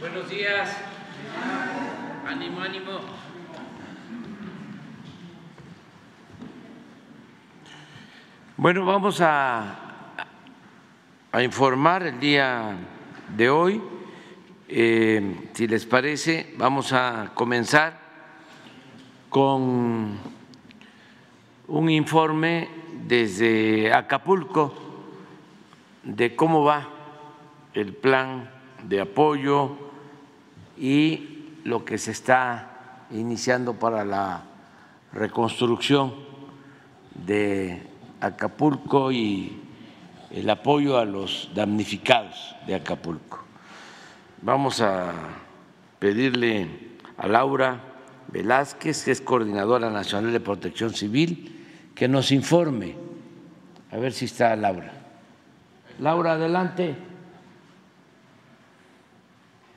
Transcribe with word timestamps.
Buenos 0.00 0.30
días. 0.30 0.74
Ánimo, 2.26 2.62
ánimo. 2.62 3.00
Bueno, 8.56 8.86
vamos 8.86 9.20
a, 9.20 9.74
a 11.30 11.42
informar 11.42 12.04
el 12.04 12.18
día 12.18 12.78
de 13.36 13.50
hoy. 13.50 13.82
Eh, 14.68 15.50
si 15.52 15.66
les 15.66 15.84
parece, 15.84 16.54
vamos 16.56 16.94
a 16.94 17.32
comenzar 17.34 18.00
con 19.28 20.16
un 21.68 21.90
informe 21.90 22.70
desde 23.06 23.92
Acapulco 23.92 24.72
de 26.04 26.34
cómo 26.34 26.64
va 26.64 26.88
el 27.74 27.92
plan 27.92 28.50
de 28.84 29.02
apoyo 29.02 29.89
y 30.80 31.60
lo 31.64 31.84
que 31.84 31.98
se 31.98 32.10
está 32.10 33.06
iniciando 33.10 33.74
para 33.74 34.04
la 34.04 34.44
reconstrucción 35.12 36.14
de 37.26 37.82
Acapulco 38.20 39.12
y 39.12 39.60
el 40.30 40.48
apoyo 40.48 40.98
a 40.98 41.04
los 41.04 41.50
damnificados 41.54 42.56
de 42.66 42.74
Acapulco. 42.74 43.40
Vamos 44.40 44.80
a 44.80 45.12
pedirle 45.98 46.66
a 47.18 47.28
Laura 47.28 47.80
Velázquez, 48.28 49.04
que 49.04 49.10
es 49.10 49.20
coordinadora 49.20 49.90
nacional 49.90 50.32
de 50.32 50.40
protección 50.40 50.94
civil, 50.94 51.66
que 51.94 52.08
nos 52.08 52.32
informe. 52.32 52.94
A 53.90 53.98
ver 53.98 54.12
si 54.12 54.24
está 54.24 54.56
Laura. 54.56 54.92
Laura, 55.98 56.32
adelante. 56.32 57.09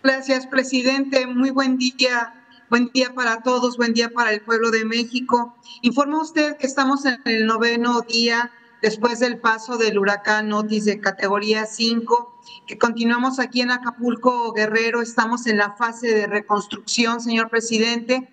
Gracias, 0.04 0.48
presidente. 0.48 1.26
Muy 1.28 1.50
buen 1.50 1.78
día. 1.78 2.34
Buen 2.70 2.92
día 2.94 3.14
para 3.14 3.42
todos, 3.42 3.78
buen 3.78 3.94
día 3.94 4.10
para 4.10 4.34
el 4.34 4.42
pueblo 4.42 4.70
de 4.70 4.84
México. 4.84 5.56
Informa 5.82 6.22
usted 6.22 6.58
que 6.58 6.68
estamos 6.68 7.06
en 7.06 7.22
el 7.24 7.46
noveno 7.46 8.02
día 8.02 8.52
después 8.82 9.20
del 9.20 9.40
paso 9.40 9.78
del 9.78 9.98
huracán 9.98 10.52
Otis 10.52 10.84
de 10.84 11.00
categoría 11.00 11.66
5, 11.66 12.42
que 12.68 12.78
continuamos 12.78 13.40
aquí 13.40 13.62
en 13.62 13.72
Acapulco, 13.72 14.52
Guerrero. 14.52 15.02
Estamos 15.02 15.48
en 15.48 15.58
la 15.58 15.72
fase 15.78 16.14
de 16.14 16.28
reconstrucción, 16.28 17.22
señor 17.22 17.50
presidente. 17.50 18.30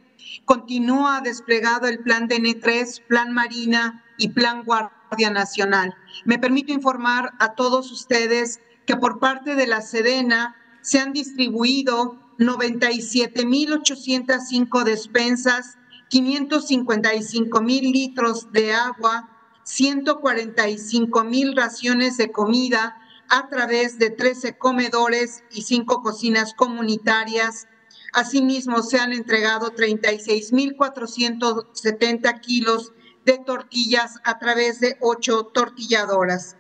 Continúa 0.47 1.21
desplegado 1.21 1.87
el 1.87 2.01
plan 2.01 2.29
DN3, 2.29 3.07
plan 3.07 3.33
Marina 3.33 4.05
y 4.19 4.31
plan 4.31 4.65
Guardia 4.65 5.31
Nacional. 5.31 5.95
Me 6.25 6.41
permito 6.41 6.73
informar 6.73 7.33
a 7.39 7.55
todos 7.55 7.93
ustedes 7.93 8.59
que 8.87 8.97
por 8.97 9.21
parte 9.21 9.55
de 9.55 9.69
la 9.69 9.83
Sedena 9.83 10.57
se 10.83 10.99
han 10.99 11.13
distribuido 11.13 12.19
97.805 12.39 14.85
despensas, 14.85 15.77
555 16.09 17.61
mil 17.61 17.93
litros 17.93 18.51
de 18.53 18.73
agua, 18.73 19.29
145 19.65 21.25
mil 21.25 21.55
raciones 21.55 22.17
de 22.17 22.33
comida 22.33 22.97
a 23.29 23.49
través 23.49 23.99
de 23.99 24.09
13 24.11 24.57
comedores 24.59 25.45
y 25.53 25.63
5 25.63 26.03
cocinas 26.03 26.55
comunitarias. 26.55 27.69
Asimismo, 28.13 28.83
se 28.83 28.99
han 28.99 29.13
entregado 29.13 29.73
36.470 29.73 32.41
kilos 32.41 32.93
de 33.25 33.39
tortillas 33.39 34.17
a 34.25 34.39
través 34.39 34.81
de 34.81 34.97
8 35.01 35.51
tortilladoras. 35.55 36.57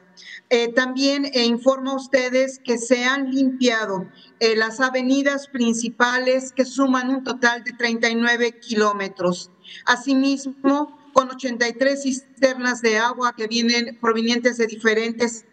Eh, 0.48 0.72
también 0.72 1.26
eh, 1.26 1.44
informo 1.44 1.92
a 1.92 1.96
ustedes 1.96 2.58
que 2.58 2.76
se 2.76 3.04
han 3.04 3.30
limpiado 3.30 4.08
eh, 4.40 4.56
las 4.56 4.80
avenidas 4.80 5.46
principales 5.46 6.52
que 6.52 6.64
suman 6.64 7.10
un 7.10 7.22
total 7.22 7.62
de 7.62 7.72
39 7.72 8.58
kilómetros. 8.58 9.50
Asimismo, 9.84 10.98
con 11.12 11.30
83 11.30 12.02
cisternas 12.02 12.82
de 12.82 12.98
agua 12.98 13.34
que 13.36 13.46
vienen 13.46 13.96
provenientes 14.00 14.56
de 14.56 14.66
diferentes 14.66 15.44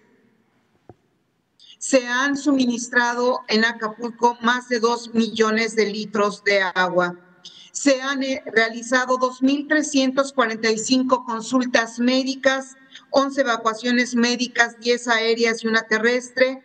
se 1.79 2.07
han 2.07 2.37
suministrado 2.37 3.41
en 3.47 3.65
Acapulco 3.65 4.37
más 4.41 4.67
de 4.67 4.79
2 4.79 5.13
millones 5.13 5.75
de 5.75 5.91
litros 5.91 6.43
de 6.43 6.61
agua. 6.61 7.19
Se 7.71 8.01
han 8.01 8.21
realizado 8.47 9.19
2.345 9.19 11.23
consultas 11.23 11.99
médicas 11.99 12.76
11 13.11 13.41
evacuaciones 13.41 14.15
médicas, 14.15 14.79
10 14.79 15.07
aéreas 15.07 15.63
y 15.63 15.67
una 15.67 15.83
terrestre. 15.83 16.63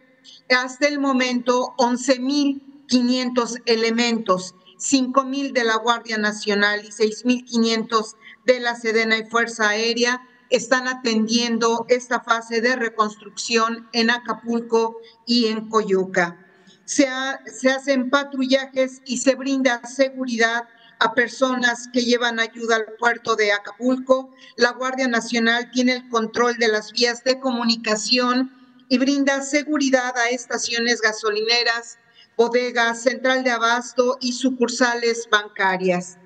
Hasta 0.51 0.89
el 0.89 0.99
momento, 0.99 1.75
11.500 1.79 3.63
elementos, 3.67 4.55
5.000 4.79 5.53
de 5.53 5.65
la 5.65 5.77
Guardia 5.77 6.19
Nacional 6.19 6.85
y 6.85 6.89
6.500 6.89 8.17
de 8.45 8.61
la 8.61 8.75
Sedena 8.75 9.19
y 9.19 9.25
Fuerza 9.25 9.69
Aérea 9.69 10.23
están 10.51 10.87
atendiendo 10.87 11.87
esta 11.89 12.21
fase 12.21 12.61
de 12.61 12.77
reconstrucción 12.77 13.89
en 13.93 14.11
Acapulco 14.11 14.99
y 15.27 15.47
en 15.47 15.69
Coyuca. 15.69 16.39
Se, 16.85 17.09
se 17.47 17.71
hacen 17.71 18.11
patrullajes 18.11 19.01
y 19.07 19.19
se 19.19 19.35
brinda 19.35 19.81
seguridad 19.87 20.65
a 21.03 21.15
personas 21.15 21.89
que 21.93 22.05
llevan 22.05 22.39
ayuda 22.39 22.77
al 22.77 22.87
puerto 22.97 23.35
de 23.35 23.51
Acapulco. 23.51 24.31
La 24.57 24.71
Guardia 24.71 25.09
Nacional 25.09 25.69
tiene 25.73 25.95
el 25.95 26.09
control 26.09 26.59
de 26.59 26.69
las 26.69 26.93
vías 26.93 27.25
de 27.25 27.41
comunicación 27.41 28.53
y 28.89 28.99
brinda 28.99 29.43
seguridad 29.43 30.17
a 30.17 30.29
estaciones 30.29 31.01
gasolineras, 31.01 31.99
bodegas, 32.37 33.03
central 33.03 33.43
de 33.43 33.51
abasto 33.51 34.17
y 34.21 34.35
sucursales 34.35 35.27
bancarias. 35.29 36.19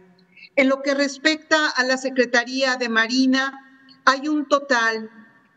En 0.57 0.69
lo 0.69 0.83
que 0.83 0.93
respecta 0.95 1.71
a 1.71 1.83
la 1.85 1.97
Secretaría 1.97 2.77
de 2.77 2.91
Marina, 2.91 3.59
hay 4.05 4.29
un 4.29 4.47
total 4.47 5.11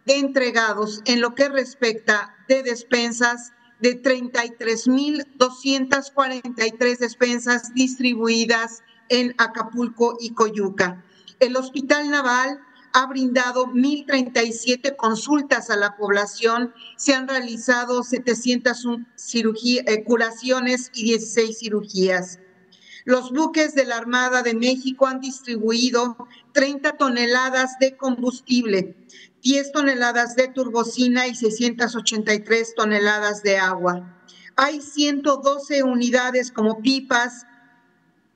de 0.06 0.16
entregados 0.16 1.02
en 1.06 1.20
lo 1.20 1.36
que 1.36 1.50
respecta 1.50 2.38
de 2.48 2.64
despensas 2.64 3.52
de 3.82 4.02
33.243 4.02 6.98
despensas 6.98 7.74
distribuidas 7.74 8.82
en 9.10 9.36
Acapulco 9.38 10.18
y 10.20 10.32
Coyuca. 10.32 11.04
El 11.40 11.56
Hospital 11.56 12.10
Naval 12.10 12.60
ha 12.94 13.06
brindado 13.06 13.68
1.037 13.68 14.96
consultas 14.96 15.70
a 15.70 15.76
la 15.76 15.96
población, 15.96 16.74
se 16.98 17.14
han 17.14 17.28
realizado 17.28 18.04
700 18.04 18.86
eh, 19.34 20.04
curaciones 20.04 20.90
y 20.94 21.04
16 21.04 21.60
cirugías. 21.60 22.40
Los 23.06 23.32
buques 23.32 23.76
de 23.76 23.86
la 23.86 23.98
Armada 23.98 24.44
de 24.44 24.54
México 24.54 25.08
han 25.08 25.20
distribuido 25.20 26.28
30 26.54 26.98
toneladas 26.98 27.80
de 27.80 27.96
combustible, 27.96 28.96
10 29.42 29.72
toneladas 29.72 30.36
de 30.36 30.48
turbocina 30.50 31.28
y 31.28 31.36
683 31.36 32.76
toneladas 32.76 33.42
de 33.42 33.58
agua. 33.58 34.16
Hay 34.56 34.82
112 34.82 35.84
unidades 35.84 36.52
como 36.52 36.82
pipas, 36.82 37.46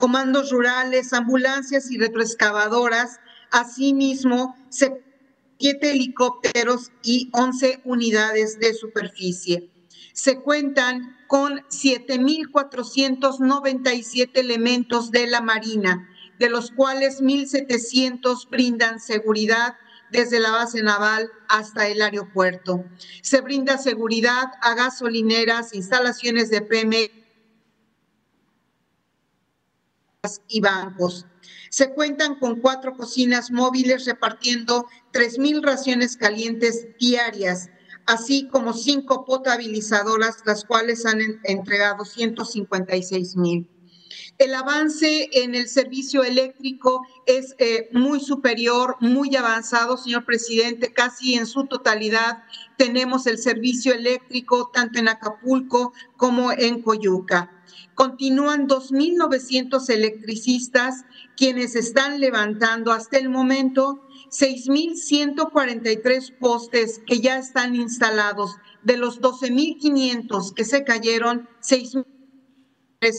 comandos 0.03 0.51
rurales, 0.51 1.13
ambulancias 1.13 1.89
y 1.89 1.97
retroexcavadoras, 1.97 3.21
asimismo, 3.51 4.53
siete 4.67 5.91
helicópteros 5.91 6.91
y 7.03 7.29
11 7.31 7.79
unidades 7.85 8.59
de 8.59 8.73
superficie. 8.73 9.71
Se 10.11 10.41
cuentan 10.41 11.15
con 11.27 11.61
7.497 11.69 14.31
elementos 14.33 15.09
de 15.09 15.27
la 15.27 15.39
Marina, 15.39 16.09
de 16.37 16.49
los 16.49 16.71
cuales 16.71 17.21
1.700 17.21 18.49
brindan 18.49 18.99
seguridad 18.99 19.77
desde 20.11 20.41
la 20.41 20.51
base 20.51 20.83
naval 20.83 21.31
hasta 21.47 21.87
el 21.87 22.01
aeropuerto. 22.01 22.83
Se 23.21 23.39
brinda 23.39 23.77
seguridad 23.77 24.51
a 24.61 24.75
gasolineras, 24.75 25.73
instalaciones 25.73 26.49
de 26.49 26.59
PM 26.59 27.22
y 30.47 30.61
bancos. 30.61 31.25
Se 31.69 31.93
cuentan 31.93 32.35
con 32.35 32.61
cuatro 32.61 32.95
cocinas 32.95 33.51
móviles 33.51 34.05
repartiendo 34.05 34.87
3.000 35.11 35.61
raciones 35.61 36.15
calientes 36.15 36.87
diarias, 36.97 37.69
así 38.05 38.47
como 38.47 38.73
cinco 38.73 39.25
potabilizadoras, 39.25 40.37
las 40.45 40.63
cuales 40.63 41.05
han 41.05 41.19
entregado 41.43 42.05
156 42.05 43.35
mil. 43.35 43.69
El 44.37 44.53
avance 44.53 45.29
en 45.33 45.55
el 45.55 45.67
servicio 45.67 46.23
eléctrico 46.23 47.05
es 47.25 47.55
eh, 47.57 47.89
muy 47.91 48.19
superior, 48.19 48.95
muy 48.99 49.35
avanzado, 49.35 49.97
señor 49.97 50.25
presidente, 50.25 50.93
casi 50.93 51.35
en 51.35 51.45
su 51.45 51.65
totalidad 51.65 52.43
tenemos 52.77 53.27
el 53.27 53.37
servicio 53.37 53.93
eléctrico 53.93 54.71
tanto 54.73 54.99
en 54.99 55.09
Acapulco 55.09 55.93
como 56.15 56.51
en 56.51 56.81
Coyuca. 56.81 57.52
Continúan 57.95 58.67
2.900 58.67 59.89
electricistas 59.89 61.05
quienes 61.37 61.75
están 61.75 62.19
levantando 62.19 62.91
hasta 62.91 63.17
el 63.17 63.29
momento 63.29 64.01
6.143 64.29 66.37
postes 66.39 67.01
que 67.05 67.19
ya 67.19 67.37
están 67.37 67.75
instalados. 67.75 68.55
De 68.83 68.97
los 68.97 69.21
12.500 69.21 70.53
que 70.53 70.65
se 70.65 70.83
cayeron, 70.83 71.47
6 71.61 71.97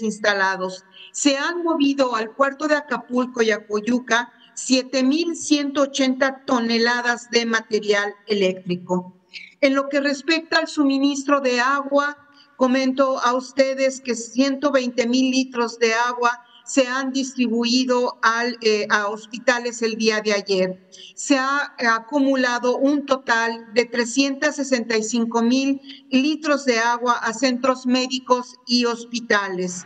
instalados. 0.03 0.85
Se 1.12 1.37
han 1.37 1.62
movido 1.62 2.17
al 2.17 2.35
puerto 2.35 2.69
de 2.69 2.75
Acapulco 2.75 3.43
y 3.43 3.50
a 3.50 3.67
Coyuca 3.67 4.32
7.180 4.55 6.44
toneladas 6.44 7.31
de 7.31 7.47
material 7.47 8.15
eléctrico. 8.26 9.15
En 9.61 9.75
lo 9.75 9.88
que 9.88 10.00
respecta 10.00 10.59
al 10.59 10.69
suministro 10.69 11.41
de 11.41 11.61
agua, 11.61 12.24
comento 12.56 13.19
a 13.21 13.35
ustedes 13.35 14.01
que 14.01 14.15
120 14.15 15.06
mil 15.06 15.31
litros 15.31 15.79
de 15.79 15.95
agua 15.95 16.45
se 16.65 16.87
han 16.87 17.12
distribuido 17.12 18.19
eh, 18.62 18.87
a 18.91 19.09
hospitales 19.09 19.83
el 19.83 19.97
día 19.97 20.21
de 20.23 20.33
ayer. 20.33 20.89
Se 21.15 21.37
ha 21.37 21.75
acumulado 21.79 22.79
un 22.79 23.05
total 23.05 23.73
de 23.75 23.85
365 23.85 25.43
mil 25.43 25.81
litros 26.11 26.65
de 26.65 26.79
agua 26.79 27.12
a 27.15 27.35
centros 27.35 27.87
médicos 27.87 28.57
y 28.67 28.87
hospitales. 28.87 29.85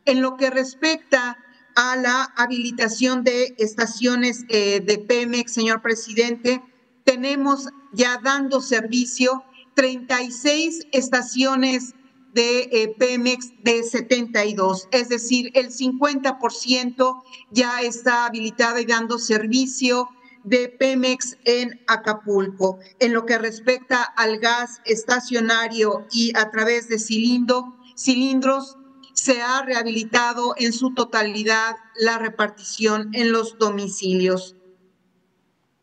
En 0.04 0.22
lo 0.22 0.36
que 0.36 0.50
respecta 0.50 1.38
a 1.76 1.94
la 1.96 2.24
habilitación 2.36 3.22
de 3.22 3.54
estaciones 3.58 4.44
eh, 4.48 4.80
de 4.80 4.98
Pemex, 4.98 5.52
señor 5.52 5.82
presidente, 5.82 6.60
tenemos 7.04 7.68
ya 7.92 8.18
dando 8.22 8.60
servicio 8.60 9.44
36 9.74 10.88
estaciones 10.92 11.94
de 12.34 12.68
eh, 12.70 12.94
Pemex 12.98 13.52
de 13.62 13.82
72, 13.82 14.88
es 14.92 15.08
decir, 15.08 15.50
el 15.54 15.70
50% 15.70 17.22
ya 17.50 17.82
está 17.82 18.26
habilitada 18.26 18.80
y 18.80 18.84
dando 18.84 19.18
servicio 19.18 20.08
de 20.44 20.68
Pemex 20.68 21.36
en 21.44 21.80
Acapulco. 21.86 22.78
En 22.98 23.12
lo 23.12 23.26
que 23.26 23.38
respecta 23.38 24.02
al 24.02 24.38
gas 24.38 24.80
estacionario 24.84 26.06
y 26.10 26.36
a 26.36 26.50
través 26.50 26.88
de 26.88 26.98
cilindro, 26.98 27.76
cilindros, 27.96 28.76
se 29.14 29.42
ha 29.42 29.62
rehabilitado 29.62 30.54
en 30.56 30.72
su 30.72 30.94
totalidad 30.94 31.76
la 31.96 32.18
repartición 32.18 33.10
en 33.12 33.32
los 33.32 33.58
domicilios. 33.58 34.56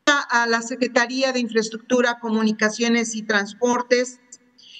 A 0.06 0.48
la 0.48 0.62
Secretaría 0.62 1.34
de 1.34 1.40
Infraestructura, 1.40 2.20
Comunicaciones 2.20 3.14
y 3.14 3.24
Transportes 3.24 4.22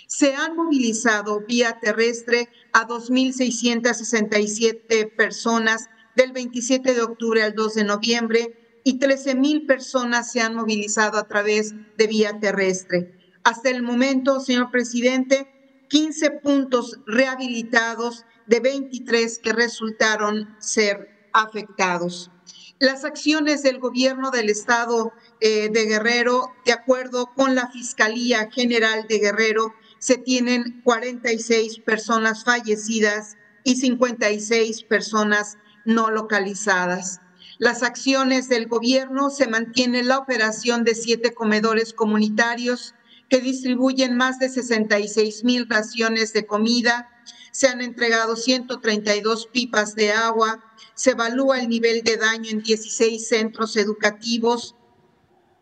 se 0.08 0.34
han 0.36 0.56
movilizado 0.56 1.44
vía 1.46 1.80
terrestre 1.82 2.50
a 2.72 2.88
2.667 2.88 5.14
personas 5.16 5.90
del 6.16 6.32
27 6.32 6.94
de 6.94 7.02
octubre 7.02 7.44
al 7.44 7.54
2 7.54 7.74
de 7.76 7.84
noviembre 7.84 8.67
y 8.88 9.00
13 9.00 9.36
mil 9.36 9.66
personas 9.66 10.32
se 10.32 10.40
han 10.40 10.56
movilizado 10.56 11.18
a 11.18 11.28
través 11.28 11.74
de 11.98 12.08
vía 12.08 12.40
terrestre. 12.40 13.12
Hasta 13.44 13.70
el 13.70 13.84
momento, 13.84 14.40
señor 14.40 14.72
presidente, 14.72 15.46
15 15.90 16.32
puntos 16.42 16.98
rehabilitados 17.06 18.24
de 18.46 18.62
23 18.62 19.40
que 19.40 19.52
resultaron 19.52 20.56
ser 20.62 21.10
afectados. 21.34 22.32
Las 22.80 23.04
acciones 23.04 23.62
del 23.62 23.80
gobierno 23.80 24.32
del 24.32 24.50
estado 24.50 25.12
eh, 25.42 25.68
de 25.70 25.84
Guerrero, 25.84 26.54
de 26.66 26.72
acuerdo 26.72 27.34
con 27.36 27.56
la 27.56 27.68
Fiscalía 27.68 28.50
General 28.50 29.06
de 29.10 29.20
Guerrero, 29.20 29.74
se 30.00 30.18
tienen 30.18 30.80
46 30.86 31.80
personas 31.80 32.46
fallecidas 32.46 33.36
y 33.66 33.76
56 33.76 34.84
personas 34.84 35.58
no 35.84 36.10
localizadas 36.10 37.20
las 37.60 37.82
acciones 37.82 38.50
del 38.50 38.68
gobierno 38.68 39.32
se 39.32 39.48
mantiene 39.48 40.04
la 40.04 40.20
operación 40.20 40.84
de 40.84 40.94
siete 40.94 41.34
comedores 41.34 41.92
comunitarios 41.94 42.94
que 43.30 43.42
distribuyen 43.42 44.16
más 44.16 44.38
de 44.38 44.50
66 44.50 45.44
mil 45.44 45.68
raciones 45.68 46.34
de 46.34 46.46
comida. 46.46 47.10
Se 47.52 47.68
han 47.68 47.82
entregado 47.82 48.36
132 48.36 49.48
pipas 49.48 49.96
de 49.96 50.12
agua. 50.12 50.64
Se 50.94 51.12
evalúa 51.12 51.60
el 51.60 51.70
nivel 51.70 52.04
de 52.04 52.18
daño 52.18 52.52
en 52.52 52.62
16 52.62 53.28
centros 53.28 53.76
educativos. 53.76 54.76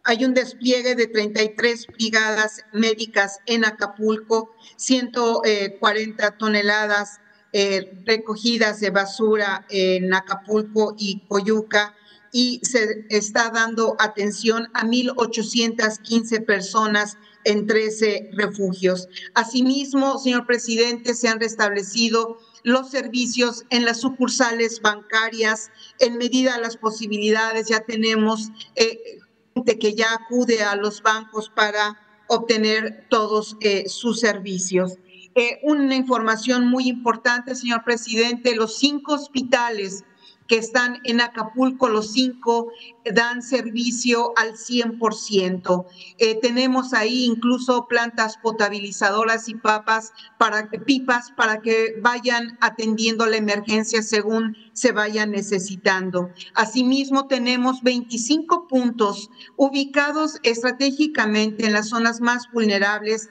Hay 0.03 0.25
un 0.25 0.33
despliegue 0.33 0.95
de 0.95 1.07
33 1.07 1.87
brigadas 1.87 2.65
médicas 2.73 3.39
en 3.45 3.63
Acapulco, 3.63 4.53
140 4.75 6.37
toneladas 6.37 7.21
eh, 7.57 8.01
recogidas 8.05 8.81
de 8.81 8.89
basura 8.89 9.65
en 9.69 10.13
Acapulco 10.13 10.93
y 10.97 11.25
Coyuca 11.25 11.95
y 12.33 12.59
se 12.63 13.05
está 13.09 13.49
dando 13.49 13.95
atención 13.97 14.67
a 14.73 14.83
1.815 14.83 16.45
personas 16.45 17.17
en 17.45 17.65
13 17.65 18.31
refugios. 18.33 19.07
Asimismo, 19.35 20.19
señor 20.19 20.45
presidente, 20.45 21.13
se 21.13 21.29
han 21.29 21.39
restablecido 21.39 22.39
los 22.63 22.89
servicios 22.89 23.63
en 23.69 23.85
las 23.85 24.01
sucursales 24.01 24.81
bancarias 24.81 25.71
en 25.99 26.17
medida 26.17 26.55
de 26.55 26.61
las 26.61 26.75
posibilidades. 26.75 27.69
Ya 27.69 27.79
tenemos 27.79 28.49
eh, 28.75 29.19
gente 29.53 29.79
que 29.79 29.95
ya 29.95 30.13
acude 30.13 30.61
a 30.61 30.75
los 30.75 31.01
bancos 31.01 31.49
para 31.55 31.97
obtener 32.27 33.05
todos 33.09 33.55
eh, 33.61 33.87
sus 33.87 34.19
servicios. 34.19 34.97
Eh, 35.37 35.59
una 35.63 35.95
información 35.95 36.67
muy 36.67 36.87
importante, 36.87 37.55
señor 37.55 37.83
presidente, 37.83 38.55
los 38.55 38.77
cinco 38.77 39.13
hospitales 39.13 40.05
que 40.47 40.57
están 40.57 41.01
en 41.03 41.21
Acapulco, 41.21 41.89
los 41.89 42.13
cinco 42.13 42.71
dan 43.13 43.41
servicio 43.41 44.31
al 44.37 44.53
100%. 44.53 45.85
Eh, 46.17 46.39
tenemos 46.39 46.93
ahí 46.93 47.25
incluso 47.25 47.87
plantas 47.87 48.37
potabilizadoras 48.37 49.49
y 49.49 49.55
papas 49.55 50.13
para 50.37 50.69
pipas 50.69 51.31
para 51.31 51.61
que 51.61 51.95
vayan 52.01 52.57
atendiendo 52.61 53.25
la 53.25 53.37
emergencia 53.37 54.01
según 54.03 54.55
se 54.73 54.91
vayan 54.91 55.31
necesitando. 55.31 56.29
Asimismo, 56.53 57.27
tenemos 57.27 57.81
25 57.81 58.67
puntos 58.67 59.29
ubicados 59.57 60.39
estratégicamente 60.43 61.65
en 61.65 61.73
las 61.73 61.89
zonas 61.89 62.21
más 62.21 62.49
vulnerables 62.53 63.29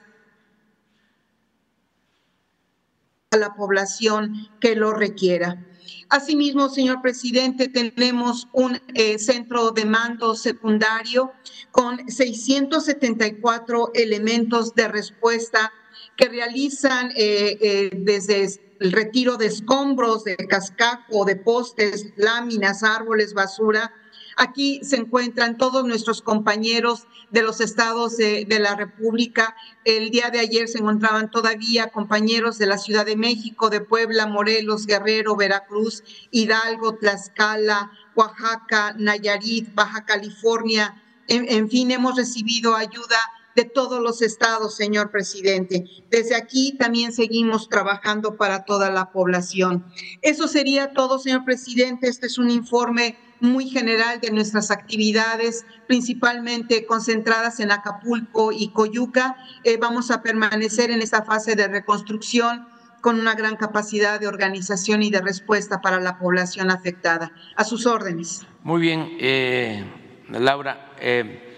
la 3.36 3.54
población 3.54 4.48
que 4.60 4.76
lo 4.76 4.92
requiera. 4.92 5.64
Asimismo, 6.08 6.68
señor 6.68 7.02
presidente, 7.02 7.68
tenemos 7.68 8.48
un 8.52 8.80
eh, 8.94 9.18
centro 9.18 9.70
de 9.70 9.84
mando 9.84 10.34
secundario 10.34 11.32
con 11.70 12.08
674 12.08 13.90
elementos 13.94 14.74
de 14.74 14.88
respuesta 14.88 15.72
que 16.16 16.28
realizan 16.28 17.10
eh, 17.16 17.58
eh, 17.60 17.90
desde 17.92 18.48
el 18.80 18.92
retiro 18.92 19.36
de 19.36 19.46
escombros, 19.46 20.24
de 20.24 20.36
cascajo, 20.36 21.24
de 21.24 21.36
postes, 21.36 22.12
láminas, 22.16 22.82
árboles, 22.82 23.34
basura, 23.34 23.92
Aquí 24.36 24.80
se 24.82 24.96
encuentran 24.96 25.56
todos 25.58 25.84
nuestros 25.84 26.22
compañeros 26.22 27.06
de 27.30 27.42
los 27.42 27.60
estados 27.60 28.16
de, 28.16 28.46
la 28.60 28.74
República. 28.76 29.54
El 29.84 30.10
día 30.10 30.30
de 30.30 30.40
ayer 30.40 30.68
se 30.68 30.78
encontraban 30.78 31.30
todavía 31.30 31.90
compañeros 31.90 32.58
de 32.58 32.66
la 32.66 32.78
Ciudad 32.78 33.06
de 33.06 33.16
México, 33.16 33.70
de 33.70 33.80
Puebla, 33.80 34.26
Morelos, 34.26 34.86
Guerrero, 34.86 35.36
Veracruz, 35.36 36.02
Hidalgo, 36.30 36.96
Tlaxcala, 36.96 37.90
Oaxaca, 38.14 38.94
Nayarit, 38.98 39.74
Baja 39.74 40.04
California. 40.04 41.02
en 41.26 41.68
fin, 41.70 41.90
hemos 41.90 42.16
recibido 42.16 42.76
ayuda 42.76 43.18
de 43.54 43.64
todos 43.64 44.00
los 44.02 44.22
estados, 44.22 44.74
señor 44.74 45.10
presidente. 45.10 45.84
Desde 46.10 46.34
aquí 46.34 46.76
también 46.78 47.12
seguimos 47.12 47.68
trabajando 47.68 48.36
para 48.36 48.64
toda 48.64 48.90
la 48.90 49.12
población. 49.12 49.84
Eso 50.22 50.48
sería 50.48 50.92
todo, 50.92 51.18
señor 51.18 51.44
presidente. 51.44 52.08
Este 52.08 52.26
es 52.26 52.38
un 52.38 52.50
informe 52.50 53.16
muy 53.44 53.68
general 53.68 54.20
de 54.20 54.30
nuestras 54.30 54.70
actividades, 54.70 55.64
principalmente 55.86 56.86
concentradas 56.86 57.60
en 57.60 57.70
Acapulco 57.70 58.52
y 58.52 58.68
Coyuca. 58.68 59.36
Eh, 59.62 59.76
vamos 59.80 60.10
a 60.10 60.22
permanecer 60.22 60.90
en 60.90 61.02
esta 61.02 61.22
fase 61.22 61.54
de 61.54 61.68
reconstrucción 61.68 62.66
con 63.00 63.20
una 63.20 63.34
gran 63.34 63.56
capacidad 63.56 64.18
de 64.18 64.26
organización 64.26 65.02
y 65.02 65.10
de 65.10 65.20
respuesta 65.20 65.80
para 65.80 66.00
la 66.00 66.18
población 66.18 66.70
afectada. 66.70 67.32
A 67.56 67.64
sus 67.64 67.86
órdenes. 67.86 68.46
Muy 68.62 68.80
bien, 68.80 69.16
eh, 69.20 69.84
Laura. 70.30 70.92
Eh, 70.98 71.52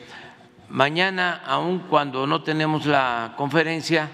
Mañana, 0.69 1.43
aun 1.47 1.87
cuando 1.89 2.27
no 2.27 2.43
tenemos 2.43 2.87
la 2.87 3.35
conferencia, 3.37 4.11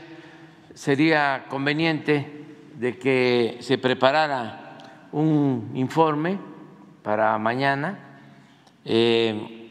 sería 0.74 1.46
conveniente 1.48 2.44
de 2.78 2.98
que 2.98 3.56
se 3.60 3.78
preparara 3.78 5.08
un 5.12 5.70
informe 5.74 6.38
para 7.02 7.36
mañana. 7.38 7.98
Eh, 8.84 9.70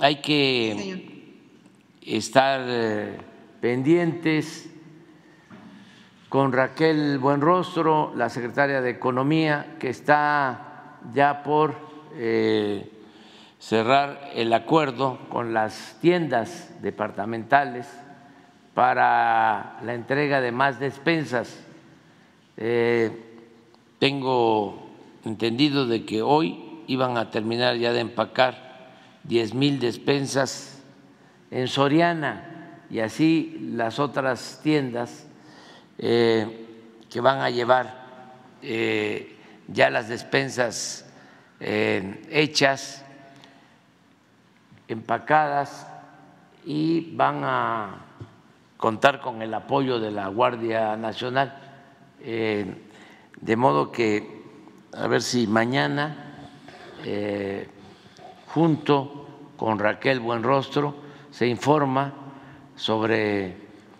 hay 0.00 0.16
que 0.16 1.34
estar 2.02 2.60
eh, 2.64 3.18
pendientes 3.60 4.68
con 6.28 6.52
Raquel 6.52 7.18
Buenrostro, 7.18 8.12
la 8.16 8.28
secretaria 8.28 8.80
de 8.80 8.90
Economía, 8.90 9.76
que 9.78 9.90
está 9.90 10.98
ya 11.12 11.42
por 11.42 11.76
eh, 12.14 12.90
cerrar 13.58 14.30
el 14.34 14.52
acuerdo 14.52 15.18
con 15.28 15.52
las 15.52 15.98
tiendas 16.00 16.70
departamentales 16.82 17.86
para 18.74 19.78
la 19.84 19.94
entrega 19.94 20.40
de 20.40 20.52
más 20.52 20.80
despensas. 20.80 21.62
Eh, 22.56 23.10
tengo 23.98 24.91
entendido 25.24 25.86
de 25.86 26.04
que 26.04 26.22
hoy 26.22 26.82
iban 26.86 27.16
a 27.16 27.30
terminar 27.30 27.76
ya 27.76 27.92
de 27.92 28.00
empacar 28.00 28.90
10 29.24 29.54
mil 29.54 29.78
despensas 29.80 30.82
en 31.50 31.68
Soriana 31.68 32.80
y 32.90 33.00
así 33.00 33.70
las 33.74 33.98
otras 33.98 34.60
tiendas 34.62 35.26
eh, 35.98 36.66
que 37.10 37.20
van 37.20 37.40
a 37.40 37.50
llevar 37.50 38.02
eh, 38.62 39.36
ya 39.68 39.90
las 39.90 40.08
despensas 40.08 41.08
hechas 41.64 43.04
empacadas 44.88 45.86
y 46.64 47.14
van 47.14 47.42
a 47.44 48.04
contar 48.76 49.20
con 49.20 49.42
el 49.42 49.54
apoyo 49.54 49.98
de 49.98 50.10
la 50.10 50.28
Guardia 50.28 50.96
Nacional, 50.96 51.56
eh, 52.20 52.66
de 53.40 53.56
modo 53.56 53.92
que 53.92 54.41
a 54.94 55.06
ver 55.06 55.22
si 55.22 55.46
mañana, 55.46 56.34
eh, 57.04 57.68
junto 58.48 59.52
con 59.56 59.78
Raquel 59.78 60.20
Buenrostro, 60.20 60.94
se 61.30 61.46
informa 61.46 62.12
sobre 62.76 63.56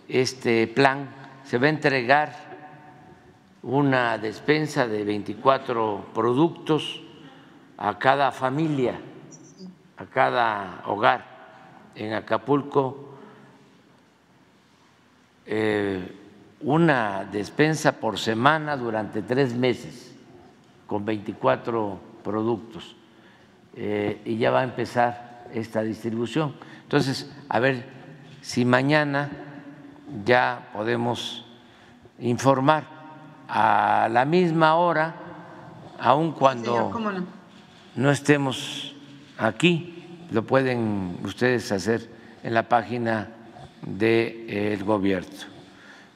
este 0.08 0.66
plan. 0.66 1.08
Se 1.44 1.58
va 1.58 1.66
a 1.66 1.70
entregar 1.70 2.52
una 3.62 4.18
despensa 4.18 4.86
de 4.86 5.04
24 5.04 6.06
productos 6.12 7.00
a 7.78 7.98
cada 7.98 8.32
familia 8.32 9.00
a 9.96 10.06
cada 10.06 10.82
hogar 10.86 11.24
en 11.94 12.12
Acapulco 12.12 13.14
eh, 15.46 16.16
una 16.60 17.24
despensa 17.24 17.92
por 17.92 18.18
semana 18.18 18.76
durante 18.76 19.22
tres 19.22 19.54
meses 19.54 20.11
con 20.92 21.06
24 21.06 21.98
productos 22.22 22.94
eh, 23.74 24.20
y 24.26 24.36
ya 24.36 24.50
va 24.50 24.60
a 24.60 24.64
empezar 24.64 25.46
esta 25.54 25.80
distribución. 25.80 26.54
Entonces, 26.82 27.32
a 27.48 27.60
ver 27.60 27.86
si 28.42 28.66
mañana 28.66 29.30
ya 30.22 30.68
podemos 30.74 31.46
informar 32.18 32.84
a 33.48 34.06
la 34.12 34.26
misma 34.26 34.74
hora, 34.74 35.14
aun 35.98 36.32
cuando 36.32 36.92
no 37.96 38.10
estemos 38.10 38.94
aquí, 39.38 40.26
lo 40.30 40.44
pueden 40.44 41.20
ustedes 41.24 41.72
hacer 41.72 42.06
en 42.42 42.52
la 42.52 42.68
página 42.68 43.30
del 43.80 44.84
gobierno. 44.84 45.46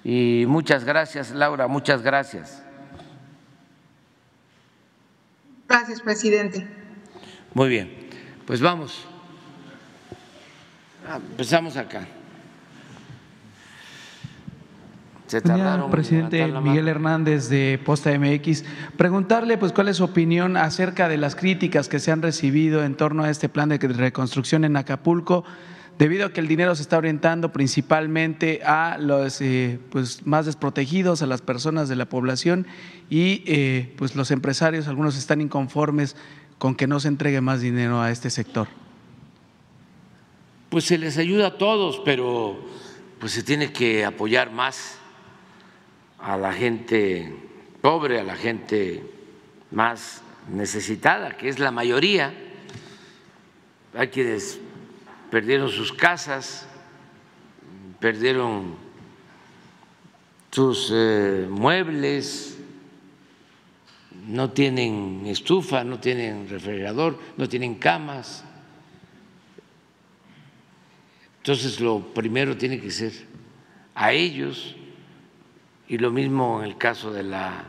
Y 0.04 0.45
muchas 0.47 0.85
gracias, 0.85 1.30
Laura, 1.30 1.66
muchas 1.66 2.02
gracias. 2.02 2.65
Gracias, 5.68 6.00
presidente. 6.00 6.66
Muy 7.54 7.68
bien, 7.68 7.90
pues 8.46 8.61
vamos. 8.61 9.04
Ah, 11.08 11.18
empezamos 11.30 11.76
acá. 11.76 12.06
Se 15.26 15.42
presidente 15.90 16.46
Miguel 16.46 16.87
Hernández 16.87 17.49
de 17.49 17.80
Posta 17.85 18.16
MX, 18.16 18.64
preguntarle 18.96 19.58
pues 19.58 19.73
cuál 19.73 19.88
es 19.88 19.96
su 19.96 20.04
opinión 20.04 20.56
acerca 20.56 21.08
de 21.08 21.16
las 21.16 21.35
críticas 21.35 21.88
que 21.88 21.99
se 21.99 22.12
han 22.12 22.23
recibido 22.23 22.85
en 22.85 22.94
torno 22.94 23.25
a 23.25 23.30
este 23.30 23.49
plan 23.49 23.68
de 23.68 23.78
reconstrucción 23.78 24.64
en 24.64 24.76
Acapulco, 24.76 25.44
debido 25.98 26.26
a 26.26 26.32
que 26.32 26.40
el 26.40 26.48
dinero 26.48 26.74
se 26.74 26.82
está 26.82 26.98
orientando 26.98 27.52
principalmente 27.52 28.60
a 28.64 28.98
los 28.98 29.40
eh, 29.40 29.78
pues 29.90 30.26
más 30.26 30.46
desprotegidos, 30.46 31.22
a 31.22 31.26
las 31.26 31.42
personas 31.42 31.88
de 31.88 31.96
la 31.96 32.08
población 32.08 32.66
y 33.08 33.42
eh, 33.46 33.94
pues 33.96 34.14
los 34.14 34.30
empresarios, 34.30 34.88
algunos 34.88 35.16
están 35.16 35.40
inconformes 35.40 36.16
con 36.58 36.74
que 36.74 36.86
no 36.86 37.00
se 37.00 37.08
entregue 37.08 37.40
más 37.40 37.60
dinero 37.60 38.00
a 38.00 38.10
este 38.10 38.30
sector. 38.30 38.68
Pues 40.68 40.84
se 40.84 40.98
les 40.98 41.16
ayuda 41.16 41.48
a 41.48 41.58
todos, 41.58 42.02
pero 42.04 42.58
pues 43.20 43.32
se 43.32 43.42
tiene 43.42 43.72
que 43.72 44.04
apoyar 44.04 44.50
más 44.50 44.98
a 46.18 46.36
la 46.36 46.52
gente 46.52 47.34
pobre, 47.80 48.20
a 48.20 48.24
la 48.24 48.36
gente 48.36 49.02
más 49.70 50.22
necesitada, 50.50 51.36
que 51.36 51.48
es 51.48 51.58
la 51.58 51.70
mayoría. 51.70 52.34
Hay 53.94 54.08
quienes 54.08 54.60
perdieron 55.30 55.71
sus 55.71 55.92
casas, 55.92 56.66
perdieron 58.00 58.76
sus 60.50 60.90
eh, 60.92 61.47
muebles, 61.50 62.56
no 64.26 64.50
tienen 64.50 65.25
estufa, 65.26 65.85
no 65.85 66.00
tienen 66.00 66.49
refrigerador, 66.49 67.18
no 67.37 67.49
tienen 67.49 67.75
camas. 67.75 68.45
Entonces 71.38 71.78
lo 71.80 72.00
primero 72.00 72.56
tiene 72.56 72.80
que 72.80 72.90
ser 72.90 73.12
a 73.95 74.12
ellos 74.12 74.75
y 75.88 75.99
lo 75.99 76.11
mismo 76.11 76.61
en 76.61 76.66
el 76.66 76.76
caso 76.76 77.12
de 77.12 77.23
la 77.23 77.64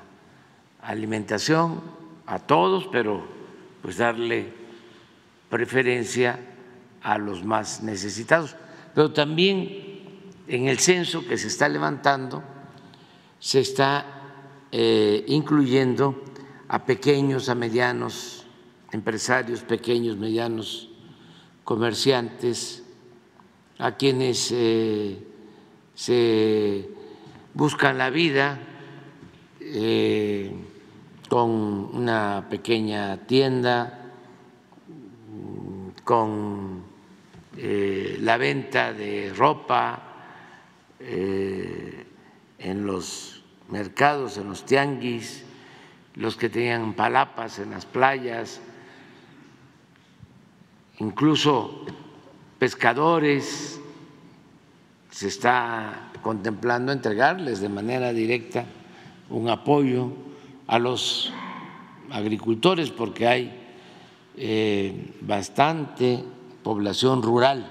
alimentación, 0.81 1.81
a 2.25 2.39
todos, 2.39 2.87
pero 2.91 3.25
pues 3.81 3.97
darle 3.97 4.47
preferencia 5.49 6.39
a 7.01 7.17
los 7.17 7.43
más 7.43 7.83
necesitados. 7.83 8.55
Pero 8.93 9.11
también 9.11 9.97
en 10.47 10.67
el 10.67 10.79
censo 10.79 11.25
que 11.27 11.37
se 11.37 11.47
está 11.47 11.69
levantando 11.69 12.43
se 13.39 13.59
está 13.59 14.05
eh, 14.71 15.23
incluyendo 15.27 16.23
a 16.67 16.85
pequeños, 16.85 17.49
a 17.49 17.55
medianos 17.55 18.45
empresarios, 18.91 19.61
pequeños, 19.61 20.17
medianos 20.17 20.89
comerciantes, 21.63 22.83
a 23.77 23.95
quienes 23.95 24.51
eh, 24.51 25.19
se 25.93 26.89
buscan 27.53 27.97
la 27.97 28.09
vida 28.09 28.59
eh, 29.59 30.51
con 31.29 31.49
una 31.49 32.47
pequeña 32.49 33.17
tienda, 33.27 34.11
con 36.03 36.76
eh, 37.57 38.17
la 38.21 38.37
venta 38.37 38.93
de 38.93 39.33
ropa 39.35 40.03
eh, 40.99 42.05
en 42.59 42.85
los 42.85 43.43
mercados, 43.69 44.37
en 44.37 44.49
los 44.49 44.63
tianguis, 44.63 45.43
los 46.13 46.37
que 46.37 46.49
tenían 46.49 46.93
palapas 46.93 47.57
en 47.57 47.71
las 47.71 47.85
playas, 47.85 48.61
incluso 50.99 51.83
pescadores, 52.59 53.79
se 55.09 55.27
está 55.27 56.11
contemplando 56.21 56.91
entregarles 56.91 57.59
de 57.59 57.69
manera 57.69 58.13
directa 58.13 58.65
un 59.31 59.49
apoyo 59.49 60.11
a 60.67 60.77
los 60.77 61.33
agricultores 62.11 62.91
porque 62.91 63.27
hay 63.27 63.67
eh, 64.35 65.13
bastante 65.21 66.23
población 66.67 67.23
rural 67.23 67.65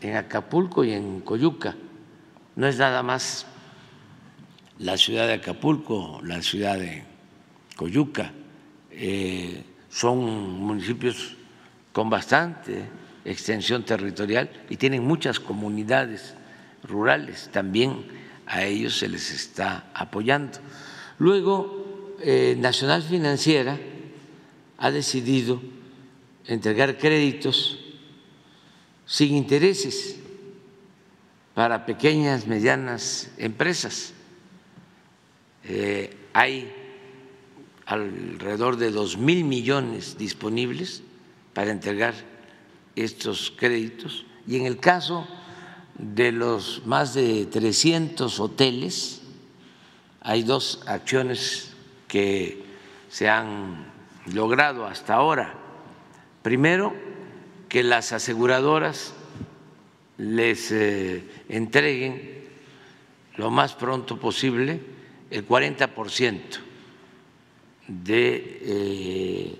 en 0.00 0.16
Acapulco 0.16 0.82
y 0.82 0.90
en 0.90 1.20
Coyuca. 1.20 1.76
No 2.56 2.66
es 2.66 2.76
nada 2.76 3.04
más 3.04 3.46
la 4.80 4.96
ciudad 4.96 5.28
de 5.28 5.34
Acapulco, 5.34 6.20
la 6.24 6.42
ciudad 6.42 6.76
de 6.76 7.04
Coyuca. 7.76 8.32
Eh, 8.90 9.62
son 9.88 10.18
municipios 10.58 11.36
con 11.92 12.10
bastante 12.10 12.82
extensión 13.24 13.84
territorial 13.84 14.50
y 14.68 14.76
tienen 14.76 15.06
muchas 15.06 15.38
comunidades 15.38 16.34
rurales. 16.82 17.48
También 17.52 18.08
a 18.44 18.64
ellos 18.64 18.98
se 18.98 19.08
les 19.08 19.30
está 19.30 19.84
apoyando. 19.94 20.58
Luego, 21.20 22.16
eh, 22.22 22.56
Nacional 22.58 23.04
Financiera 23.04 23.78
ha 24.78 24.90
decidido 24.90 25.62
entregar 26.48 26.98
créditos 26.98 27.79
sin 29.10 29.34
intereses 29.34 30.20
para 31.52 31.84
pequeñas, 31.84 32.46
medianas 32.46 33.28
empresas. 33.38 34.12
Eh, 35.64 36.16
hay 36.32 36.72
alrededor 37.86 38.76
de 38.76 38.92
dos 38.92 39.18
mil 39.18 39.42
millones 39.42 40.16
disponibles 40.16 41.02
para 41.54 41.72
entregar 41.72 42.14
estos 42.94 43.52
créditos 43.56 44.26
y 44.46 44.56
en 44.58 44.66
el 44.66 44.78
caso 44.78 45.26
de 45.98 46.30
los 46.30 46.86
más 46.86 47.12
de 47.12 47.46
300 47.46 48.38
hoteles 48.38 49.22
hay 50.20 50.44
dos 50.44 50.84
acciones 50.86 51.72
que 52.06 52.62
se 53.08 53.28
han 53.28 53.90
logrado 54.32 54.86
hasta 54.86 55.14
ahora. 55.14 55.58
Primero, 56.42 57.09
que 57.70 57.84
las 57.84 58.12
aseguradoras 58.12 59.14
les 60.18 60.72
eh, 60.72 61.24
entreguen 61.48 62.44
lo 63.36 63.50
más 63.52 63.74
pronto 63.74 64.18
posible 64.18 64.80
el 65.30 65.44
40 65.44 65.94
por 65.94 66.10
ciento 66.10 66.58
de 67.86 68.58
eh, 68.62 69.58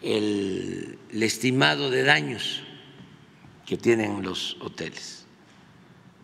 el, 0.00 0.98
estimado 1.22 1.90
de 1.90 2.04
daños 2.04 2.62
que 3.66 3.76
tienen 3.76 4.22
los 4.22 4.56
hoteles, 4.60 5.26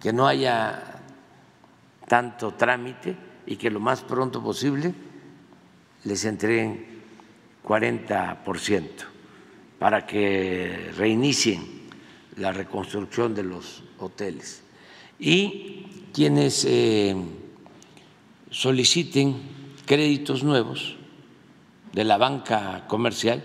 que 0.00 0.12
no 0.12 0.28
haya 0.28 1.02
tanto 2.06 2.54
trámite 2.54 3.16
y 3.46 3.56
que 3.56 3.68
lo 3.68 3.80
más 3.80 4.02
pronto 4.02 4.40
posible 4.40 4.94
les 6.04 6.24
entreguen 6.24 7.02
40 7.64 8.44
por 8.44 8.60
ciento 8.60 9.11
para 9.82 10.06
que 10.06 10.92
reinicien 10.96 11.88
la 12.36 12.52
reconstrucción 12.52 13.34
de 13.34 13.42
los 13.42 13.82
hoteles. 13.98 14.62
Y 15.18 16.06
quienes 16.14 16.64
eh, 16.66 17.16
soliciten 18.48 19.42
créditos 19.84 20.44
nuevos 20.44 20.94
de 21.92 22.04
la 22.04 22.16
banca 22.16 22.84
comercial, 22.86 23.42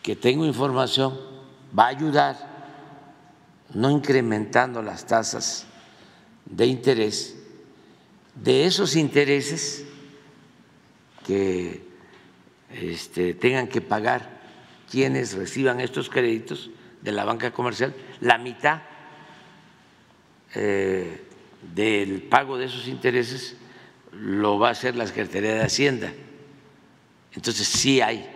que 0.00 0.14
tengo 0.14 0.46
información, 0.46 1.18
va 1.76 1.86
a 1.86 1.88
ayudar 1.88 2.36
no 3.74 3.90
incrementando 3.90 4.80
las 4.80 5.06
tasas 5.06 5.66
de 6.44 6.66
interés, 6.66 7.36
de 8.36 8.64
esos 8.64 8.94
intereses 8.94 9.84
que 11.26 11.82
este, 12.70 13.34
tengan 13.34 13.66
que 13.66 13.80
pagar 13.80 14.35
quienes 14.90 15.34
reciban 15.34 15.80
estos 15.80 16.08
créditos 16.08 16.70
de 17.02 17.12
la 17.12 17.24
banca 17.24 17.52
comercial, 17.52 17.94
la 18.20 18.38
mitad 18.38 18.82
eh, 20.54 21.22
del 21.74 22.22
pago 22.22 22.56
de 22.56 22.66
esos 22.66 22.88
intereses 22.88 23.56
lo 24.12 24.58
va 24.58 24.68
a 24.68 24.72
hacer 24.72 24.96
la 24.96 25.06
Secretaría 25.06 25.54
de 25.54 25.62
Hacienda. 25.62 26.12
Entonces 27.32 27.66
sí 27.66 28.00
hay 28.00 28.26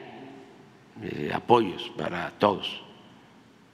eh, 1.02 1.30
apoyos 1.32 1.90
para 1.96 2.30
todos. 2.38 2.82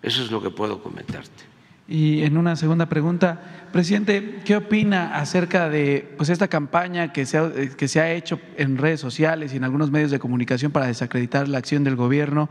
Eso 0.02 0.22
es 0.22 0.30
lo 0.30 0.40
que 0.40 0.50
puedo 0.50 0.82
comentarte. 0.82 1.55
Y 1.88 2.24
en 2.24 2.36
una 2.36 2.56
segunda 2.56 2.86
pregunta, 2.86 3.68
presidente, 3.72 4.40
¿qué 4.44 4.56
opina 4.56 5.14
acerca 5.14 5.68
de 5.68 6.14
pues, 6.16 6.30
esta 6.30 6.48
campaña 6.48 7.12
que 7.12 7.26
se, 7.26 7.38
ha, 7.38 7.52
que 7.76 7.86
se 7.86 8.00
ha 8.00 8.12
hecho 8.12 8.40
en 8.56 8.76
redes 8.76 8.98
sociales 8.98 9.52
y 9.52 9.56
en 9.56 9.64
algunos 9.64 9.92
medios 9.92 10.10
de 10.10 10.18
comunicación 10.18 10.72
para 10.72 10.86
desacreditar 10.86 11.46
la 11.46 11.58
acción 11.58 11.84
del 11.84 11.94
gobierno, 11.94 12.50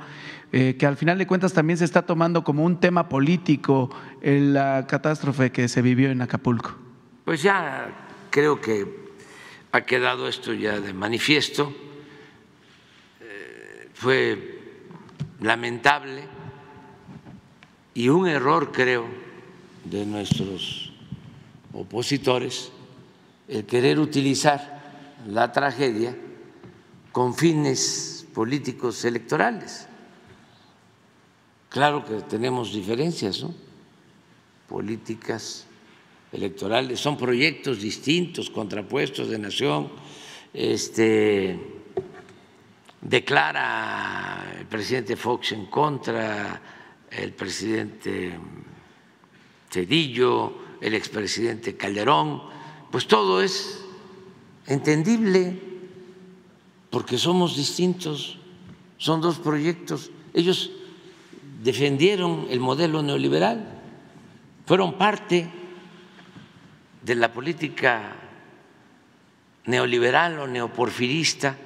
eh, 0.53 0.77
que 0.79 0.85
al 0.85 0.95
final 0.95 1.17
de 1.17 1.27
cuentas 1.27 1.51
también 1.51 1.77
se 1.77 1.83
está 1.83 2.03
tomando 2.03 2.45
como 2.45 2.63
un 2.63 2.79
tema 2.79 3.09
político 3.09 3.89
en 4.21 4.53
la 4.53 4.87
catástrofe 4.87 5.51
que 5.51 5.67
se 5.67 5.81
vivió 5.81 6.11
en 6.11 6.21
Acapulco? 6.21 6.77
Pues 7.25 7.43
ya 7.43 7.87
creo 8.29 8.61
que 8.61 8.87
ha 9.73 9.81
quedado 9.81 10.29
esto 10.29 10.53
ya 10.53 10.79
de 10.79 10.93
manifiesto. 10.93 11.75
Eh, 13.19 13.89
fue 13.93 14.61
lamentable 15.41 16.23
y 17.93 18.07
un 18.07 18.29
error, 18.29 18.71
creo, 18.71 19.24
de 19.85 20.05
nuestros 20.05 20.91
opositores 21.73 22.71
el 23.47 23.65
querer 23.65 23.99
utilizar 23.99 25.15
la 25.27 25.51
tragedia 25.51 26.15
con 27.11 27.35
fines 27.35 28.25
políticos 28.33 29.05
electorales. 29.05 29.87
Claro 31.69 32.03
que 32.05 32.21
tenemos 32.21 32.73
diferencias, 32.73 33.43
¿no? 33.43 33.53
Políticas 34.67 35.65
electorales, 36.31 36.99
son 36.99 37.17
proyectos 37.17 37.81
distintos, 37.81 38.49
contrapuestos 38.49 39.29
de 39.29 39.39
nación. 39.39 39.89
Este 40.53 41.59
declara 43.01 44.55
el 44.59 44.65
presidente 44.65 45.15
Fox 45.15 45.51
en 45.51 45.67
contra, 45.67 46.61
el 47.11 47.33
presidente 47.33 48.33
Cedillo, 49.75 50.53
el 50.79 50.93
expresidente 50.93 51.75
Calderón, 51.75 52.43
pues 52.91 53.07
todo 53.07 53.41
es 53.41 53.83
entendible 54.67 55.59
porque 56.89 57.17
somos 57.17 57.57
distintos, 57.57 58.37
son 58.97 59.19
dos 59.19 59.37
proyectos. 59.37 60.11
Ellos 60.33 60.71
defendieron 61.61 62.47
el 62.49 62.61
modelo 62.61 63.03
neoliberal, 63.03 63.81
fueron 64.65 64.97
parte 64.97 65.49
de 67.03 67.15
la 67.15 67.33
política 67.33 68.15
neoliberal 69.65 70.39
o 70.39 70.47
neoporfirista 70.47 71.57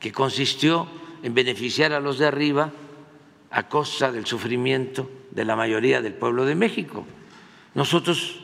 que 0.00 0.10
consistió 0.10 0.88
en 1.22 1.34
beneficiar 1.34 1.92
a 1.92 2.00
los 2.00 2.18
de 2.18 2.28
arriba 2.28 2.72
a 3.50 3.68
costa 3.68 4.10
del 4.10 4.24
sufrimiento 4.24 5.10
de 5.32 5.44
la 5.44 5.54
mayoría 5.54 6.00
del 6.00 6.14
pueblo 6.14 6.46
de 6.46 6.54
México. 6.54 7.04
Nosotros 7.78 8.34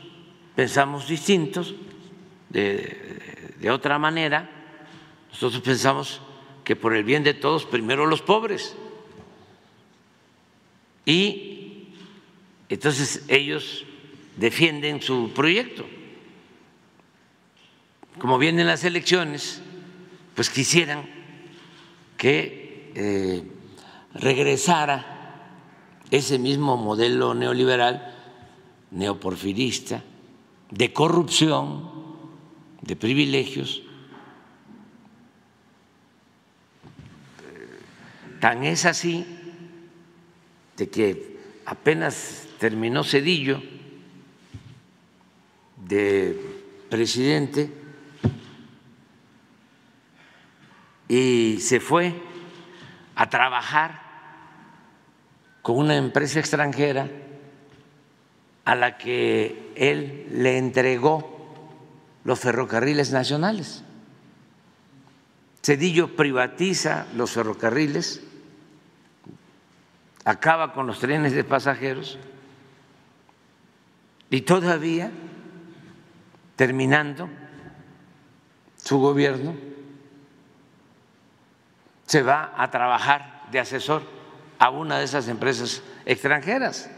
pensamos 0.55 1.09
distintos, 1.09 1.75
de, 2.49 3.69
otra 3.69 3.99
manera. 3.99 4.49
Nosotros 5.29 5.61
pensamos 5.61 6.21
que 6.63 6.77
por 6.77 6.95
el 6.95 7.03
bien 7.03 7.21
de 7.25 7.33
todos, 7.33 7.65
primero 7.65 8.05
los 8.05 8.21
pobres. 8.21 8.77
Y 11.05 11.89
entonces 12.69 13.25
ellos 13.27 13.83
defienden 14.37 15.01
su 15.01 15.29
proyecto. 15.35 15.85
Como 18.19 18.37
vienen 18.37 18.67
las 18.67 18.85
elecciones, 18.85 19.61
pues 20.33 20.49
quisieran 20.49 21.09
que 22.15 22.89
eh, 22.95 23.43
regresara 24.13 25.41
ese 26.09 26.39
mismo 26.39 26.77
modelo 26.77 27.33
neoliberal 27.33 28.14
neoporfirista, 28.95 30.03
de 30.71 30.93
corrupción, 30.93 31.91
de 32.81 32.95
privilegios. 32.95 33.83
Tan 38.39 38.63
es 38.63 38.85
así 38.85 39.25
de 40.77 40.89
que 40.89 41.37
apenas 41.65 42.47
terminó 42.57 43.03
Cedillo 43.03 43.61
de 45.87 46.39
presidente 46.89 47.71
y 51.07 51.57
se 51.59 51.79
fue 51.79 52.13
a 53.15 53.29
trabajar 53.29 54.01
con 55.61 55.77
una 55.77 55.95
empresa 55.97 56.39
extranjera 56.39 57.24
a 58.65 58.75
la 58.75 58.97
que 58.97 59.71
él 59.75 60.27
le 60.31 60.57
entregó 60.57 61.35
los 62.23 62.39
ferrocarriles 62.39 63.11
nacionales. 63.11 63.83
Cedillo 65.63 66.15
privatiza 66.15 67.07
los 67.15 67.31
ferrocarriles, 67.31 68.21
acaba 70.25 70.73
con 70.73 70.87
los 70.87 70.99
trenes 70.99 71.33
de 71.33 71.43
pasajeros 71.43 72.19
y 74.29 74.41
todavía, 74.41 75.11
terminando 76.55 77.29
su 78.77 78.99
gobierno, 78.99 79.55
se 82.05 82.21
va 82.21 82.53
a 82.57 82.69
trabajar 82.71 83.47
de 83.51 83.59
asesor 83.59 84.03
a 84.57 84.69
una 84.69 84.99
de 84.99 85.05
esas 85.05 85.27
empresas 85.27 85.83
extranjeras. 86.05 86.89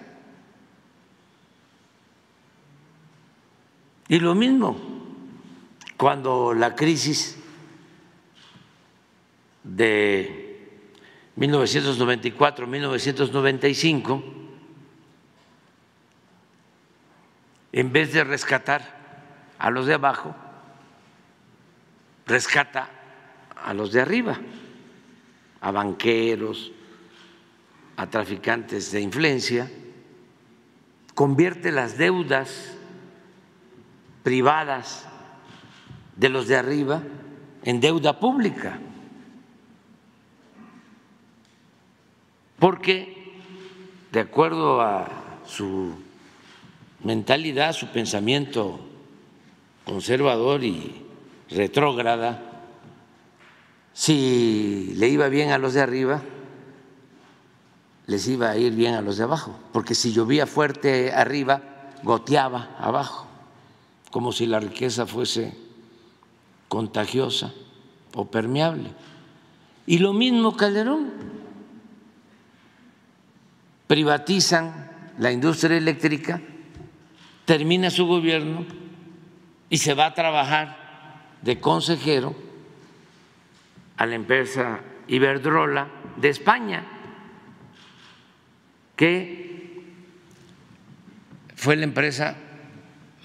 Y 4.10 4.20
lo 4.20 4.36
mismo, 4.36 4.78
cuando 5.98 6.54
la 6.54 6.76
crisis 6.76 7.38
de 9.64 10.70
1994-1995, 11.36 14.24
en 17.74 17.92
vez 17.92 18.14
de 18.14 18.24
rescatar 18.24 18.96
a 19.60 19.70
los 19.70 19.88
de 19.88 19.96
abajo, 19.96 20.34
rescata 22.26 22.90
a 23.56 23.74
los 23.74 23.92
de 23.92 24.00
arriba, 24.02 24.40
a 25.60 25.72
banqueros, 25.72 26.72
a 27.98 28.10
traficantes 28.10 28.94
de 28.94 29.02
influencia, 29.02 29.70
convierte 31.14 31.74
las 31.74 31.98
deudas 31.98 32.77
privadas 34.28 35.06
de 36.18 36.28
los 36.28 36.50
de 36.50 36.58
arriba 36.58 37.02
en 37.64 37.80
deuda 37.80 38.20
pública. 38.20 38.78
Porque, 42.60 43.40
de 44.12 44.20
acuerdo 44.20 44.82
a 44.82 45.08
su 45.46 45.96
mentalidad, 47.06 47.72
su 47.72 47.88
pensamiento 47.88 48.82
conservador 49.86 50.62
y 50.66 51.06
retrógrada, 51.50 52.68
si 53.94 54.92
le 54.98 55.08
iba 55.08 55.30
bien 55.30 55.52
a 55.52 55.58
los 55.58 55.74
de 55.74 55.80
arriba, 55.84 56.22
les 58.08 58.28
iba 58.28 58.50
a 58.50 58.58
ir 58.58 58.74
bien 58.74 58.96
a 58.96 59.02
los 59.02 59.16
de 59.16 59.24
abajo, 59.24 59.58
porque 59.72 59.96
si 59.96 60.12
llovía 60.12 60.46
fuerte 60.46 61.14
arriba, 61.14 61.62
goteaba 62.04 62.76
abajo, 62.78 63.27
como 64.12 64.32
si 64.32 64.46
la 64.46 64.60
riqueza 64.60 65.06
fuese 65.06 65.56
contagiosa 66.68 67.54
o 68.14 68.30
permeable. 68.30 68.92
Y 69.86 70.00
lo 70.00 70.14
mismo 70.14 70.56
Calderón. 70.56 71.12
Privatizan 73.88 75.14
la 75.18 75.32
industria 75.32 75.78
eléctrica, 75.78 76.42
termina 77.46 77.90
su 77.90 78.06
gobierno 78.06 78.66
y 79.70 79.78
se 79.78 79.94
va 79.94 80.08
a 80.08 80.14
trabajar 80.14 80.78
de 81.42 81.60
consejero 81.62 82.36
a 83.96 84.06
la 84.06 84.16
empresa 84.16 84.82
Iberdrola 85.08 85.88
de 86.18 86.30
España 86.30 86.86
que 88.98 89.86
fue 91.56 91.76
la 91.78 91.86
empresa 91.86 92.36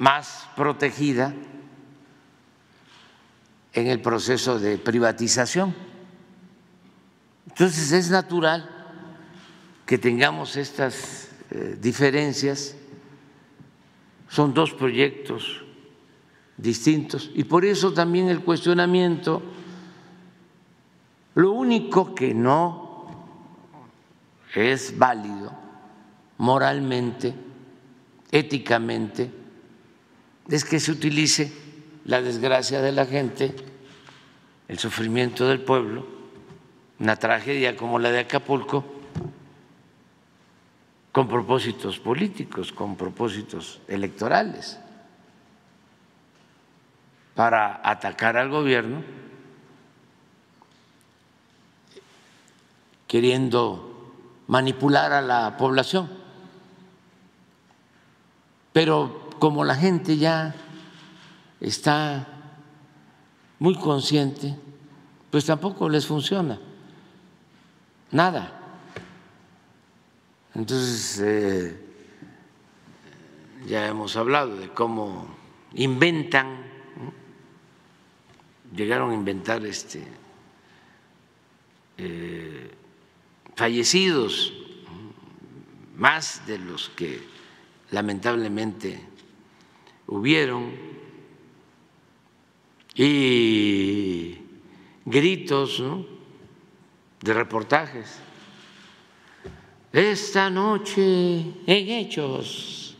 más 0.02 0.48
protegida 0.56 1.32
en 3.72 3.86
el 3.86 4.00
proceso 4.00 4.58
de 4.58 4.76
privatización. 4.76 5.72
Entonces 7.46 7.92
es 7.92 8.10
natural 8.10 8.68
que 9.86 9.98
tengamos 9.98 10.56
estas 10.56 11.28
eh, 11.52 11.78
diferencias. 11.80 12.74
Son 14.28 14.52
dos 14.52 14.74
proyectos 14.74 15.62
distintos 16.56 17.30
y 17.32 17.44
por 17.44 17.64
eso 17.64 17.92
también 17.92 18.28
el 18.28 18.40
cuestionamiento. 18.40 19.40
Lo 21.36 21.52
único 21.52 22.12
que 22.12 22.34
no 22.34 23.06
es 24.52 24.98
válido 24.98 25.52
moralmente, 26.38 27.32
éticamente, 28.32 29.41
es 30.52 30.66
que 30.66 30.78
se 30.80 30.92
utilice 30.92 31.50
la 32.04 32.20
desgracia 32.20 32.82
de 32.82 32.92
la 32.92 33.06
gente, 33.06 33.56
el 34.68 34.78
sufrimiento 34.78 35.48
del 35.48 35.62
pueblo, 35.62 36.06
una 36.98 37.16
tragedia 37.16 37.74
como 37.74 37.98
la 37.98 38.10
de 38.10 38.20
Acapulco, 38.20 38.84
con 41.10 41.26
propósitos 41.26 41.98
políticos, 41.98 42.70
con 42.70 42.96
propósitos 42.96 43.80
electorales, 43.88 44.78
para 47.34 47.80
atacar 47.82 48.36
al 48.36 48.50
gobierno, 48.50 49.02
queriendo 53.06 54.12
manipular 54.48 55.14
a 55.14 55.22
la 55.22 55.56
población. 55.56 56.10
Pero 58.74 59.21
como 59.42 59.64
la 59.64 59.74
gente 59.74 60.18
ya 60.18 60.54
está 61.58 62.28
muy 63.58 63.74
consciente, 63.74 64.54
pues 65.32 65.46
tampoco 65.46 65.88
les 65.88 66.06
funciona. 66.06 66.60
Nada. 68.12 68.52
Entonces, 70.54 71.20
eh, 71.24 71.84
ya 73.66 73.88
hemos 73.88 74.14
hablado 74.14 74.54
de 74.58 74.68
cómo 74.68 75.26
inventan, 75.74 76.62
llegaron 78.72 79.10
a 79.10 79.14
inventar 79.14 79.66
este, 79.66 80.06
eh, 81.98 82.70
fallecidos, 83.56 84.52
más 85.96 86.46
de 86.46 86.58
los 86.58 86.90
que 86.90 87.26
lamentablemente 87.90 89.10
hubieron, 90.06 90.72
y 92.94 94.38
gritos 95.04 95.82
de 97.20 97.34
reportajes. 97.34 98.18
Esta 99.92 100.50
noche 100.50 101.02
en 101.02 101.54
hechos. 101.66 102.96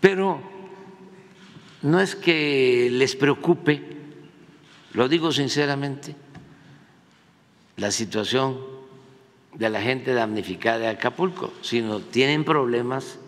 Pero 0.00 0.40
no 1.82 2.00
es 2.00 2.16
que 2.16 2.88
les 2.90 3.16
preocupe, 3.16 3.82
lo 4.92 5.08
digo 5.08 5.32
sinceramente, 5.32 6.14
la 7.76 7.90
situación 7.90 8.58
de 9.54 9.68
la 9.68 9.80
gente 9.80 10.14
damnificada 10.14 10.78
de 10.78 10.88
Acapulco, 10.88 11.52
sino 11.60 12.00
tienen 12.00 12.44
problemas 12.44 13.18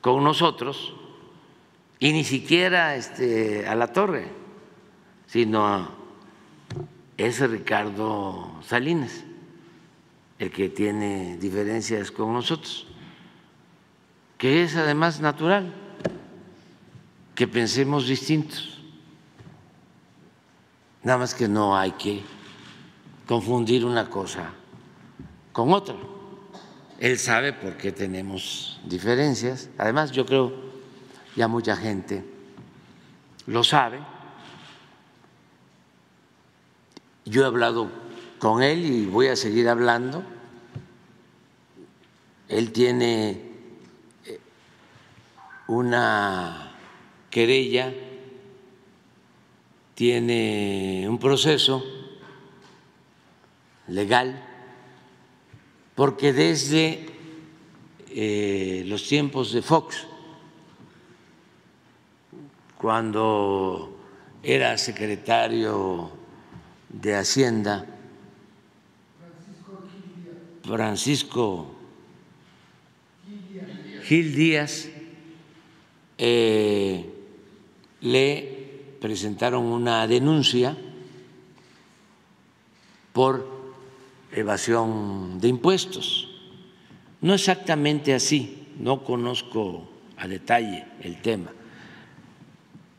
con 0.00 0.22
nosotros 0.24 0.94
y 2.02 2.12
ni 2.12 2.24
siquiera 2.24 2.96
este, 2.96 3.64
a 3.64 3.76
la 3.76 3.86
torre, 3.86 4.26
sino 5.28 5.88
es 7.16 7.38
Ricardo 7.48 8.60
Salinas 8.66 9.22
el 10.40 10.50
que 10.50 10.68
tiene 10.68 11.36
diferencias 11.36 12.10
con 12.10 12.32
nosotros, 12.32 12.88
que 14.36 14.64
es 14.64 14.74
además 14.74 15.20
natural 15.20 15.72
que 17.36 17.46
pensemos 17.46 18.08
distintos. 18.08 18.80
Nada 21.04 21.18
más 21.18 21.36
que 21.36 21.46
no 21.46 21.76
hay 21.78 21.92
que 21.92 22.20
confundir 23.28 23.84
una 23.84 24.10
cosa 24.10 24.50
con 25.52 25.72
otro. 25.72 26.50
Él 26.98 27.16
sabe 27.16 27.52
por 27.52 27.76
qué 27.76 27.92
tenemos 27.92 28.80
diferencias. 28.86 29.70
Además, 29.78 30.10
yo 30.10 30.26
creo 30.26 30.71
ya 31.36 31.48
mucha 31.48 31.76
gente 31.76 32.24
lo 33.46 33.64
sabe. 33.64 34.00
Yo 37.24 37.42
he 37.42 37.46
hablado 37.46 37.90
con 38.38 38.62
él 38.62 38.84
y 38.84 39.06
voy 39.06 39.28
a 39.28 39.36
seguir 39.36 39.68
hablando. 39.68 40.24
Él 42.48 42.72
tiene 42.72 43.40
eh, 44.24 44.40
una 45.68 46.74
querella, 47.30 47.94
tiene 49.94 51.06
un 51.08 51.18
proceso 51.18 51.82
legal 53.88 54.48
porque 55.94 56.32
desde 56.32 57.06
eh, 58.10 58.84
los 58.86 59.06
tiempos 59.06 59.52
de 59.52 59.62
Fox, 59.62 60.06
cuando 62.82 63.96
era 64.42 64.76
secretario 64.76 66.10
de 66.88 67.14
Hacienda, 67.14 67.86
Francisco 70.64 71.76
Gil 74.02 74.34
Díaz, 74.34 74.88
eh, 76.18 77.08
le 78.00 78.96
presentaron 79.00 79.64
una 79.64 80.04
denuncia 80.08 80.76
por 83.12 83.46
evasión 84.32 85.38
de 85.40 85.46
impuestos. 85.46 86.28
No 87.20 87.32
exactamente 87.32 88.12
así, 88.12 88.66
no 88.76 89.04
conozco 89.04 89.88
a 90.16 90.26
detalle 90.26 90.84
el 91.00 91.22
tema, 91.22 91.52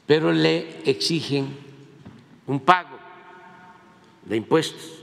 pero 0.05 0.31
le 0.31 0.81
exigen 0.89 1.55
un 2.47 2.59
pago 2.59 2.99
de 4.25 4.37
impuestos. 4.37 5.01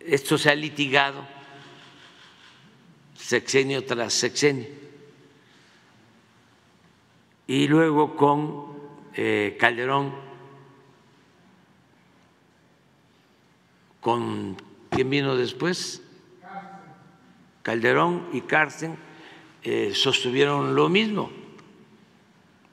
Esto 0.00 0.38
se 0.38 0.50
ha 0.50 0.54
litigado 0.54 1.26
sexenio 3.14 3.84
tras 3.84 4.12
sexenio. 4.12 4.68
Y 7.46 7.66
luego 7.68 8.16
con 8.16 8.76
eh, 9.14 9.56
Calderón, 9.58 10.14
con 14.00 14.56
quién 14.90 15.10
vino 15.10 15.36
después, 15.36 16.02
Calderón 17.62 18.28
y 18.32 18.42
Carsten 18.42 18.96
eh, 19.62 19.92
sostuvieron 19.94 20.76
lo 20.76 20.88
mismo 20.88 21.30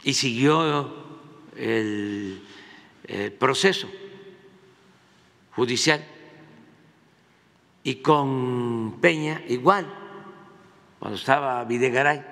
y 0.03 0.13
siguió 0.13 0.93
el 1.55 2.41
proceso 3.39 3.87
judicial. 5.55 6.03
Y 7.83 7.95
con 7.95 8.99
Peña 9.01 9.41
igual, 9.47 9.85
cuando 10.99 11.17
estaba 11.17 11.63
Videgaray. 11.65 12.23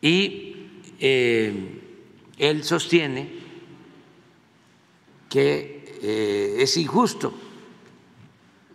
Y 0.00 0.56
eh, 0.98 1.80
él 2.36 2.64
sostiene 2.64 3.30
que 5.28 5.98
eh, 6.02 6.56
es 6.58 6.76
injusto 6.76 7.32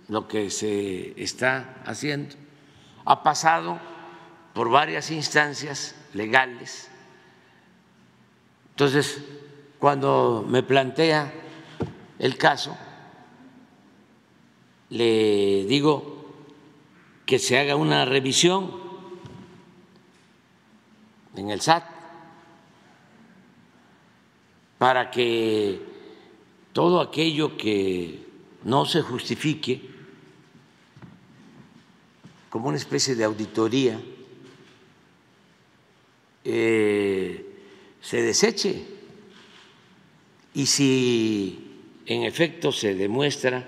lo 0.08 0.28
que 0.28 0.50
se 0.50 1.22
está 1.22 1.82
haciendo. 1.86 2.36
Ha 3.06 3.24
pasado 3.24 3.80
por 4.54 4.70
varias 4.70 5.10
instancias 5.12 5.96
legales. 6.14 6.90
Entonces, 8.72 9.22
cuando 9.80 10.46
me 10.48 10.64
plantea 10.64 11.34
el 12.20 12.38
caso, 12.38 12.78
le 14.90 15.66
digo 15.66 16.26
que 17.26 17.40
se 17.40 17.58
haga 17.58 17.76
una 17.76 18.06
revisión 18.06 18.72
en 21.36 21.50
el 21.50 21.62
SAT 21.62 21.84
para 24.78 25.10
que 25.10 25.82
todo 26.74 27.02
aquello 27.02 27.58
que 27.58 28.28
no 28.64 28.86
se 28.86 29.02
justifique 29.02 29.90
como 32.50 32.68
una 32.68 32.78
especie 32.78 33.16
de 33.16 33.24
auditoría 33.24 34.00
eh, 36.44 37.46
se 38.02 38.22
deseche. 38.22 38.84
Y 40.54 40.66
si 40.66 41.72
en 42.06 42.24
efecto 42.24 42.72
se 42.72 42.96
demuestra 42.96 43.68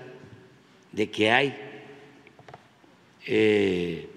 de 0.92 1.10
que 1.10 1.30
hay 1.30 1.56
eh, 3.26 4.08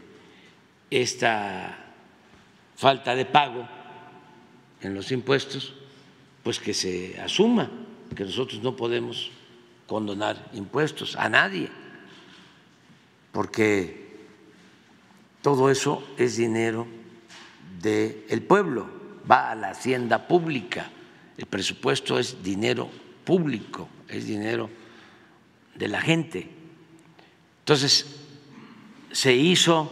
esta 0.92 1.94
falta 2.76 3.16
de 3.16 3.26
pago 3.26 3.68
en 4.82 4.94
los 4.94 5.12
impuestos, 5.12 5.74
pues 6.44 6.60
que 6.60 6.74
se 6.74 7.20
asuma 7.20 7.70
que 8.16 8.24
nosotros 8.24 8.62
no 8.62 8.76
podemos 8.76 9.32
condonar 9.88 10.50
impuestos 10.54 11.16
a 11.16 11.30
nadie, 11.30 11.70
porque 13.32 14.08
todo 15.42 15.70
eso 15.72 16.04
es 16.18 16.38
dinero 16.38 16.99
del 17.82 18.42
pueblo, 18.44 18.88
va 19.30 19.52
a 19.52 19.56
la 19.56 19.70
hacienda 19.70 20.28
pública, 20.28 20.90
el 21.38 21.46
presupuesto 21.46 22.20
es 22.20 22.44
dinero 22.44 22.90
público, 23.24 23.88
es 24.08 24.26
dinero 24.26 24.70
de 25.76 25.88
la 25.88 26.02
gente. 26.02 26.50
Entonces, 27.60 28.20
se 29.12 29.34
hizo 29.34 29.90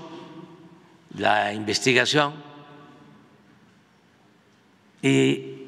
la 1.17 1.53
investigación 1.53 2.33
y 5.01 5.67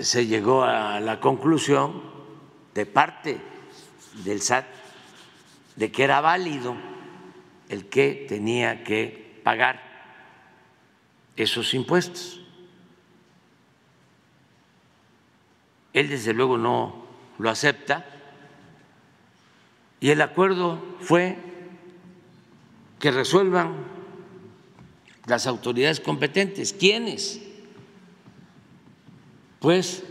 se 0.00 0.26
llegó 0.26 0.62
a 0.62 1.00
la 1.00 1.20
conclusión 1.20 2.02
de 2.74 2.86
parte 2.86 3.40
del 4.24 4.40
SAT 4.40 4.64
de 5.76 5.90
que 5.90 6.04
era 6.04 6.20
válido 6.20 6.76
el 7.68 7.88
que 7.88 8.26
tenía 8.28 8.84
que 8.84 9.40
pagar 9.42 9.91
esos 11.36 11.74
impuestos. 11.74 12.40
Él 15.92 16.08
desde 16.08 16.32
luego 16.32 16.58
no 16.58 17.06
lo 17.38 17.50
acepta 17.50 18.06
y 20.00 20.10
el 20.10 20.20
acuerdo 20.20 20.82
fue 21.00 21.38
que 22.98 23.10
resuelvan 23.10 23.74
las 25.26 25.46
autoridades 25.46 26.00
competentes. 26.00 26.72
¿Quiénes? 26.72 27.40
Pues 29.60 30.02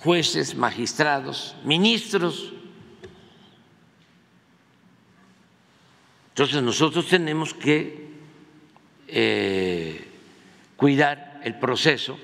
jueces, 0.00 0.56
magistrados, 0.56 1.54
ministros. 1.64 2.52
Entonces 6.30 6.62
nosotros 6.62 7.06
tenemos 7.06 7.54
que 7.54 8.10
eh, 9.06 10.11
cuidar 10.82 11.40
el 11.44 11.54
proceso 11.60 12.18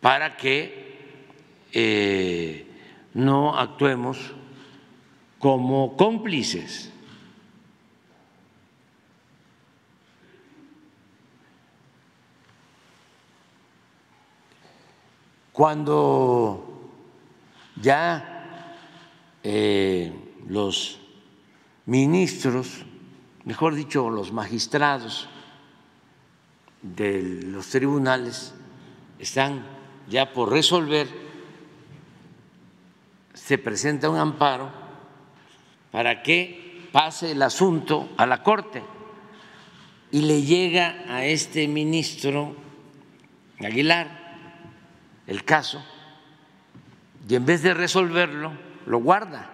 para 0.00 0.38
que 0.38 0.96
eh, 1.70 2.66
no 3.12 3.58
actuemos 3.58 4.16
como 5.38 5.98
cómplices. 5.98 6.90
Cuando 15.52 16.90
ya 17.76 18.78
eh, 19.42 20.10
los 20.48 21.00
ministros, 21.84 22.86
mejor 23.44 23.74
dicho, 23.74 24.08
los 24.08 24.32
magistrados 24.32 25.28
de 26.82 27.22
los 27.44 27.68
tribunales 27.68 28.54
están 29.18 29.66
ya 30.08 30.32
por 30.32 30.50
resolver, 30.50 31.08
se 33.34 33.58
presenta 33.58 34.08
un 34.08 34.16
amparo 34.16 34.70
para 35.90 36.22
que 36.22 36.88
pase 36.92 37.32
el 37.32 37.42
asunto 37.42 38.08
a 38.16 38.26
la 38.26 38.42
Corte 38.42 38.82
y 40.10 40.22
le 40.22 40.42
llega 40.42 41.04
a 41.08 41.24
este 41.24 41.68
ministro 41.68 42.56
Aguilar 43.60 44.08
el 45.26 45.44
caso 45.44 45.84
y 47.28 47.34
en 47.34 47.46
vez 47.46 47.62
de 47.62 47.74
resolverlo, 47.74 48.52
lo 48.86 48.98
guarda. 48.98 49.48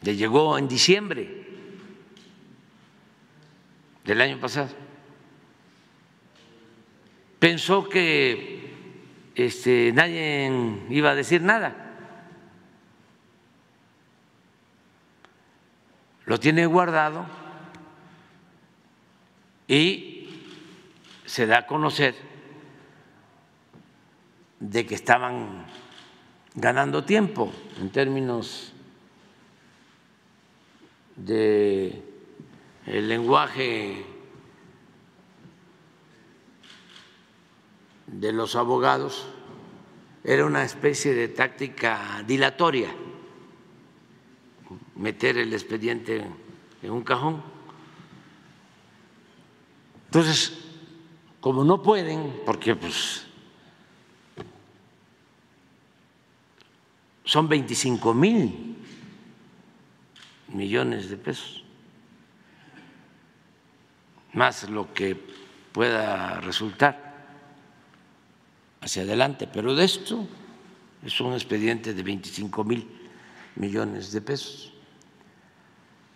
Le 0.00 0.16
llegó 0.16 0.56
en 0.56 0.68
diciembre 0.68 1.45
del 4.06 4.20
año 4.20 4.38
pasado. 4.38 4.68
Pensó 7.38 7.88
que 7.88 8.70
este, 9.34 9.92
nadie 9.92 10.50
iba 10.88 11.10
a 11.10 11.14
decir 11.14 11.42
nada. 11.42 11.82
Lo 16.24 16.40
tiene 16.40 16.66
guardado 16.66 17.26
y 19.68 20.42
se 21.24 21.46
da 21.46 21.58
a 21.58 21.66
conocer 21.66 22.14
de 24.58 24.86
que 24.86 24.94
estaban 24.94 25.66
ganando 26.54 27.04
tiempo 27.04 27.52
en 27.78 27.90
términos 27.90 28.72
de 31.16 32.15
el 32.86 33.08
lenguaje 33.08 34.06
de 38.06 38.32
los 38.32 38.54
abogados 38.54 39.26
era 40.22 40.44
una 40.44 40.64
especie 40.64 41.14
de 41.14 41.28
táctica 41.28 42.22
dilatoria, 42.26 42.92
meter 44.96 45.38
el 45.38 45.52
expediente 45.52 46.24
en 46.82 46.90
un 46.90 47.02
cajón. 47.02 47.42
Entonces, 50.06 50.58
como 51.40 51.64
no 51.64 51.82
pueden, 51.82 52.42
porque 52.44 52.74
pues 52.74 53.26
son 57.24 57.48
25 57.48 58.14
mil 58.14 58.76
millones 60.48 61.10
de 61.10 61.16
pesos, 61.16 61.65
más 64.36 64.68
lo 64.68 64.92
que 64.92 65.20
pueda 65.72 66.40
resultar 66.40 67.16
hacia 68.80 69.02
adelante, 69.02 69.48
pero 69.52 69.74
de 69.74 69.84
esto 69.84 70.28
es 71.04 71.20
un 71.20 71.32
expediente 71.32 71.94
de 71.94 72.02
25 72.02 72.62
mil 72.62 72.86
millones 73.56 74.12
de 74.12 74.20
pesos. 74.20 74.72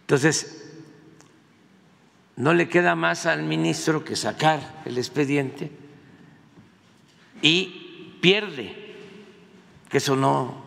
Entonces, 0.02 0.70
no 2.36 2.54
le 2.54 2.68
queda 2.68 2.94
más 2.94 3.26
al 3.26 3.42
ministro 3.42 4.04
que 4.04 4.16
sacar 4.16 4.82
el 4.84 4.98
expediente 4.98 5.70
y 7.42 8.18
pierde, 8.20 8.96
que 9.88 9.96
eso 9.96 10.14
no 10.14 10.62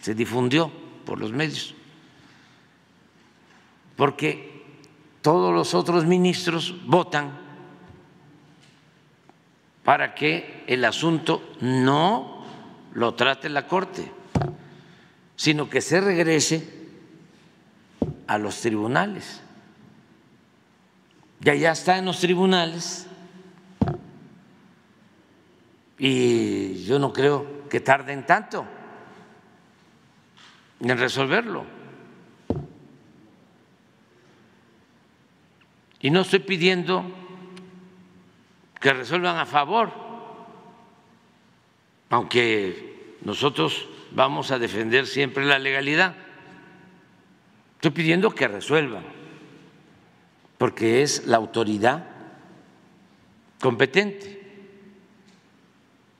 se 0.00 0.14
difundió 0.14 0.70
por 1.04 1.20
los 1.20 1.32
medios, 1.32 1.74
porque 3.96 4.51
todos 5.22 5.54
los 5.54 5.72
otros 5.74 6.04
ministros 6.04 6.74
votan 6.84 7.38
para 9.84 10.14
que 10.14 10.64
el 10.66 10.84
asunto 10.84 11.54
no 11.60 12.44
lo 12.94 13.14
trate 13.14 13.48
la 13.48 13.66
Corte, 13.66 14.12
sino 15.36 15.70
que 15.70 15.80
se 15.80 16.00
regrese 16.00 16.82
a 18.26 18.38
los 18.38 18.60
tribunales. 18.60 19.40
Ya 21.40 21.54
ya 21.54 21.72
está 21.72 21.98
en 21.98 22.04
los 22.04 22.20
tribunales 22.20 23.06
y 25.98 26.84
yo 26.84 26.98
no 26.98 27.12
creo 27.12 27.68
que 27.68 27.80
tarden 27.80 28.26
tanto 28.26 28.64
en 30.80 30.98
resolverlo. 30.98 31.81
Y 36.02 36.10
no 36.10 36.20
estoy 36.20 36.40
pidiendo 36.40 37.04
que 38.80 38.92
resuelvan 38.92 39.38
a 39.38 39.46
favor, 39.46 39.92
aunque 42.10 43.16
nosotros 43.22 43.86
vamos 44.10 44.50
a 44.50 44.58
defender 44.58 45.06
siempre 45.06 45.44
la 45.46 45.60
legalidad. 45.60 46.16
Estoy 47.76 47.92
pidiendo 47.92 48.34
que 48.34 48.48
resuelvan, 48.48 49.04
porque 50.58 51.02
es 51.02 51.24
la 51.26 51.36
autoridad 51.36 52.04
competente. 53.60 54.42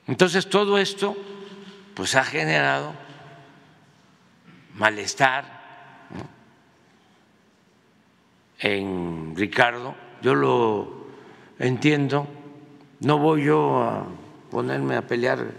Entonces 0.06 0.48
todo 0.48 0.78
esto 0.78 1.16
pues 1.94 2.14
ha 2.14 2.24
generado 2.24 2.94
malestar 4.74 5.61
en 8.62 9.34
Ricardo, 9.36 9.94
yo 10.22 10.34
lo 10.34 11.06
entiendo 11.58 12.26
no 13.02 13.18
voy 13.18 13.44
yo 13.44 13.82
a 13.82 14.06
ponerme 14.50 14.96
a 14.96 15.06
pelear 15.06 15.50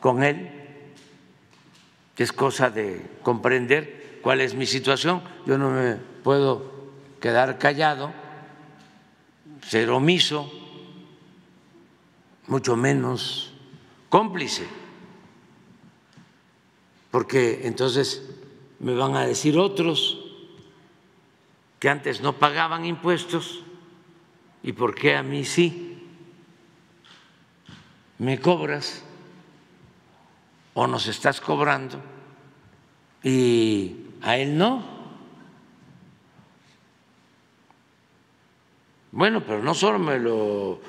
con 0.00 0.22
él, 0.22 0.50
es 2.20 2.32
cosa 2.32 2.68
de 2.68 3.02
comprender 3.22 4.18
cuál 4.22 4.42
es 4.42 4.54
mi 4.54 4.66
situación. 4.66 5.22
Yo 5.46 5.56
no 5.56 5.70
me 5.70 5.94
puedo 5.94 6.70
quedar 7.18 7.58
callado, 7.58 8.12
ser 9.66 9.88
omiso, 9.88 10.52
mucho 12.46 12.76
menos 12.76 13.54
cómplice, 14.10 14.66
porque 17.10 17.62
entonces 17.64 18.22
me 18.80 18.94
van 18.94 19.16
a 19.16 19.26
decir 19.26 19.58
otros 19.58 20.19
que 21.80 21.88
antes 21.88 22.20
no 22.20 22.34
pagaban 22.34 22.84
impuestos 22.84 23.64
y 24.62 24.72
por 24.72 24.94
qué 24.94 25.16
a 25.16 25.22
mí 25.22 25.44
sí 25.44 26.06
me 28.18 28.38
cobras 28.38 29.02
o 30.74 30.86
nos 30.86 31.06
estás 31.06 31.40
cobrando 31.40 32.00
y 33.22 33.96
a 34.20 34.36
él 34.36 34.58
no. 34.58 35.00
Bueno, 39.12 39.42
pero 39.42 39.62
no 39.62 39.72
solo 39.74 39.98
me 39.98 40.18
lo 40.18 40.80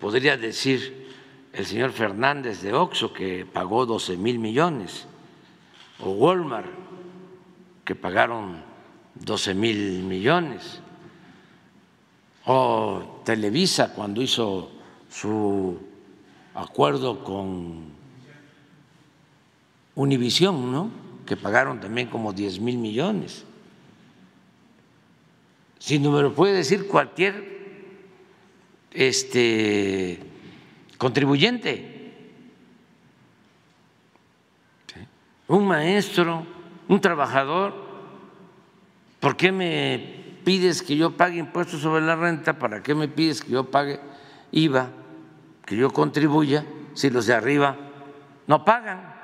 podría 0.00 0.36
decir 0.36 1.14
el 1.52 1.64
señor 1.64 1.92
Fernández 1.92 2.60
de 2.60 2.72
Oxo, 2.72 3.12
que 3.12 3.46
pagó 3.46 3.86
12 3.86 4.16
mil 4.16 4.40
millones, 4.40 5.06
o 6.00 6.10
Walmart, 6.10 6.70
que 7.84 7.94
pagaron 7.94 8.69
12 9.14 9.54
mil 9.54 10.02
millones, 10.02 10.80
o 12.46 13.22
Televisa 13.24 13.92
cuando 13.94 14.22
hizo 14.22 14.70
su 15.10 15.78
acuerdo 16.54 17.22
con 17.22 18.00
Univisión, 19.94 20.72
¿no? 20.72 20.90
que 21.26 21.36
pagaron 21.36 21.78
también 21.78 22.08
como 22.08 22.32
10 22.32 22.60
mil 22.60 22.78
millones. 22.78 23.44
Si 25.78 25.98
no 25.98 26.10
me 26.10 26.22
lo 26.22 26.34
puede 26.34 26.54
decir 26.54 26.88
cualquier 26.88 27.60
este, 28.90 30.18
contribuyente, 30.98 32.14
un 35.48 35.66
maestro, 35.66 36.46
un 36.88 37.00
trabajador, 37.00 37.89
¿por 39.20 39.36
qué 39.36 39.52
me 39.52 40.40
pides 40.44 40.82
que 40.82 40.96
yo 40.96 41.16
pague 41.16 41.38
impuestos 41.38 41.80
sobre 41.80 42.04
la 42.04 42.16
renta? 42.16 42.58
¿Para 42.58 42.82
qué 42.82 42.94
me 42.94 43.06
pides 43.06 43.42
que 43.42 43.52
yo 43.52 43.70
pague 43.70 44.00
IVA? 44.50 44.90
que 45.70 45.76
yo 45.76 45.92
contribuya 45.92 46.64
si 46.94 47.10
los 47.10 47.26
de 47.26 47.34
arriba 47.34 47.76
no 48.48 48.64
pagan. 48.64 49.14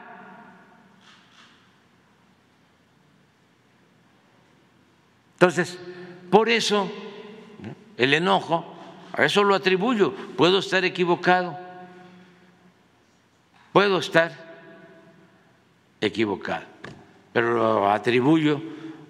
Entonces, 5.32 5.76
por 6.30 6.48
eso 6.48 6.88
el 7.96 8.14
enojo, 8.14 8.64
a 9.12 9.24
eso 9.24 9.42
lo 9.42 9.56
atribuyo, 9.56 10.14
puedo 10.36 10.60
estar 10.60 10.84
equivocado, 10.84 11.58
puedo 13.72 13.98
estar 13.98 14.30
equivocado, 16.00 16.64
pero 17.32 17.54
lo 17.54 17.90
atribuyo 17.90 18.62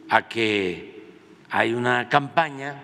a 0.09 0.29
que 0.29 1.05
hay 1.51 1.75
una 1.75 2.09
campaña 2.09 2.75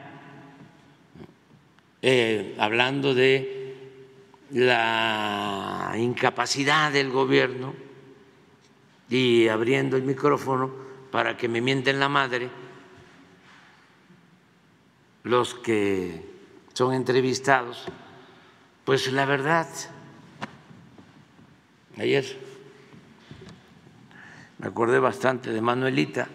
eh, 2.01 2.57
hablando 2.59 3.15
de 3.15 3.63
la 4.51 5.95
incapacidad 5.97 6.93
del 6.93 7.11
gobierno 7.11 7.75
y 9.09 9.49
abriendo 9.49 9.97
el 9.97 10.03
micrófono 10.03 10.71
para 11.11 11.37
que 11.37 11.49
me 11.49 11.61
mienten 11.61 12.01
la 12.01 12.09
madre 12.09 12.51
los 15.23 15.55
que 15.55 16.27
son 16.73 16.95
entrevistados, 16.95 17.85
pues 18.85 19.13
la 19.13 19.25
verdad, 19.25 19.69
ayer 21.99 22.25
me 24.59 24.67
acordé 24.67 24.99
bastante 24.99 25.53
de 25.53 25.61
Manuelita, 25.61 26.29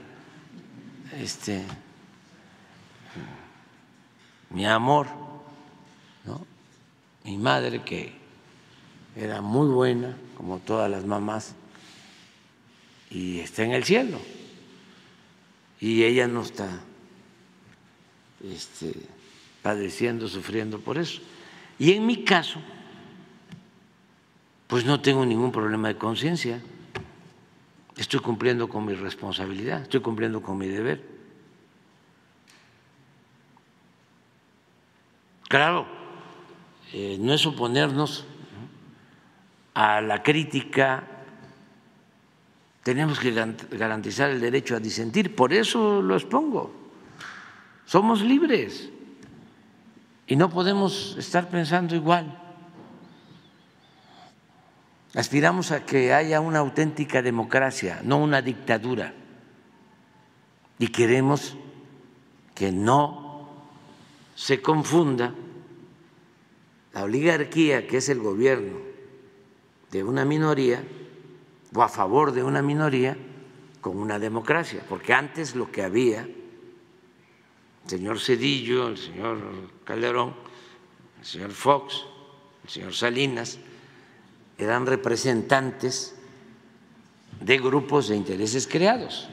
este, 1.20 1.64
mi 4.50 4.66
amor, 4.66 5.08
mi 7.24 7.38
madre, 7.38 7.84
que 7.84 8.14
era 9.16 9.42
muy 9.42 9.68
buena, 9.68 10.16
como 10.38 10.60
todas 10.60 10.90
las 10.90 11.06
mamás, 11.06 11.56
y 13.10 13.40
está 13.40 13.64
en 13.64 13.72
el 13.72 13.84
cielo. 13.84 14.20
Y 15.80 16.04
ella 16.04 16.28
no 16.28 16.42
está 16.42 16.82
este, 18.44 18.94
padeciendo, 19.62 20.28
sufriendo 20.28 20.80
por 20.80 20.98
eso. 20.98 21.22
Y 21.80 21.94
en 21.94 22.06
mi 22.06 22.24
caso, 22.24 22.60
pues 24.68 24.86
no 24.86 25.02
tengo 25.02 25.26
ningún 25.26 25.52
problema 25.52 25.88
de 25.88 25.98
conciencia. 25.98 26.62
Estoy 27.98 28.20
cumpliendo 28.20 28.70
con 28.70 28.86
mi 28.86 28.94
responsabilidad, 28.94 29.82
estoy 29.82 30.02
cumpliendo 30.02 30.42
con 30.42 30.58
mi 30.58 30.68
deber. 30.68 31.04
Claro, 35.48 35.88
eh, 36.94 37.18
no 37.20 37.34
es 37.34 37.46
oponernos 37.46 38.26
a 39.74 40.02
la 40.02 40.22
crítica, 40.22 41.04
tenemos 42.84 43.20
que 43.20 43.32
garantizar 43.72 44.30
el 44.30 44.42
derecho 44.42 44.76
a 44.76 44.80
disentir, 44.80 45.36
por 45.36 45.54
eso 45.54 46.02
lo 46.02 46.16
expongo. 46.16 46.72
Somos 47.86 48.22
libres 48.22 48.90
y 50.28 50.36
no 50.36 50.50
podemos 50.50 51.16
estar 51.18 51.50
pensando 51.50 51.96
igual. 51.96 52.47
Aspiramos 55.18 55.72
a 55.72 55.84
que 55.84 56.14
haya 56.14 56.40
una 56.42 56.60
auténtica 56.60 57.24
democracia, 57.24 58.02
no 58.04 58.20
una 58.20 58.44
dictadura. 58.44 59.16
Y 60.78 60.90
queremos 60.90 61.58
que 62.54 62.72
no 62.72 63.50
se 64.36 64.62
confunda 64.62 65.34
la 66.94 67.04
oligarquía, 67.04 67.88
que 67.88 67.98
es 67.98 68.10
el 68.10 68.20
gobierno 68.20 68.78
de 69.90 70.04
una 70.04 70.24
minoría, 70.24 70.84
o 71.74 71.82
a 71.82 71.90
favor 71.90 72.32
de 72.32 72.44
una 72.44 72.62
minoría, 72.62 73.18
con 73.82 73.98
una 73.98 74.20
democracia. 74.20 74.86
Porque 74.88 75.16
antes 75.16 75.56
lo 75.56 75.72
que 75.72 75.82
había, 75.82 76.30
el 77.86 77.90
señor 77.90 78.20
Cedillo, 78.20 78.90
el 78.90 78.98
señor 79.00 79.40
Calderón, 79.84 80.36
el 81.20 81.26
señor 81.26 81.54
Fox, 81.54 82.06
el 82.66 82.70
señor 82.70 82.94
Salinas, 82.94 83.58
eran 84.58 84.86
representantes 84.86 86.16
de 87.42 87.58
grupos 87.60 88.08
de 88.08 88.16
intereses 88.16 88.68
creados, 88.68 89.30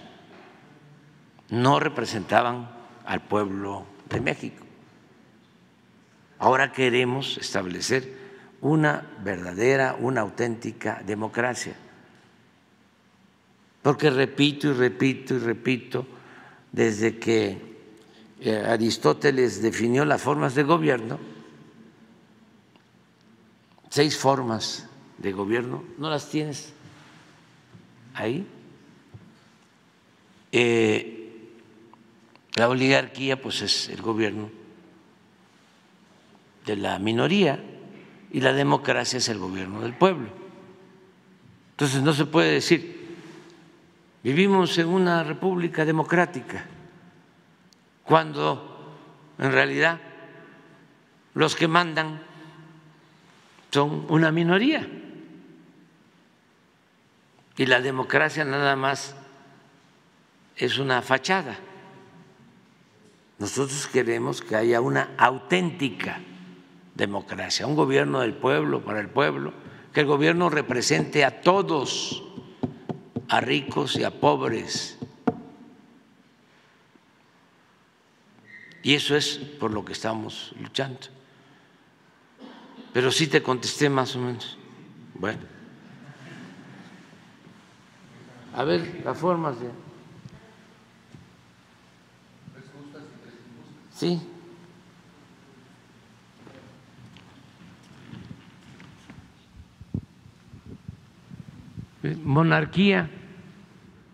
no 1.51 1.81
representaban 1.81 2.71
al 3.05 3.21
pueblo 3.23 3.87
de 4.09 4.21
México. 4.21 4.65
Ahora 6.39 6.73
queremos 6.73 7.39
establecer 7.39 8.25
una 8.61 9.07
verdadera, 9.23 9.97
una 9.99 10.23
auténtica 10.23 11.03
democracia. 11.07 11.75
Porque 13.83 14.11
repito 14.11 14.69
y 14.69 14.73
repito 14.73 15.35
y 15.35 15.39
repito, 15.39 16.07
desde 16.73 17.19
que 17.19 17.75
eh, 18.41 18.65
Aristóteles 18.67 19.63
definió 19.63 20.05
las 20.05 20.21
formas 20.21 20.55
de 20.55 20.63
gobierno, 20.65 21.19
seis 23.91 24.17
formas 24.17 24.89
de 25.19 25.33
gobierno, 25.33 25.85
¿no 25.99 26.11
las 26.11 26.29
tienes 26.29 26.73
ahí? 28.15 28.47
Eh, 30.53 31.25
la 32.55 32.69
oligarquía 32.69 33.41
pues 33.41 33.63
es 33.63 33.89
el 33.89 34.01
gobierno 34.01 34.51
de 36.65 36.77
la 36.77 36.99
minoría 36.99 37.63
y 38.31 38.41
la 38.41 38.53
democracia 38.53 39.19
es 39.19 39.29
el 39.29 39.39
gobierno 39.39 39.81
del 39.81 39.95
pueblo. 39.95 40.29
Entonces 41.73 42.03
no 42.03 42.13
se 42.13 42.27
puede 42.27 42.53
decir, 42.53 43.17
vivimos 44.23 44.79
en 44.79 44.89
una 44.89 45.25
república 45.25 45.85
democrática, 45.85 46.65
cuando 48.05 48.97
en 49.39 49.51
realidad 49.51 50.01
los 51.35 51.57
que 51.57 51.67
mandan 51.67 52.21
son 53.73 54.07
una 54.09 54.31
minoría. 54.31 54.89
Y 57.57 57.67
la 57.67 57.81
democracia 57.81 58.45
nada 58.45 58.75
más 58.77 59.15
es 60.57 60.79
una 60.79 61.03
fachada. 61.03 61.57
Nosotros 63.39 63.87
queremos 63.87 64.43
que 64.43 64.57
haya 64.57 64.81
una 64.81 65.11
auténtica 65.17 66.21
democracia, 66.95 67.67
un 67.67 67.77
gobierno 67.77 68.21
del 68.21 68.35
pueblo, 68.35 68.85
para 68.85 69.01
el 69.01 69.09
pueblo, 69.09 69.53
que 69.93 70.01
el 70.01 70.07
gobierno 70.07 70.51
represente 70.51 71.25
a 71.25 71.41
todos, 71.41 72.25
a 73.29 73.41
ricos 73.41 73.97
y 73.97 74.05
a 74.05 74.11
pobres. 74.11 74.99
Y 78.83 78.95
eso 78.95 79.17
es 79.17 79.39
por 79.39 79.73
lo 79.73 79.85
que 79.85 79.93
estamos 79.93 80.55
luchando. 80.61 81.01
Pero 82.93 83.11
sí 83.11 83.27
te 83.27 83.43
contesté 83.43 83.89
más 83.89 84.15
o 84.15 84.21
menos. 84.21 84.59
Bueno. 85.15 85.54
A 88.57 88.63
ver, 88.63 89.03
las 89.05 89.19
formas 89.19 89.59
de... 89.59 89.69
Sí. 93.93 94.21
Monarquía, 102.23 103.11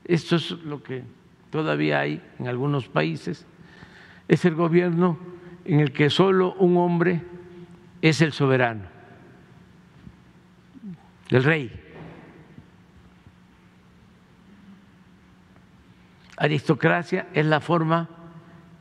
esto 0.05 0.37
es 0.37 0.51
lo 0.51 0.83
que 0.83 1.03
todavía 1.51 2.01
hay 2.01 2.23
en 2.39 2.47
algunos 2.47 2.89
países, 2.89 3.45
es 4.29 4.45
el 4.45 4.55
gobierno 4.55 5.19
en 5.65 5.81
el 5.81 5.93
que 5.93 6.09
solo 6.09 6.55
un 6.55 6.77
hombre 6.77 7.21
es 8.01 8.21
el 8.21 8.33
soberano, 8.33 8.85
el 11.31 11.45
rey. 11.45 11.80
Aristocracia 16.41 17.29
es 17.35 17.45
la 17.45 17.61
forma 17.61 18.09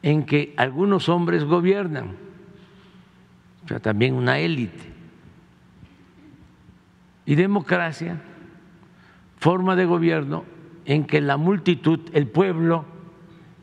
en 0.01 0.26
que 0.26 0.53
algunos 0.55 1.10
hombres 1.10 1.43
gobiernan, 1.43 2.16
o 3.66 3.68
sea, 3.68 3.82
también 3.82 4.14
una 4.14 4.39
élite. 4.39 4.93
Y 7.26 7.36
democracia, 7.36 8.22
forma 9.39 9.76
de 9.76 9.84
gobierno 9.84 10.45
en 10.86 11.03
que 11.05 11.20
la 11.20 11.36
multitud, 11.36 11.99
el 12.14 12.28
pueblo, 12.28 12.86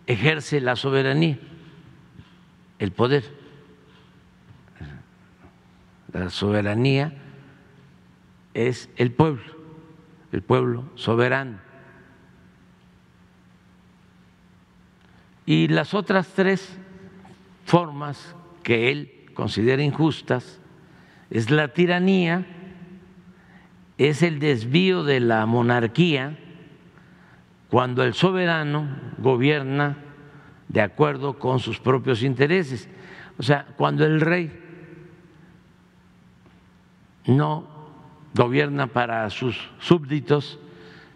ejerce 0.07 0.61
la 0.61 0.76
soberanía, 0.76 1.38
el 2.78 2.92
poder. 2.92 3.24
La 6.12 6.28
soberanía 6.28 7.14
es 8.53 8.90
el 8.97 9.11
pueblo, 9.11 9.55
el 10.32 10.42
pueblo 10.42 10.84
soberano. 10.97 11.65
Y 15.47 15.68
las 15.68 15.94
otras 15.94 16.28
tres 16.34 16.76
formas 17.64 18.34
que 18.64 18.90
él 18.90 19.30
considera 19.32 19.82
injustas 19.82 20.61
es 21.30 21.51
la 21.51 21.68
tiranía, 21.68 22.44
es 23.97 24.22
el 24.22 24.40
desvío 24.40 25.05
de 25.05 25.20
la 25.20 25.47
monarquía 25.47 26.36
cuando 27.70 28.03
el 28.03 28.14
soberano 28.14 28.88
gobierna 29.18 29.99
de 30.68 30.80
acuerdo 30.80 31.38
con 31.38 31.61
sus 31.61 31.78
propios 31.78 32.22
intereses. 32.22 32.88
O 33.38 33.42
sea, 33.42 33.66
cuando 33.76 34.05
el 34.05 34.20
rey 34.20 34.51
no 37.26 37.66
gobierna 38.34 38.88
para 38.88 39.28
sus 39.30 39.70
súbditos, 39.78 40.59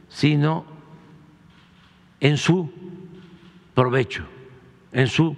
sino 0.09 0.64
en 2.20 2.37
su 2.37 2.72
provecho, 3.75 4.25
en 4.93 5.07
su 5.07 5.37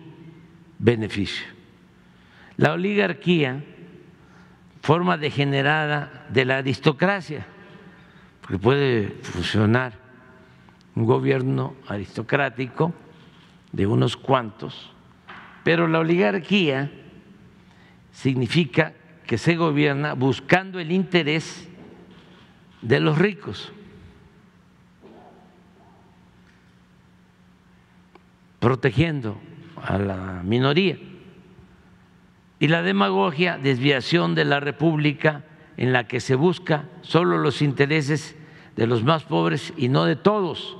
beneficio. 0.78 1.46
La 2.56 2.72
oligarquía, 2.72 3.62
forma 4.82 5.16
degenerada 5.16 6.26
de 6.30 6.44
la 6.44 6.58
aristocracia, 6.58 7.46
porque 8.40 8.58
puede 8.58 9.08
funcionar 9.22 9.92
un 10.94 11.06
gobierno 11.06 11.74
aristocrático 11.86 12.92
de 13.70 13.86
unos 13.86 14.16
cuantos, 14.16 14.92
pero 15.64 15.88
la 15.88 16.00
oligarquía 16.00 16.90
significa 18.10 18.92
que 19.26 19.38
se 19.38 19.56
gobierna 19.56 20.14
buscando 20.14 20.78
el 20.78 20.92
interés 20.92 21.68
de 22.82 23.00
los 23.00 23.16
ricos. 23.18 23.72
Protegiendo 28.62 29.40
a 29.82 29.98
la 29.98 30.40
minoría. 30.44 30.96
Y 32.60 32.68
la 32.68 32.82
demagogia, 32.82 33.58
desviación 33.58 34.36
de 34.36 34.44
la 34.44 34.60
República 34.60 35.44
en 35.76 35.92
la 35.92 36.06
que 36.06 36.20
se 36.20 36.36
busca 36.36 36.84
solo 37.00 37.38
los 37.38 37.60
intereses 37.60 38.36
de 38.76 38.86
los 38.86 39.02
más 39.02 39.24
pobres 39.24 39.74
y 39.76 39.88
no 39.88 40.04
de 40.04 40.14
todos. 40.14 40.76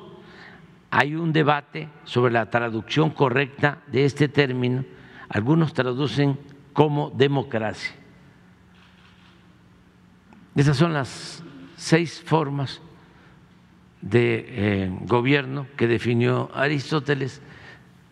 Hay 0.93 1.17
un 1.17 1.33
debate 1.33 1.89
sobre 2.05 2.33
la 2.33 2.49
traducción 2.51 3.11
correcta 3.11 3.79
de 3.89 4.05
este 4.05 4.29
término. 4.29 4.85
Algunos 5.29 5.75
traducen 5.75 6.39
como 6.73 7.11
democracia. 7.11 7.97
Esas 10.55 10.77
son 10.77 10.93
las 10.93 11.43
seis 11.75 12.23
formas 12.25 12.81
de 14.03 14.45
eh, 14.47 14.99
gobierno 15.07 15.67
que 15.77 15.89
definió 15.89 16.49
Aristóteles, 16.55 17.43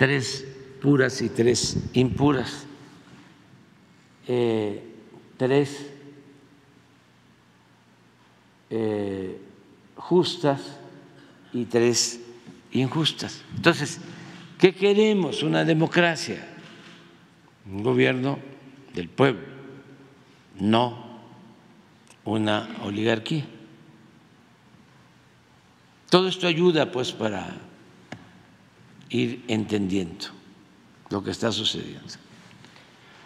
tres 0.01 0.47
puras 0.81 1.21
y 1.21 1.29
tres 1.29 1.77
impuras, 1.93 2.65
eh, 4.27 4.83
tres 5.37 5.91
eh, 8.71 9.39
justas 9.97 10.79
y 11.53 11.67
tres 11.67 12.19
injustas. 12.73 13.43
Entonces, 13.55 14.01
¿qué 14.59 14.75
queremos? 14.75 15.43
Una 15.43 15.67
democracia, 15.67 16.49
un 17.71 17.83
gobierno 17.83 18.39
del 18.95 19.11
pueblo, 19.11 19.45
no 20.59 21.21
una 22.25 22.71
oligarquía. 22.85 23.45
Todo 26.09 26.27
esto 26.27 26.47
ayuda 26.47 26.91
pues 26.91 27.13
para 27.13 27.69
ir 29.11 29.45
entendiendo 29.49 30.27
lo 31.11 31.23
que 31.23 31.31
está 31.31 31.53
sucediendo. 31.53 32.15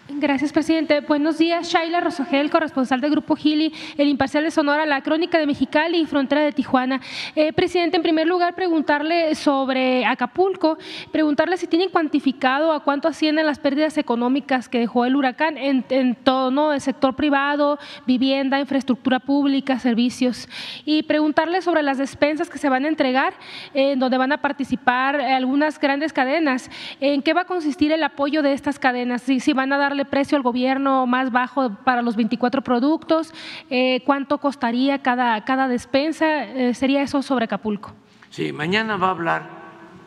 Gracias, 0.07 0.53
presidente. 0.53 1.01
Buenos 1.01 1.39
días, 1.39 1.67
Shaila 1.67 1.99
Rosogel, 1.99 2.51
corresponsal 2.51 3.01
del 3.01 3.11
Grupo 3.11 3.37
Gili, 3.37 3.73
El 3.97 4.09
Imparcial 4.09 4.45
de 4.45 4.51
Sonora, 4.51 4.85
La 4.85 5.01
Crónica 5.01 5.39
de 5.39 5.47
Mexicali 5.47 5.99
y 5.99 6.05
Frontera 6.05 6.43
de 6.43 6.53
Tijuana. 6.53 7.01
Eh, 7.35 7.55
presidente, 7.55 7.97
en 7.97 8.03
primer 8.03 8.27
lugar, 8.27 8.55
preguntarle 8.55 9.35
sobre 9.35 10.05
Acapulco, 10.05 10.77
preguntarle 11.11 11.57
si 11.57 11.67
tienen 11.67 11.89
cuantificado 11.89 12.73
a 12.73 12.81
cuánto 12.81 13.09
ascienden 13.09 13.47
las 13.47 13.59
pérdidas 13.59 13.97
económicas 13.97 14.69
que 14.69 14.79
dejó 14.79 15.07
el 15.07 15.17
huracán 15.17 15.57
en, 15.57 16.15
todo, 16.17 16.51
¿no? 16.51 16.75
El 16.75 16.83
sector 16.83 17.17
privado, 17.17 17.79
vivienda, 18.07 18.61
infraestructura 18.61 19.21
pública, 19.21 19.79
servicios. 19.79 20.51
Y 20.85 21.05
preguntarle 21.05 21.63
sobre 21.63 21.83
las 21.83 21.97
despensas 21.97 22.51
que 22.51 22.59
se 22.59 22.69
van 22.69 22.85
a 22.85 22.89
entregar, 22.89 23.33
en 23.73 23.99
donde 23.99 24.19
van 24.19 24.33
a 24.33 24.43
participar 24.43 25.19
algunas 25.19 25.81
grandes 25.81 26.13
cadenas. 26.13 26.71
¿En 27.01 27.23
qué 27.23 27.33
va 27.33 27.43
a 27.43 27.47
consistir 27.47 27.91
el 27.91 28.03
apoyo 28.03 28.43
de 28.43 28.53
estas 28.53 28.79
cadenas? 28.79 29.23
Si, 29.23 29.41
si 29.41 29.55
van 29.55 29.73
a 29.73 29.79
dar 29.79 29.94
precio 30.05 30.37
al 30.37 30.43
gobierno 30.43 31.07
más 31.07 31.31
bajo 31.31 31.71
para 31.85 32.03
los 32.03 32.17
24 32.17 32.63
productos? 32.63 33.33
Eh, 33.71 34.03
¿Cuánto 34.05 34.39
costaría 34.39 35.01
cada, 35.01 35.45
cada 35.45 35.69
despensa? 35.69 36.43
Eh, 36.45 36.75
¿Sería 36.75 37.03
eso 37.03 37.23
sobre 37.23 37.45
Acapulco? 37.45 37.93
Sí, 38.31 38.53
mañana 38.53 38.97
va 38.97 39.07
a 39.07 39.11
hablar, 39.11 39.49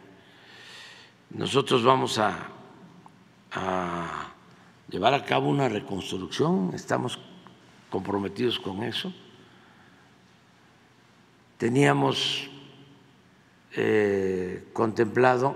Nosotros 1.31 1.83
vamos 1.83 2.17
a, 2.17 2.47
llevar 4.89 5.13
a 5.13 5.23
cabo 5.23 5.49
una 5.49 5.69
reconstrucción, 5.69 6.71
estamos 6.73 7.19
comprometidos 7.91 8.59
con 8.59 8.83
eso. 8.83 9.13
Teníamos 11.57 12.49
eh, 13.73 14.69
contemplado 14.73 15.55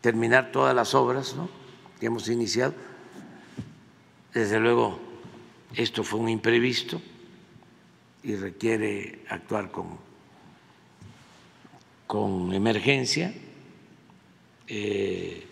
terminar 0.00 0.52
todas 0.52 0.74
las 0.74 0.94
obras, 0.94 1.34
¿no? 1.36 1.61
Que 2.02 2.06
hemos 2.06 2.28
iniciado. 2.28 2.74
Desde 4.34 4.58
luego, 4.58 4.98
esto 5.72 6.02
fue 6.02 6.18
un 6.18 6.28
imprevisto 6.28 7.00
y 8.24 8.34
requiere 8.34 9.24
actuar 9.28 9.70
con, 9.70 9.98
con 12.08 12.52
emergencia 12.52 13.32
eh, 14.66 15.46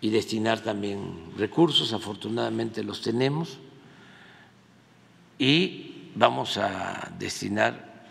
y 0.00 0.10
destinar 0.10 0.60
también 0.60 1.32
recursos, 1.36 1.92
afortunadamente 1.92 2.84
los 2.84 3.02
tenemos, 3.02 3.58
y 5.36 6.12
vamos 6.14 6.58
a 6.58 7.12
destinar, 7.18 8.06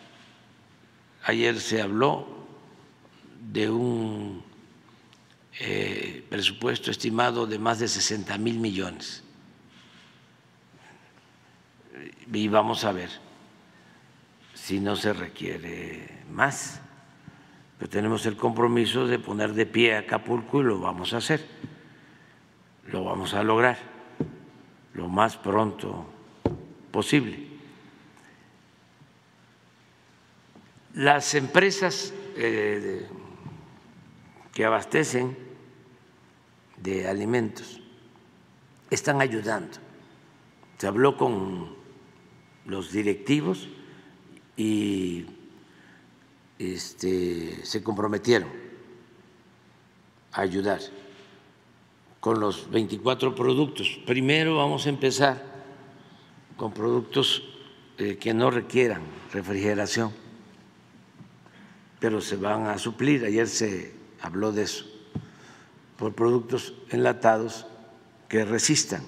ayer 1.24 1.58
se 1.62 1.82
habló 1.82 2.28
de 3.50 3.70
un 3.70 4.44
eh, 5.60 6.26
presupuesto 6.30 6.92
estimado 6.92 7.48
de 7.48 7.60
más 7.60 7.80
de 7.80 7.88
60 7.88 8.38
mil 8.38 8.60
millones. 8.60 9.24
Y 12.32 12.48
vamos 12.48 12.84
a 12.84 12.92
ver 12.92 13.10
si 14.54 14.80
no 14.80 14.96
se 14.96 15.14
requiere 15.14 16.24
más. 16.32 16.82
Pero 17.78 17.90
tenemos 17.90 18.26
el 18.26 18.36
compromiso 18.36 19.08
de 19.08 19.20
poner 19.20 19.54
de 19.54 19.66
pie 19.66 19.96
a 19.96 20.00
Acapulco 20.00 20.62
y 20.62 20.64
lo 20.64 20.80
vamos 20.80 21.14
a 21.14 21.18
hacer. 21.18 21.46
Lo 22.88 23.04
vamos 23.04 23.34
a 23.34 23.44
lograr 23.44 23.78
lo 24.94 25.08
más 25.08 25.38
pronto 25.38 26.06
posible. 26.92 27.48
Las 30.94 31.34
empresas 31.36 32.14
eh, 32.38 33.06
que 34.54 34.66
abastecen 34.66 35.45
de 36.78 37.08
alimentos 37.08 37.82
están 38.90 39.22
ayudando. 39.22 39.78
Se 40.78 40.88
habló 40.88 41.18
con 41.18 41.76
los 42.66 42.92
directivos 42.92 43.68
y 44.58 45.26
este, 46.60 47.66
se 47.66 47.84
comprometieron 47.84 48.50
a 50.32 50.42
ayudar 50.42 50.80
con 52.20 52.40
los 52.40 52.70
24 52.70 53.36
productos. 53.36 54.00
Primero 54.06 54.58
vamos 54.58 54.86
a 54.86 54.90
empezar 54.90 55.42
con 56.58 56.74
productos 56.74 57.44
eh, 57.98 58.18
que 58.18 58.34
no 58.34 58.50
requieran 58.50 59.02
refrigeración, 59.32 60.12
pero 62.00 62.22
se 62.22 62.36
van 62.36 62.68
a 62.68 62.78
suplir. 62.78 63.24
Ayer 63.26 63.48
se 63.48 63.94
habló 64.22 64.52
de 64.52 64.64
eso 64.64 64.95
por 65.98 66.14
productos 66.14 66.74
enlatados 66.90 67.66
que 68.28 68.46
resistan. 68.46 69.04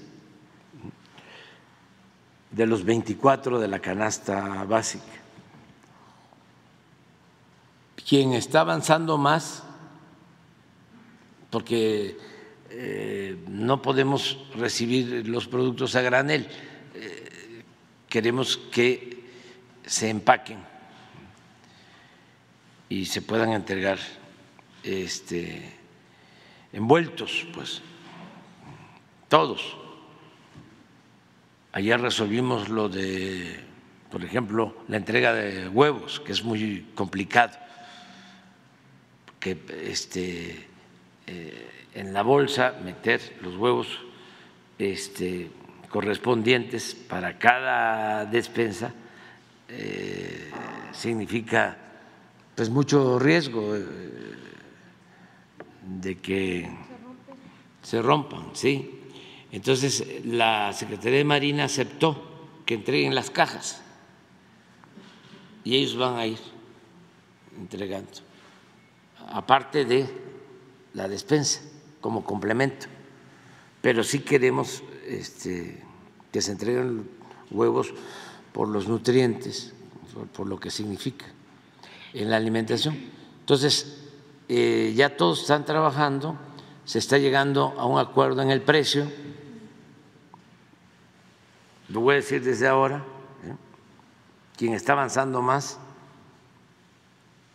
De 2.51 2.65
los 2.65 2.85
24 2.85 3.59
de 3.59 3.67
la 3.67 3.79
canasta 3.79 4.63
básica. 4.63 5.05
Quien 8.07 8.33
está 8.33 8.61
avanzando 8.61 9.17
más, 9.17 9.63
porque 11.49 12.17
eh, 12.69 13.37
no 13.47 13.81
podemos 13.81 14.37
recibir 14.55 15.27
los 15.27 15.47
productos 15.47 15.95
a 15.95 16.01
granel, 16.01 16.47
eh, 16.93 17.63
queremos 18.07 18.57
que 18.57 19.25
se 19.85 20.09
empaquen 20.09 20.59
y 22.89 23.05
se 23.05 23.21
puedan 23.21 23.51
entregar 23.51 23.99
este, 24.83 25.76
envueltos, 26.77 27.47
pues, 27.55 27.81
todos. 29.27 29.75
Ayer 31.71 31.99
resolvimos 31.99 32.69
lo 32.69 32.87
de, 32.87 33.59
por 34.11 34.23
ejemplo, 34.23 34.77
la 34.87 34.97
entrega 34.97 35.33
de 35.33 35.67
huevos, 35.67 36.19
que 36.19 36.31
es 36.31 36.43
muy 36.43 36.85
complicado, 36.93 37.57
que 39.39 39.57
este, 39.83 40.67
eh, 41.25 41.69
en 41.95 42.13
la 42.13 42.21
bolsa 42.21 42.75
meter 42.83 43.21
los 43.41 43.57
huevos 43.57 43.87
este, 44.77 45.49
correspondientes 45.89 46.93
para 46.93 47.39
cada 47.39 48.25
despensa 48.25 48.93
eh, 49.67 50.51
significa 50.93 51.75
pues 52.55 52.69
mucho 52.69 53.19
riesgo 53.19 53.75
eh, 53.75 53.85
de 55.87 56.17
que 56.17 56.69
se 57.81 58.01
rompan, 58.01 58.49
sí. 58.53 58.99
Entonces 59.51 60.25
la 60.25 60.73
Secretaría 60.73 61.19
de 61.19 61.23
Marina 61.23 61.63
aceptó 61.65 62.49
que 62.65 62.75
entreguen 62.75 63.15
las 63.15 63.29
cajas 63.31 63.81
y 65.63 65.75
ellos 65.75 65.95
van 65.95 66.15
a 66.15 66.25
ir 66.25 66.39
entregando, 67.57 68.11
aparte 69.29 69.85
de 69.85 70.07
la 70.93 71.07
despensa 71.07 71.61
como 72.01 72.23
complemento. 72.23 72.87
Pero 73.81 74.03
sí 74.03 74.19
queremos 74.19 74.83
este, 75.07 75.81
que 76.31 76.41
se 76.41 76.51
entreguen 76.51 77.09
huevos 77.51 77.93
por 78.51 78.67
los 78.67 78.87
nutrientes, 78.87 79.73
por 80.33 80.47
lo 80.47 80.59
que 80.59 80.71
significa 80.71 81.25
en 82.13 82.29
la 82.29 82.37
alimentación. 82.37 82.97
Entonces, 83.39 84.06
eh, 84.49 84.93
ya 84.95 85.17
todos 85.17 85.41
están 85.41 85.65
trabajando, 85.65 86.37
se 86.85 86.99
está 86.99 87.17
llegando 87.17 87.75
a 87.77 87.85
un 87.85 87.99
acuerdo 87.99 88.41
en 88.41 88.51
el 88.51 88.61
precio, 88.61 89.11
lo 91.89 92.01
voy 92.01 92.13
a 92.13 92.15
decir 92.17 92.43
desde 92.43 92.67
ahora, 92.67 93.03
¿eh? 93.45 93.55
quien 94.57 94.73
está 94.73 94.93
avanzando 94.93 95.41
más 95.41 95.79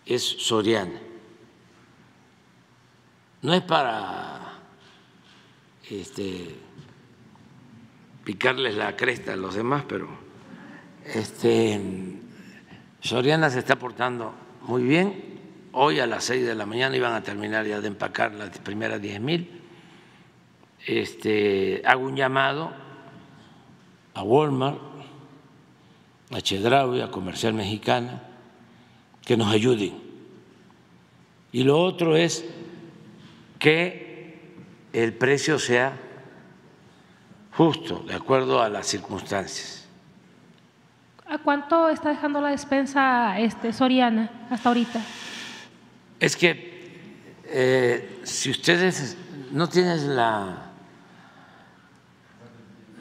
es 0.07 0.23
Soriana. 0.23 1.01
No 3.43 3.55
es 3.55 3.63
para 3.63 4.59
este, 5.91 6.57
picarles 8.25 8.77
la 8.77 8.97
cresta 8.97 9.33
a 9.33 9.37
los 9.37 9.55
demás, 9.55 9.85
pero 9.89 10.09
este, 11.05 11.81
Soriana 13.01 13.51
se 13.51 13.59
está 13.59 13.77
portando 13.77 14.33
muy 14.63 14.85
bien. 14.85 15.32
Hoy 15.73 16.01
a 16.01 16.07
las 16.07 16.25
seis 16.25 16.47
de 16.47 16.55
la 16.55 16.67
mañana 16.67 16.97
iban 16.97 17.15
a 17.15 17.23
terminar 17.23 17.67
ya 17.67 17.81
de 17.81 17.89
empacar 17.89 18.33
las 18.35 18.59
primeras 18.59 19.01
diez 19.01 19.19
mil. 19.21 19.63
Este, 20.87 21.83
hago 21.87 22.05
un 22.05 22.15
llamado 22.15 22.73
a 24.13 24.23
Walmart, 24.23 24.79
a 26.31 26.41
Chedraui, 26.43 27.01
a 27.01 27.11
Comercial 27.11 27.55
Mexicana, 27.55 28.23
que 29.25 29.37
nos 29.37 29.51
ayuden. 29.51 29.95
Y 31.53 31.65
lo 31.65 31.81
otro 31.81 32.17
es 32.17 32.45
que 33.59 34.41
el 34.93 35.15
precio 35.15 35.59
sea 35.59 35.97
justo, 37.57 38.01
de 38.07 38.15
acuerdo 38.15 38.61
a 38.61 38.69
las 38.69 38.87
circunstancias. 38.87 39.89
¿A 41.27 41.39
cuánto 41.39 41.89
está 41.89 42.11
dejando 42.11 42.43
la 42.43 42.51
despensa 42.51 43.39
este, 43.39 43.73
Soriana 43.73 44.31
hasta 44.51 44.69
ahorita? 44.69 45.01
Es 46.23 46.37
que 46.37 46.55
eh, 47.47 48.21
si 48.23 48.53
ustedes 48.53 49.17
no 49.51 49.69
tienen 49.69 50.15
la, 50.15 50.71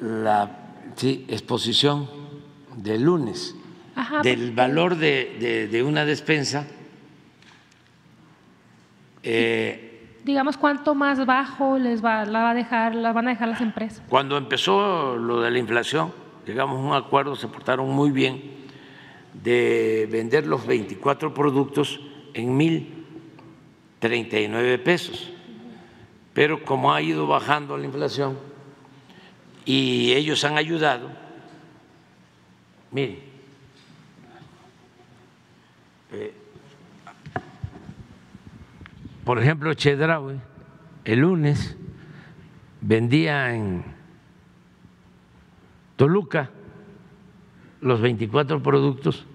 la 0.02 0.58
exposición 1.04 2.10
del 2.78 3.04
lunes 3.04 3.56
del 4.24 4.54
valor 4.54 4.96
de, 4.96 5.84
una 5.86 6.04
despensa, 6.04 6.66
eh, 9.22 10.18
digamos, 10.24 10.58
¿cuánto 10.58 10.96
más 10.96 11.24
bajo 11.24 11.78
les 11.78 12.04
va, 12.04 12.26
la 12.26 12.42
va 12.42 12.50
a 12.50 12.54
dejar, 12.56 12.96
la 12.96 13.14
van 13.14 13.28
a 13.28 13.30
dejar 13.30 13.50
las 13.50 13.62
empresas? 13.62 14.02
Cuando 14.10 14.36
empezó 14.36 15.16
lo 15.16 15.42
de 15.42 15.52
la 15.52 15.60
inflación, 15.60 16.12
llegamos 16.48 16.78
a 16.78 16.82
un 16.82 16.94
acuerdo, 16.96 17.36
se 17.36 17.48
portaron 17.48 17.88
muy 17.88 18.10
bien 18.10 18.42
de 19.44 20.10
vender 20.12 20.48
los 20.48 20.66
24 20.66 21.36
productos 21.36 22.02
en 22.34 22.58
1.039 24.02 24.84
pesos. 24.84 25.32
Pero 26.34 26.64
como 26.64 26.94
ha 26.94 27.02
ido 27.02 27.28
bajando 27.28 27.78
la 27.78 27.86
inflación 27.86 28.38
y 29.66 30.14
ellos 30.14 30.44
han 30.44 30.58
ayudado, 30.58 31.10
miren, 32.92 33.20
eh, 36.14 36.34
por 39.24 39.40
ejemplo, 39.40 39.72
Chedraui, 39.74 40.40
el 41.04 41.20
lunes 41.20 41.78
vendía 42.80 43.54
en 43.54 43.84
Toluca 45.98 46.50
los 47.82 48.00
24 48.02 48.64
productos 48.64 49.26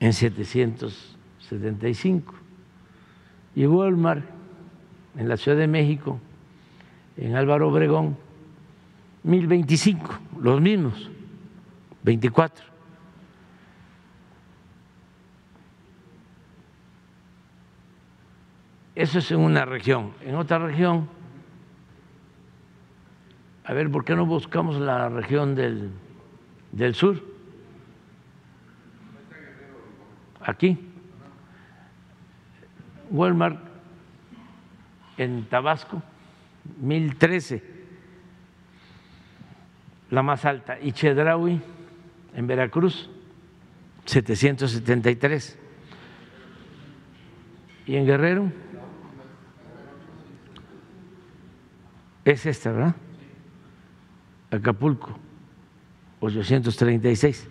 en 0.00 0.12
775 0.12 2.43
y 3.54 3.66
Walmart 3.66 4.24
en 5.16 5.28
la 5.28 5.36
Ciudad 5.36 5.56
de 5.56 5.66
México, 5.66 6.18
en 7.16 7.36
Álvaro 7.36 7.68
Obregón, 7.68 8.16
1025, 9.22 10.18
los 10.40 10.60
mismos, 10.60 11.10
24. 12.02 12.64
Eso 18.94 19.18
es 19.18 19.30
en 19.30 19.40
una 19.40 19.64
región. 19.64 20.12
En 20.22 20.36
otra 20.36 20.58
región, 20.58 21.08
a 23.64 23.72
ver, 23.72 23.90
¿por 23.90 24.04
qué 24.04 24.14
no 24.14 24.26
buscamos 24.26 24.76
la 24.76 25.08
región 25.08 25.54
del, 25.54 25.90
del 26.72 26.94
sur? 26.94 27.22
Aquí. 30.40 30.93
Walmart 33.14 33.60
en 35.16 35.44
Tabasco, 35.44 36.02
1013, 36.80 37.62
la 40.10 40.22
más 40.24 40.44
alta, 40.44 40.80
y 40.80 40.90
Chedraui 40.90 41.60
en 42.34 42.46
Veracruz, 42.48 43.08
773. 44.04 45.58
¿Y 47.86 47.96
en 47.96 48.06
Guerrero? 48.06 48.50
Es 52.24 52.46
esta, 52.46 52.72
¿verdad? 52.72 52.96
Acapulco, 54.50 55.16
836. 56.18 57.48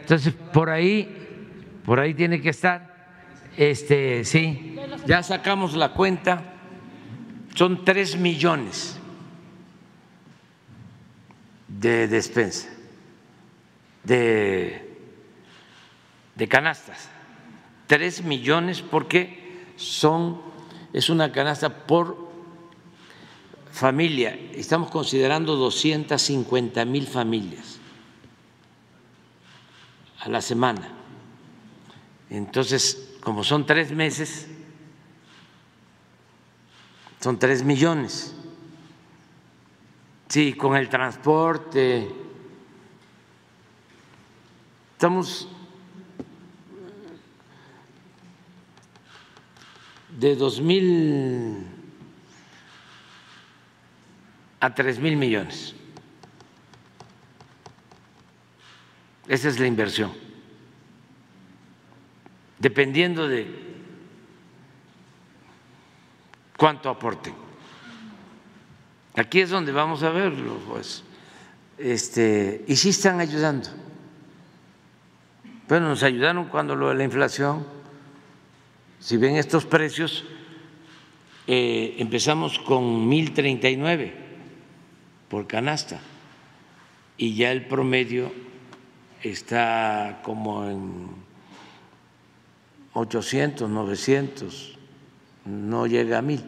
Entonces, 0.00 0.32
por 0.32 0.70
ahí, 0.70 1.80
por 1.84 1.98
ahí 1.98 2.14
tiene 2.14 2.40
que 2.40 2.50
estar. 2.50 2.91
Este, 3.56 4.24
sí, 4.24 4.76
ya 5.06 5.22
sacamos 5.22 5.74
la 5.74 5.92
cuenta, 5.92 6.54
son 7.54 7.84
tres 7.84 8.16
millones 8.16 8.98
de 11.68 12.08
despensa, 12.08 12.68
de, 14.04 14.96
de 16.34 16.48
canastas. 16.48 17.10
Tres 17.86 18.22
millones 18.22 18.80
porque 18.80 19.66
son, 19.76 20.40
es 20.94 21.10
una 21.10 21.30
canasta 21.30 21.86
por 21.86 22.32
familia, 23.70 24.38
estamos 24.54 24.90
considerando 24.90 25.56
250 25.56 26.84
mil 26.86 27.06
familias 27.06 27.80
a 30.20 30.28
la 30.28 30.40
semana. 30.40 30.88
Entonces, 32.30 33.11
como 33.22 33.44
son 33.44 33.64
tres 33.64 33.92
meses, 33.92 34.48
son 37.20 37.38
tres 37.38 37.62
millones. 37.62 38.34
Sí, 40.28 40.54
con 40.54 40.74
el 40.76 40.88
transporte. 40.88 42.10
Estamos 44.92 45.48
de 50.18 50.36
dos 50.36 50.60
mil 50.60 51.66
a 54.58 54.74
tres 54.74 54.98
mil 54.98 55.16
millones. 55.16 55.74
Esa 59.28 59.48
es 59.48 59.60
la 59.60 59.66
inversión. 59.66 60.21
Dependiendo 62.62 63.26
de 63.26 63.44
cuánto 66.56 66.90
aporten. 66.90 67.34
Aquí 69.16 69.40
es 69.40 69.50
donde 69.50 69.72
vamos 69.72 70.04
a 70.04 70.10
verlo, 70.10 70.58
pues. 70.68 71.02
Este, 71.76 72.64
y 72.68 72.76
sí 72.76 72.90
están 72.90 73.18
ayudando. 73.18 73.68
Bueno, 75.68 75.88
nos 75.88 76.04
ayudaron 76.04 76.44
cuando 76.44 76.76
lo 76.76 76.90
de 76.90 76.94
la 76.94 77.02
inflación. 77.02 77.66
Si 79.00 79.16
ven 79.16 79.34
estos 79.34 79.66
precios, 79.66 80.24
eh, 81.48 81.96
empezamos 81.98 82.60
con 82.60 83.10
1.039 83.10 84.12
por 85.28 85.48
canasta 85.48 86.00
y 87.16 87.34
ya 87.34 87.50
el 87.50 87.66
promedio 87.66 88.32
está 89.20 90.20
como 90.22 90.70
en 90.70 91.21
800, 92.94 93.68
900, 93.68 94.78
no 95.44 95.86
llega 95.86 96.18
a 96.18 96.22
1.000. 96.22 96.42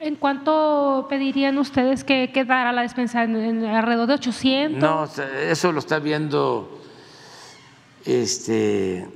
¿En 0.00 0.16
cuánto 0.16 1.06
pedirían 1.10 1.58
ustedes 1.58 2.04
que 2.04 2.32
quedara 2.32 2.72
la 2.72 2.82
despensa? 2.82 3.22
¿En, 3.24 3.64
alrededor 3.66 4.06
de 4.06 4.14
800? 4.14 4.80
No, 4.80 5.04
eso 5.04 5.72
lo 5.72 5.78
está 5.78 5.98
viendo 5.98 6.80
este, 8.06 9.06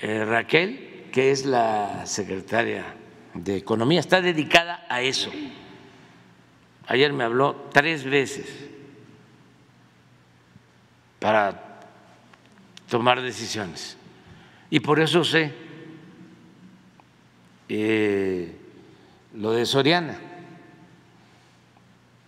eh, 0.00 0.24
Raquel, 0.24 1.08
que 1.12 1.30
es 1.30 1.46
la 1.46 2.04
secretaria 2.06 2.84
de 3.34 3.56
Economía, 3.56 4.00
está 4.00 4.20
dedicada 4.20 4.84
a 4.88 5.00
eso. 5.00 5.30
Ayer 6.88 7.12
me 7.12 7.22
habló 7.22 7.68
tres 7.72 8.02
veces 8.02 8.46
para 11.20 11.80
tomar 12.88 13.22
decisiones. 13.22 13.96
Y 14.72 14.80
por 14.80 14.98
eso 15.00 15.22
sé 15.22 15.52
eh, 17.68 18.56
lo 19.34 19.52
de 19.52 19.66
Soriana 19.66 20.18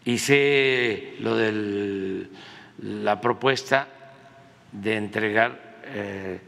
y 0.04 0.18
sé 0.18 1.14
lo 1.20 1.36
de 1.36 2.28
la 2.82 3.18
propuesta 3.18 3.88
de 4.72 4.94
entregar 4.94 5.80
eh, 5.86 6.40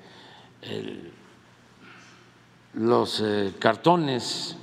los 2.74 3.22
eh, 3.24 3.54
cartones 3.58 4.54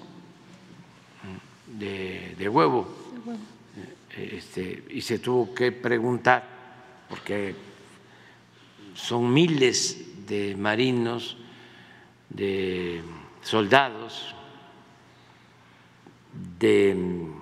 de, 1.65 2.47
huevo. 2.47 2.87
Este, 4.15 4.83
y 4.91 5.01
se 5.01 5.17
tuvo 5.17 5.51
que 5.55 5.71
preguntar, 5.71 6.43
porque 7.09 7.55
son 8.93 9.33
miles 9.33 10.12
de 10.27 10.55
marinos, 10.55 11.37
de 12.29 13.01
soldados, 13.41 14.35
de 16.59 16.95
mm, 16.95 17.41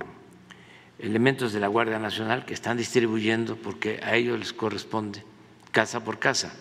elementos 0.99 1.53
de 1.53 1.59
la 1.59 1.67
Guardia 1.67 1.99
Nacional 1.99 2.45
que 2.45 2.53
están 2.53 2.77
distribuyendo 2.77 3.55
porque 3.55 3.99
a 4.03 4.15
ellos 4.15 4.37
les 4.37 4.53
corresponde 4.53 5.23
casa 5.71 6.03
por 6.03 6.19
casa. 6.19 6.53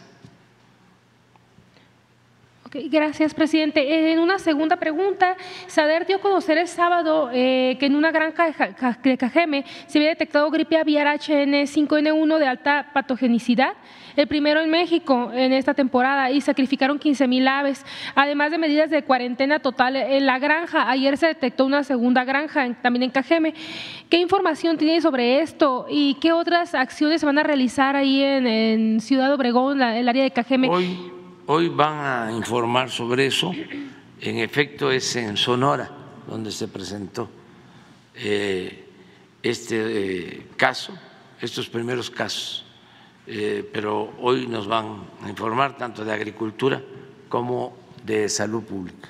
Gracias, 2.72 3.34
presidente. 3.34 4.12
En 4.12 4.18
una 4.20 4.38
segunda 4.38 4.76
pregunta, 4.76 5.36
Sader 5.66 6.06
dio 6.06 6.16
a 6.16 6.20
conocer 6.20 6.56
el 6.56 6.68
sábado 6.68 7.30
eh, 7.32 7.76
que 7.80 7.86
en 7.86 7.96
una 7.96 8.12
granja 8.12 8.46
de 9.02 9.18
Cajeme 9.18 9.64
se 9.86 9.98
había 9.98 10.10
detectado 10.10 10.50
gripe 10.50 10.76
aviar 10.76 11.06
HN5N1 11.18 12.38
de 12.38 12.46
alta 12.46 12.90
patogenicidad, 12.94 13.72
el 14.16 14.28
primero 14.28 14.60
en 14.60 14.70
México 14.70 15.30
en 15.34 15.52
esta 15.52 15.74
temporada, 15.74 16.30
y 16.30 16.40
sacrificaron 16.40 16.98
15 16.98 17.26
mil 17.26 17.48
aves, 17.48 17.84
además 18.14 18.52
de 18.52 18.58
medidas 18.58 18.90
de 18.90 19.02
cuarentena 19.02 19.58
total 19.58 19.96
en 19.96 20.26
la 20.26 20.38
granja. 20.38 20.88
Ayer 20.88 21.16
se 21.16 21.26
detectó 21.26 21.66
una 21.66 21.82
segunda 21.82 22.24
granja 22.24 22.72
también 22.82 23.04
en 23.04 23.10
Cajeme. 23.10 23.54
¿Qué 24.08 24.18
información 24.18 24.76
tiene 24.76 25.00
sobre 25.00 25.40
esto 25.40 25.86
y 25.90 26.14
qué 26.20 26.32
otras 26.32 26.74
acciones 26.74 27.20
se 27.20 27.26
van 27.26 27.38
a 27.38 27.42
realizar 27.42 27.96
ahí 27.96 28.22
en, 28.22 29.00
Ciudad 29.00 29.32
Obregón, 29.32 29.82
el 29.82 30.08
área 30.08 30.22
de 30.22 30.30
Cajeme? 30.30 30.68
Hoy, 30.68 31.19
hoy 31.52 31.68
van 31.68 32.28
a 32.28 32.32
informar 32.32 32.90
sobre 32.90 33.26
eso. 33.26 33.52
En 34.20 34.38
efecto, 34.38 34.92
es 34.92 35.16
en 35.16 35.36
Sonora 35.36 35.90
donde 36.28 36.52
se 36.52 36.68
presentó 36.68 37.28
eh, 38.14 38.84
este 39.42 39.76
eh, 39.78 40.46
caso, 40.56 40.92
estos 41.40 41.68
primeros 41.68 42.08
casos. 42.08 42.64
Eh, 43.26 43.68
pero 43.72 44.12
hoy 44.20 44.46
nos 44.46 44.68
van 44.68 45.02
a 45.24 45.28
informar 45.28 45.76
tanto 45.76 46.04
de 46.04 46.12
agricultura 46.12 46.80
como 47.28 47.76
de 48.04 48.28
salud 48.28 48.62
pública. 48.62 49.08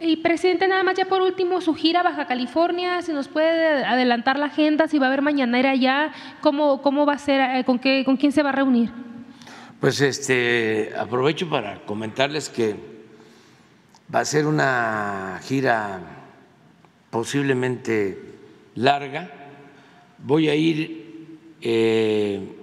Y 0.00 0.16
presidente, 0.16 0.66
nada 0.66 0.82
más 0.82 0.96
ya 0.96 1.04
por 1.04 1.22
último, 1.22 1.60
su 1.60 1.74
gira 1.74 2.02
Baja 2.02 2.26
California, 2.26 3.02
si 3.02 3.12
nos 3.12 3.28
puede 3.28 3.84
adelantar 3.84 4.38
la 4.38 4.46
agenda, 4.46 4.88
si 4.88 4.98
va 4.98 5.06
a 5.06 5.08
haber 5.08 5.22
mañanera 5.22 5.70
allá, 5.70 6.12
cómo, 6.40 6.82
cómo 6.82 7.06
va 7.06 7.14
a 7.14 7.18
ser, 7.18 7.64
con, 7.64 7.78
qué, 7.78 8.04
con 8.04 8.16
quién 8.16 8.32
se 8.32 8.42
va 8.42 8.50
a 8.50 8.52
reunir. 8.52 8.90
Pues 9.80 10.00
este, 10.00 10.92
aprovecho 10.98 11.48
para 11.48 11.84
comentarles 11.86 12.48
que 12.48 12.74
va 14.12 14.20
a 14.20 14.24
ser 14.24 14.46
una 14.46 15.40
gira 15.44 16.00
posiblemente 17.10 18.18
larga. 18.74 19.30
Voy 20.18 20.48
a 20.48 20.54
ir 20.54 21.38
eh, 21.60 22.56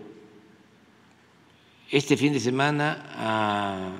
este 1.90 2.18
fin 2.18 2.34
de 2.34 2.40
semana 2.40 3.06
a 3.16 3.92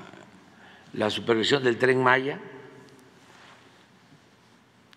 la 0.92 1.10
supervisión 1.10 1.64
del 1.64 1.78
tren 1.78 2.02
Maya 2.02 2.38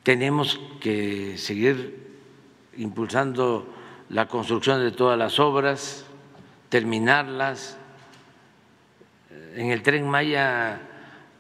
tenemos 0.04 0.60
que 0.80 1.38
seguir 1.38 2.18
impulsando 2.78 3.68
la 4.10 4.28
construcción 4.28 4.82
de 4.82 4.92
todas 4.92 5.20
las 5.20 5.40
obras, 5.40 6.06
terminarlas. 6.70 7.79
En 9.30 9.70
el 9.72 9.84
tren 9.84 10.08
Maya 10.08 10.82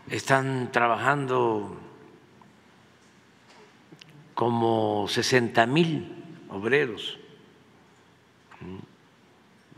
están 0.09 0.71
trabajando 0.71 1.75
como 4.35 5.07
60 5.07 5.65
mil 5.65 6.15
obreros. 6.49 7.17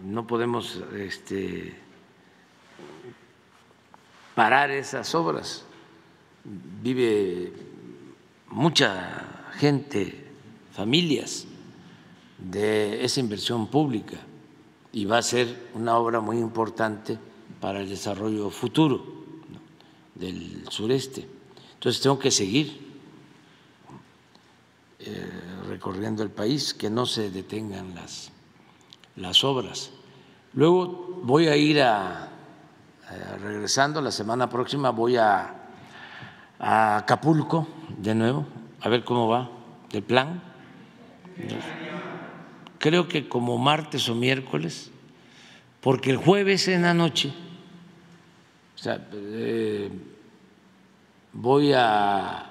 No 0.04 0.28
podemos 0.28 0.84
este, 0.96 1.74
parar 4.36 4.72
esas 4.72 5.16
obras. 5.16 5.64
Vive 6.44 7.54
mucha 8.48 9.48
gente, 9.54 10.26
familias 10.74 11.48
de 12.38 13.06
esa 13.06 13.20
inversión 13.20 13.68
pública 13.68 14.18
y 14.92 15.06
va 15.06 15.20
a 15.20 15.22
ser 15.22 15.70
una 15.76 15.96
obra 15.96 16.20
muy 16.20 16.38
importante 16.40 17.18
para 17.62 17.80
el 17.80 17.88
desarrollo 17.88 18.50
futuro 18.50 19.06
del 20.16 20.66
sureste. 20.70 21.26
Entonces 21.76 22.02
tengo 22.02 22.20
que 22.20 22.32
seguir 22.32 22.92
eh, 25.00 25.32
recorriendo 25.68 26.24
el 26.24 26.30
país, 26.30 26.74
que 26.74 26.90
no 26.90 27.06
se 27.06 27.32
detengan 27.32 27.96
las, 27.96 28.32
las 29.16 29.44
obras. 29.44 29.92
Luego 30.54 31.22
voy 31.24 31.48
a 31.48 31.56
ir 31.56 31.82
a, 31.82 32.30
regresando 33.40 34.02
la 34.02 34.12
semana 34.12 34.50
próxima, 34.50 34.90
voy 34.90 35.16
a 35.16 35.62
a 36.62 36.98
Acapulco 36.98 37.68
de 37.98 38.14
nuevo, 38.14 38.46
a 38.82 38.88
ver 38.88 39.04
cómo 39.04 39.28
va 39.28 39.50
el 39.92 40.04
plan. 40.04 40.42
Creo 42.78 43.08
que 43.08 43.28
como 43.28 43.58
martes 43.58 44.08
o 44.10 44.16
miércoles, 44.16 44.92
porque 45.82 46.12
el 46.12 46.18
jueves 46.18 46.68
en 46.68 46.84
la 46.84 46.94
noche 46.94 47.34
eh, 48.86 49.92
voy 51.34 51.74
a, 51.74 52.50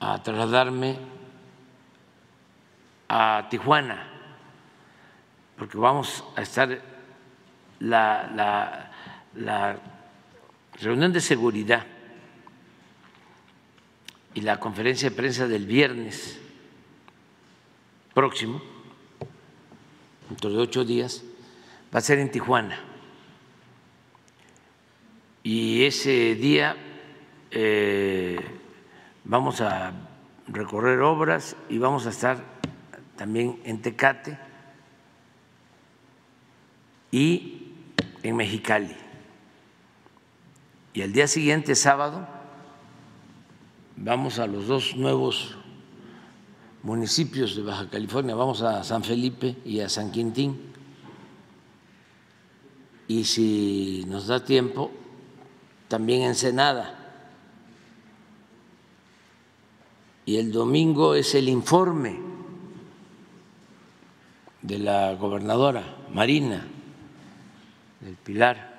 a 0.00 0.22
trasladarme 0.22 0.96
a 3.08 3.46
Tijuana, 3.50 4.08
porque 5.56 5.76
vamos 5.76 6.24
a 6.36 6.42
estar 6.42 6.80
la, 7.80 8.30
la, 8.34 8.90
la 9.34 9.78
reunión 10.80 11.12
de 11.12 11.20
seguridad 11.20 11.84
y 14.32 14.40
la 14.42 14.58
conferencia 14.58 15.10
de 15.10 15.16
prensa 15.16 15.46
del 15.46 15.66
viernes 15.66 16.40
próximo, 18.14 18.62
dentro 20.28 20.50
de 20.50 20.58
ocho 20.58 20.84
días, 20.84 21.22
va 21.94 21.98
a 21.98 22.02
ser 22.02 22.18
en 22.18 22.30
Tijuana. 22.30 22.89
Y 25.42 25.84
ese 25.84 26.34
día 26.34 26.76
eh, 27.50 28.38
vamos 29.24 29.60
a 29.60 29.92
recorrer 30.48 31.00
obras 31.00 31.56
y 31.68 31.78
vamos 31.78 32.06
a 32.06 32.10
estar 32.10 32.44
también 33.16 33.60
en 33.64 33.80
Tecate 33.80 34.38
y 37.10 37.72
en 38.22 38.36
Mexicali. 38.36 38.94
Y 40.92 41.02
el 41.02 41.12
día 41.12 41.26
siguiente, 41.26 41.74
sábado, 41.74 42.28
vamos 43.96 44.38
a 44.38 44.46
los 44.46 44.66
dos 44.66 44.96
nuevos 44.96 45.56
municipios 46.82 47.56
de 47.56 47.62
Baja 47.62 47.88
California, 47.88 48.34
vamos 48.34 48.62
a 48.62 48.82
San 48.84 49.04
Felipe 49.04 49.56
y 49.64 49.80
a 49.80 49.88
San 49.88 50.10
Quintín. 50.10 50.72
Y 53.06 53.24
si 53.24 54.04
nos 54.08 54.26
da 54.26 54.44
tiempo, 54.44 54.90
también 55.90 56.22
Ensenada. 56.22 56.94
Y 60.24 60.36
el 60.36 60.52
domingo 60.52 61.16
es 61.16 61.34
el 61.34 61.48
informe 61.48 62.16
de 64.62 64.78
la 64.78 65.14
gobernadora 65.14 65.82
Marina 66.14 66.64
del 67.98 68.14
Pilar. 68.14 68.70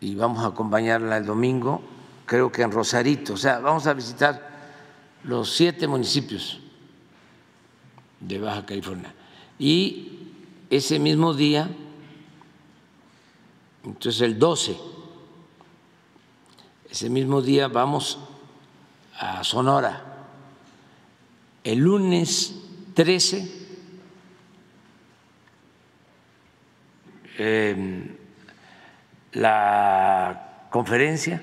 Y 0.00 0.14
vamos 0.14 0.42
a 0.42 0.48
acompañarla 0.48 1.18
el 1.18 1.26
domingo, 1.26 1.82
creo 2.24 2.50
que 2.50 2.62
en 2.62 2.72
Rosarito. 2.72 3.34
O 3.34 3.36
sea, 3.36 3.58
vamos 3.58 3.86
a 3.86 3.92
visitar 3.92 4.50
los 5.24 5.54
siete 5.54 5.86
municipios 5.86 6.58
de 8.18 8.38
Baja 8.38 8.64
California. 8.64 9.14
Y 9.58 10.30
ese 10.70 10.98
mismo 10.98 11.34
día, 11.34 11.68
entonces 13.84 14.20
el 14.20 14.38
12, 14.38 14.76
ese 16.90 17.10
mismo 17.10 17.42
día 17.42 17.68
vamos 17.68 18.18
a 19.18 19.42
Sonora. 19.42 20.04
El 21.64 21.78
lunes 21.78 22.54
13, 22.94 23.50
em, 27.38 28.16
la 29.32 30.66
conferencia 30.70 31.42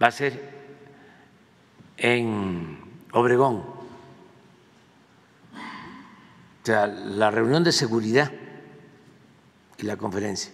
va 0.00 0.06
a 0.06 0.10
ser 0.12 0.50
en 1.96 2.78
Obregón. 3.12 3.56
O 6.62 6.66
sea, 6.66 6.86
la 6.86 7.30
reunión 7.30 7.64
de 7.64 7.72
seguridad 7.72 8.30
y 9.78 9.82
la 9.82 9.96
conferencia. 9.96 10.52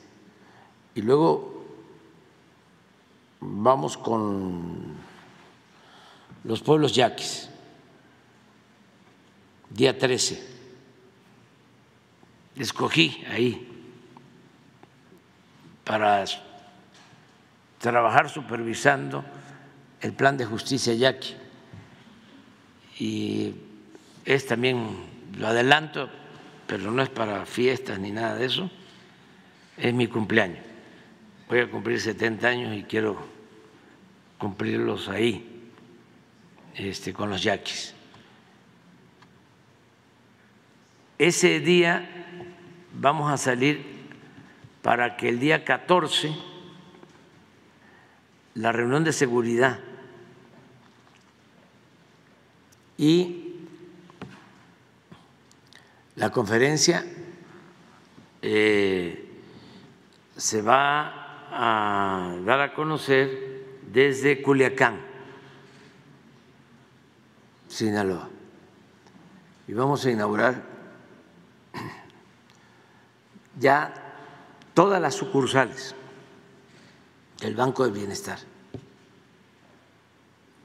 Y 0.97 1.03
luego 1.03 1.63
vamos 3.41 3.99
con 3.99 4.97
los 6.43 6.63
pueblos 6.63 6.95
yaquis, 6.95 7.51
día 9.69 9.99
13. 9.99 10.57
Escogí 12.57 13.23
ahí 13.31 13.93
para 15.85 16.25
trabajar 17.79 18.31
supervisando 18.31 19.23
el 20.01 20.15
plan 20.15 20.39
de 20.39 20.47
justicia 20.47 20.95
yaqui 20.95 21.35
y 22.99 23.55
es 24.25 24.47
también, 24.47 24.97
lo 25.37 25.49
adelanto, 25.49 26.09
pero 26.67 26.91
no 26.91 27.03
es 27.03 27.11
para 27.11 27.45
fiestas 27.45 27.99
ni 27.99 28.13
nada 28.13 28.37
de 28.37 28.47
eso, 28.47 28.71
es 29.77 29.93
mi 29.93 30.07
cumpleaños. 30.07 30.76
Voy 31.49 31.61
a 31.61 31.71
cumplir 31.71 32.01
70 32.01 32.49
años 32.49 32.77
y 32.77 32.83
quiero 32.83 33.17
cumplirlos 34.37 35.09
ahí, 35.09 35.71
este, 36.75 37.13
con 37.13 37.31
los 37.31 37.41
yaquis. 37.43 37.95
Ese 41.19 41.61
día 41.61 42.09
vamos 42.93 43.33
a 43.33 43.37
salir 43.37 43.81
para 44.83 45.17
que 45.17 45.29
el 45.29 45.39
día 45.39 45.65
14 45.65 46.35
la 48.55 48.73
reunión 48.73 49.05
de 49.05 49.13
seguridad 49.13 49.79
y 52.99 53.55
la 56.17 56.31
conferencia 56.31 57.05
eh, 58.43 59.31
se 60.37 60.63
va 60.63 61.26
a 61.57 62.37
dar 62.45 62.61
a 62.61 62.75
conocer 62.75 63.81
desde 63.93 64.43
Culiacán, 64.43 65.01
Sinaloa. 67.69 68.29
Y 69.69 69.73
vamos 69.73 70.05
a 70.05 70.11
inaugurar 70.11 70.63
ya 73.59 73.95
todas 74.75 75.01
las 75.01 75.15
sucursales 75.15 75.95
del 77.41 77.55
Banco 77.55 77.85
de 77.85 77.91
Bienestar, 77.91 78.39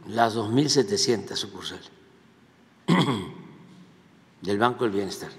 las 0.07 0.35
2.700 0.35 1.35
sucursales. 1.35 1.91
del 4.41 4.57
Banco 4.57 4.83
del 4.83 4.93
Bienestar. 4.93 5.29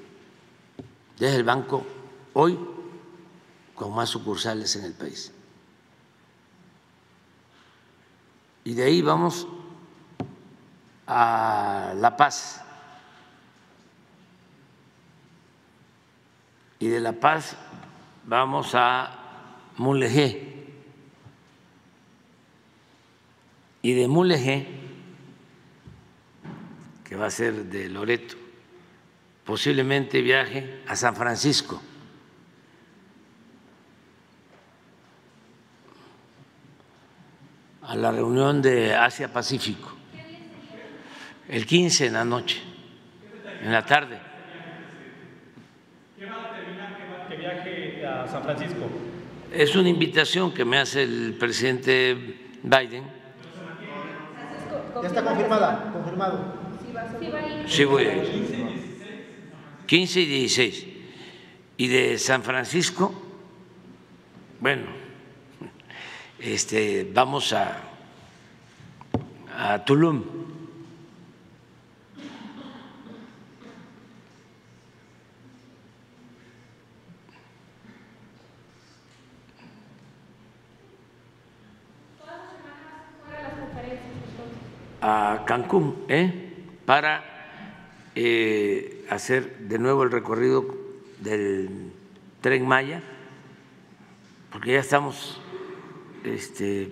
Es 1.19 1.35
el 1.35 1.45
banco 1.45 1.85
hoy 2.33 2.59
con 3.75 3.95
más 3.95 4.09
sucursales 4.09 4.75
en 4.77 4.85
el 4.85 4.93
país. 4.93 5.33
Y 8.65 8.75
de 8.75 8.85
ahí 8.85 9.03
vamos 9.03 9.47
a 11.07 11.95
La 11.97 12.17
Paz. 12.17 12.63
Y 16.79 16.89
de 16.89 17.01
La 17.01 17.13
Paz 17.13 17.57
vamos 18.25 18.75
a 18.75 19.19
Mulegé. 19.77 20.53
Y 23.83 23.95
de 23.95 24.09
Mulegé 24.09 24.83
que 27.13 27.19
va 27.19 27.27
a 27.27 27.31
ser 27.31 27.67
de 27.67 27.91
Loreto, 27.91 28.37
posiblemente 29.45 30.23
viaje 30.23 30.83
a 30.89 30.97
San 30.97 31.15
Francisco. 31.15 31.79
A 37.93 37.95
la 37.95 38.11
reunión 38.11 38.63
de 38.63 38.95
Asia 38.95 39.31
Pacífico, 39.31 39.93
el 41.47 41.67
15 41.67 42.07
en 42.07 42.15
la 42.15 42.25
noche, 42.25 42.63
en 43.63 43.71
la 43.71 43.85
tarde. 43.85 44.19
¿Qué 46.19 46.25
va 46.25 46.37
a 46.37 46.57
determinar 46.57 47.29
que 47.29 47.37
viaje 47.37 48.07
a 48.07 48.27
San 48.27 48.45
Francisco? 48.45 48.89
Es 49.53 49.77
una 49.77 49.91
invitación 49.91 50.55
que 50.55 50.65
me 50.65 50.79
hace 50.79 51.03
el 51.03 51.37
presidente 51.39 52.15
Biden. 52.63 53.05
Ya 55.03 55.09
está 55.09 55.23
confirmada, 55.23 55.91
confirmado. 55.93 56.55
Sí, 57.67 57.85
voy 57.85 58.07
a 58.07 58.17
ir. 58.17 58.97
15 59.85 60.21
y 60.21 60.25
16. 60.25 60.87
Y 61.77 61.89
de 61.89 62.19
San 62.19 62.43
Francisco, 62.43 63.13
bueno, 64.61 65.02
este, 66.43 67.09
vamos 67.15 67.53
a, 67.53 67.81
a 69.57 69.85
Tulum. 69.85 70.25
a 85.05 85.43
Cancún, 85.47 86.05
¿eh? 86.07 86.53
para 86.87 87.25
eh, 88.15 89.05
hacer 89.11 89.59
de 89.59 89.81
nuevo 89.81 90.05
el 90.05 90.13
recorrido 90.13 90.65
del 91.19 91.91
tren 92.41 92.65
Maya, 92.65 93.03
porque 94.53 94.75
ya 94.75 94.79
estamos 94.79 95.41
este, 96.25 96.91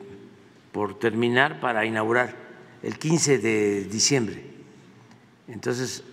por 0.72 0.98
terminar 0.98 1.60
para 1.60 1.84
inaugurar 1.84 2.34
el 2.82 2.98
15 2.98 3.38
de 3.38 3.84
diciembre. 3.84 4.42
Entonces, 5.48 6.04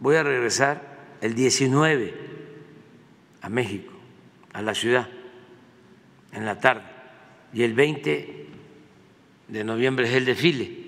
voy 0.00 0.16
a 0.16 0.22
regresar 0.22 0.96
el 1.20 1.34
19 1.34 2.14
a 3.42 3.48
México, 3.48 3.92
a 4.52 4.62
la 4.62 4.74
ciudad, 4.74 5.08
en 6.32 6.44
la 6.44 6.60
tarde, 6.60 6.84
y 7.52 7.62
el 7.62 7.74
20 7.74 8.46
de 9.48 9.64
noviembre 9.64 10.08
es 10.08 10.14
el 10.14 10.24
desfile 10.24 10.86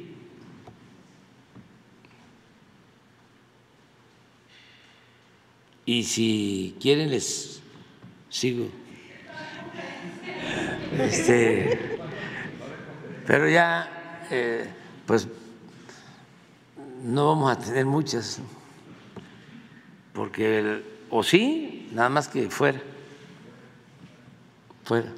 y 5.89 6.05
si 6.05 6.77
quieren 6.79 7.09
les 7.09 7.63
sigo. 8.29 8.69
Este, 10.97 11.99
pero 13.27 13.49
ya, 13.49 14.27
eh, 14.31 14.67
pues 15.07 15.29
no 17.05 17.29
vamos 17.29 17.53
a 17.53 17.59
tener 17.59 17.85
muchas, 17.85 18.41
porque 20.13 20.83
o 21.11 21.23
sí 21.23 21.89
nada 21.93 22.09
más 22.09 22.29
que 22.29 22.49
fuera, 22.51 22.81
fuera. 24.85 25.13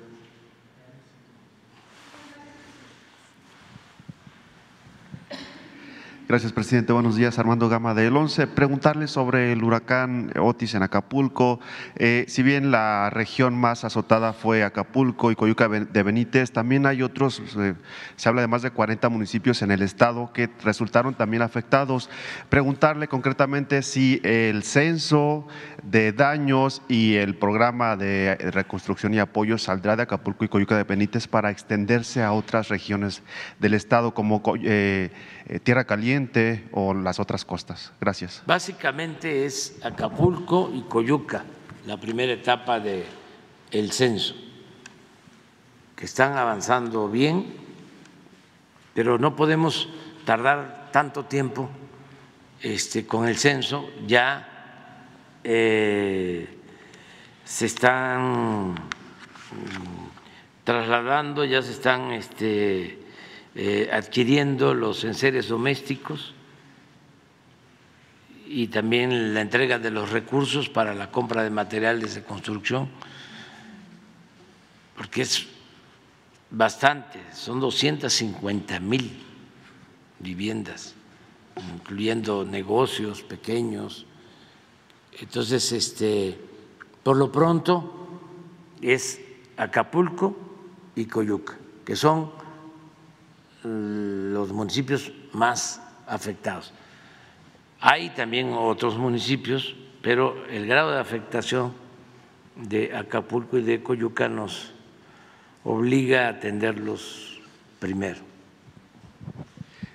Gracias, 6.30 6.52
presidente. 6.52 6.92
Buenos 6.92 7.16
días, 7.16 7.40
Armando 7.40 7.68
Gama 7.68 7.92
del 7.92 8.16
11. 8.16 8.46
Preguntarle 8.46 9.08
sobre 9.08 9.50
el 9.50 9.64
huracán 9.64 10.30
Otis 10.38 10.76
en 10.76 10.84
Acapulco. 10.84 11.58
Eh, 11.96 12.24
si 12.28 12.44
bien 12.44 12.70
la 12.70 13.10
región 13.10 13.56
más 13.56 13.82
azotada 13.82 14.32
fue 14.32 14.62
Acapulco 14.62 15.32
y 15.32 15.34
Coyuca 15.34 15.68
de 15.68 16.02
Benítez, 16.04 16.52
también 16.52 16.86
hay 16.86 17.02
otros, 17.02 17.42
eh, 17.58 17.74
se 18.14 18.28
habla 18.28 18.42
de 18.42 18.46
más 18.46 18.62
de 18.62 18.70
40 18.70 19.08
municipios 19.08 19.60
en 19.62 19.72
el 19.72 19.82
estado 19.82 20.32
que 20.32 20.48
resultaron 20.62 21.14
también 21.14 21.42
afectados. 21.42 22.08
Preguntarle 22.48 23.08
concretamente 23.08 23.82
si 23.82 24.20
el 24.22 24.62
censo 24.62 25.48
de 25.82 26.12
daños 26.12 26.80
y 26.86 27.16
el 27.16 27.34
programa 27.34 27.96
de 27.96 28.36
reconstrucción 28.52 29.14
y 29.14 29.18
apoyo 29.18 29.58
saldrá 29.58 29.96
de 29.96 30.04
Acapulco 30.04 30.44
y 30.44 30.48
Coyuca 30.48 30.76
de 30.76 30.84
Benítez 30.84 31.26
para 31.26 31.50
extenderse 31.50 32.22
a 32.22 32.30
otras 32.30 32.68
regiones 32.68 33.24
del 33.58 33.74
estado 33.74 34.14
como 34.14 34.40
eh, 34.62 35.10
Tierra 35.64 35.82
Caliente 35.82 36.19
o 36.72 36.94
las 36.94 37.18
otras 37.20 37.44
costas? 37.44 37.92
Gracias. 38.00 38.42
Básicamente 38.46 39.46
es 39.46 39.78
Acapulco 39.82 40.70
y 40.74 40.82
Coyuca, 40.82 41.44
la 41.86 41.96
primera 41.96 42.32
etapa 42.32 42.80
del 42.80 43.04
el 43.70 43.92
censo, 43.92 44.34
que 45.96 46.04
están 46.04 46.36
avanzando 46.36 47.08
bien, 47.08 47.54
pero 48.94 49.18
no 49.18 49.36
podemos 49.36 49.88
tardar 50.24 50.90
tanto 50.92 51.24
tiempo 51.24 51.70
este, 52.60 53.06
con 53.06 53.28
el 53.28 53.36
censo, 53.36 53.90
ya 54.06 54.50
eh, 55.44 56.58
se 57.44 57.66
están 57.66 58.72
mm, 58.72 58.74
trasladando, 60.64 61.44
ya 61.44 61.62
se 61.62 61.72
están 61.72 62.12
este, 62.12 62.99
adquiriendo 63.92 64.74
los 64.74 65.04
enseres 65.04 65.48
domésticos 65.48 66.34
y 68.52 68.66
también 68.66 69.32
la 69.32 69.42
entrega 69.42 69.78
de 69.78 69.92
los 69.92 70.10
recursos 70.10 70.68
para 70.68 70.94
la 70.94 71.12
compra 71.12 71.44
de 71.44 71.50
materiales 71.50 72.16
de 72.16 72.24
construcción, 72.24 72.88
porque 74.96 75.22
es 75.22 75.46
bastante, 76.50 77.20
son 77.32 77.60
250 77.60 78.80
mil 78.80 79.22
viviendas, 80.18 80.94
incluyendo 81.76 82.44
negocios 82.44 83.22
pequeños. 83.22 84.04
Entonces, 85.20 85.70
este, 85.70 86.36
por 87.04 87.16
lo 87.16 87.30
pronto 87.30 88.20
es 88.82 89.20
Acapulco 89.56 90.36
y 90.96 91.04
Coyuca, 91.04 91.56
que 91.84 91.94
son 91.94 92.39
los 93.62 94.52
municipios 94.52 95.12
más 95.32 95.82
afectados. 96.06 96.72
Hay 97.80 98.10
también 98.10 98.52
otros 98.52 98.96
municipios, 98.98 99.74
pero 100.02 100.44
el 100.46 100.66
grado 100.66 100.92
de 100.92 101.00
afectación 101.00 101.72
de 102.56 102.94
Acapulco 102.94 103.58
y 103.58 103.62
de 103.62 103.82
Coyuca 103.82 104.28
nos 104.28 104.72
obliga 105.64 106.26
a 106.26 106.30
atenderlos 106.30 107.40
primero. 107.78 108.30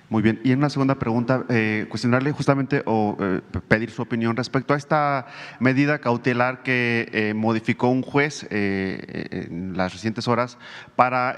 Muy 0.08 0.22
bien. 0.22 0.40
Y 0.44 0.52
en 0.52 0.58
una 0.58 0.70
segunda 0.70 0.94
pregunta, 1.00 1.44
eh, 1.48 1.86
cuestionarle 1.88 2.30
justamente 2.30 2.82
o 2.86 3.16
eh, 3.18 3.40
pedir 3.66 3.90
su 3.90 4.02
opinión 4.02 4.36
respecto 4.36 4.72
a 4.72 4.76
esta 4.76 5.26
medida 5.58 5.98
cautelar 5.98 6.62
que 6.62 7.08
eh, 7.12 7.34
modificó 7.34 7.88
un 7.88 8.02
juez 8.02 8.46
en 8.50 9.76
las 9.76 9.92
recientes 9.92 10.28
horas 10.28 10.58
para 10.94 11.36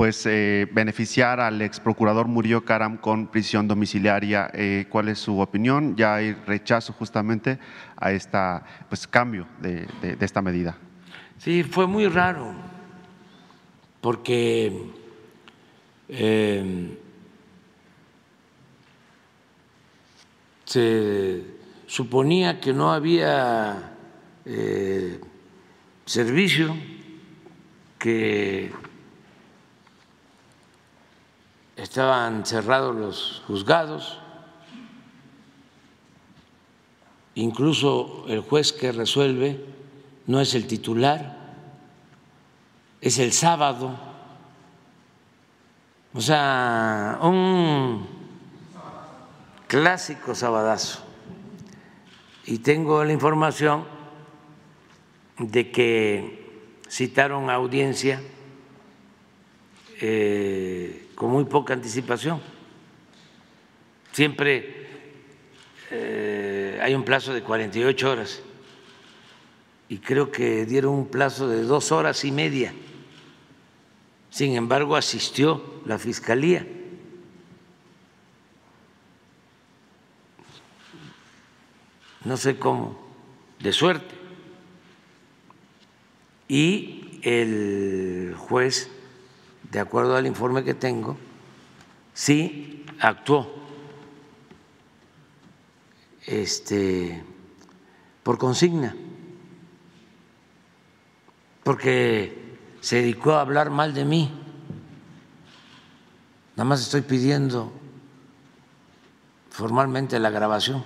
pues 0.00 0.24
beneficiar 0.24 1.40
al 1.40 1.60
ex 1.60 1.78
procurador 1.78 2.26
Murillo 2.26 2.64
Caram 2.64 2.96
con 2.96 3.26
prisión 3.26 3.68
domiciliaria. 3.68 4.50
¿Cuál 4.88 5.08
es 5.08 5.18
su 5.18 5.38
opinión? 5.40 5.94
Ya 5.94 6.14
hay 6.14 6.32
rechazo 6.32 6.94
justamente 6.94 7.58
a 7.98 8.10
esta 8.10 8.64
pues 8.88 9.06
cambio 9.06 9.46
de, 9.60 9.86
de 10.00 10.24
esta 10.24 10.40
medida. 10.40 10.78
Sí, 11.36 11.64
fue 11.64 11.86
muy 11.86 12.08
raro 12.08 12.54
porque 14.00 14.90
em, 16.08 16.96
se 20.64 21.44
suponía 21.86 22.58
que 22.58 22.72
no 22.72 22.90
había 22.90 23.92
eh, 24.46 25.20
servicio, 26.06 26.74
que 27.98 28.72
estaban 31.80 32.44
cerrados 32.44 32.94
los 32.94 33.42
juzgados, 33.46 34.18
incluso 37.34 38.24
el 38.28 38.40
juez 38.40 38.72
que 38.72 38.92
resuelve 38.92 39.64
no 40.26 40.40
es 40.40 40.54
el 40.54 40.66
titular, 40.66 41.38
es 43.00 43.18
el 43.18 43.32
sábado. 43.32 43.98
O 46.12 46.20
sea, 46.20 47.18
un 47.22 48.06
clásico 49.66 50.34
sabadazo. 50.34 51.00
Y 52.44 52.58
tengo 52.58 53.04
la 53.04 53.12
información 53.12 53.84
de 55.38 55.70
que 55.70 56.68
citaron 56.88 57.48
audiencia 57.48 58.20
eh, 60.00 61.09
con 61.20 61.28
muy 61.32 61.44
poca 61.44 61.74
anticipación. 61.74 62.40
Siempre 64.10 64.86
eh, 65.90 66.80
hay 66.82 66.94
un 66.94 67.04
plazo 67.04 67.34
de 67.34 67.42
48 67.42 68.10
horas 68.10 68.40
y 69.90 69.98
creo 69.98 70.30
que 70.32 70.64
dieron 70.64 70.94
un 70.94 71.08
plazo 71.08 71.46
de 71.46 71.60
dos 71.60 71.92
horas 71.92 72.24
y 72.24 72.32
media. 72.32 72.72
Sin 74.30 74.56
embargo, 74.56 74.96
asistió 74.96 75.82
la 75.84 75.98
Fiscalía 75.98 76.66
no 82.24 82.38
sé 82.38 82.58
cómo, 82.58 82.98
de 83.58 83.74
suerte. 83.74 84.14
Y 86.48 87.20
el 87.20 88.34
juez, 88.38 88.90
de 89.70 89.80
acuerdo 89.80 90.16
al 90.16 90.26
informe 90.26 90.64
que 90.64 90.74
tengo, 90.74 91.16
sí 92.12 92.84
actuó 93.00 93.54
este, 96.26 97.24
por 98.22 98.38
consigna, 98.38 98.94
porque 101.62 102.56
se 102.80 102.96
dedicó 102.96 103.32
a 103.32 103.42
hablar 103.42 103.70
mal 103.70 103.94
de 103.94 104.04
mí. 104.04 104.30
Nada 106.56 106.68
más 106.68 106.80
estoy 106.80 107.02
pidiendo 107.02 107.72
formalmente 109.50 110.18
la 110.18 110.30
grabación. 110.30 110.84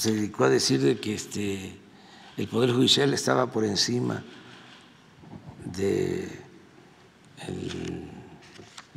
Se 0.00 0.12
dedicó 0.12 0.44
a 0.44 0.48
decir 0.48 0.98
que 0.98 1.12
este, 1.12 1.76
el 2.38 2.48
Poder 2.48 2.72
Judicial 2.72 3.12
estaba 3.12 3.52
por 3.52 3.66
encima 3.66 4.24
del 5.62 6.30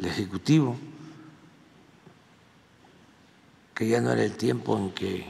Ejecutivo, 0.02 0.78
que 3.76 3.90
ya 3.90 4.00
no 4.00 4.14
era 4.14 4.24
el 4.24 4.38
tiempo 4.38 4.78
en 4.78 4.92
que 4.92 5.26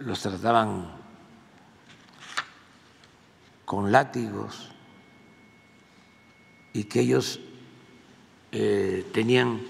los 0.00 0.20
trataban 0.20 0.94
con 3.64 3.90
látigos 3.90 4.68
y 6.74 6.84
que 6.84 7.00
ellos 7.00 7.40
eh, 8.52 9.06
tenían 9.14 9.62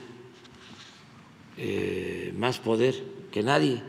eh, 1.56 2.34
más 2.36 2.58
poder 2.58 3.00
que 3.30 3.44
nadie 3.44 3.88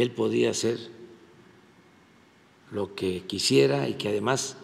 él 0.00 0.10
podía 0.10 0.50
hacer 0.50 0.78
lo 2.70 2.94
que 2.94 3.26
quisiera 3.26 3.88
y 3.88 3.94
que 3.94 4.08
además 4.08 4.56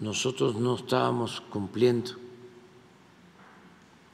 nosotros 0.00 0.54
no 0.56 0.76
estábamos 0.76 1.42
cumpliendo 1.42 2.12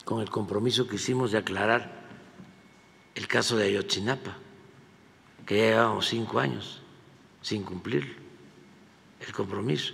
con 0.03 0.21
el 0.21 0.29
compromiso 0.29 0.87
que 0.87 0.95
hicimos 0.95 1.31
de 1.31 1.39
aclarar 1.39 2.05
el 3.15 3.27
caso 3.27 3.57
de 3.57 3.67
Ayotzinapa, 3.67 4.37
que 5.45 5.57
ya 5.57 5.63
llevábamos 5.65 6.07
cinco 6.07 6.39
años 6.39 6.81
sin 7.41 7.63
cumplir 7.63 8.17
el 9.25 9.33
compromiso, 9.33 9.93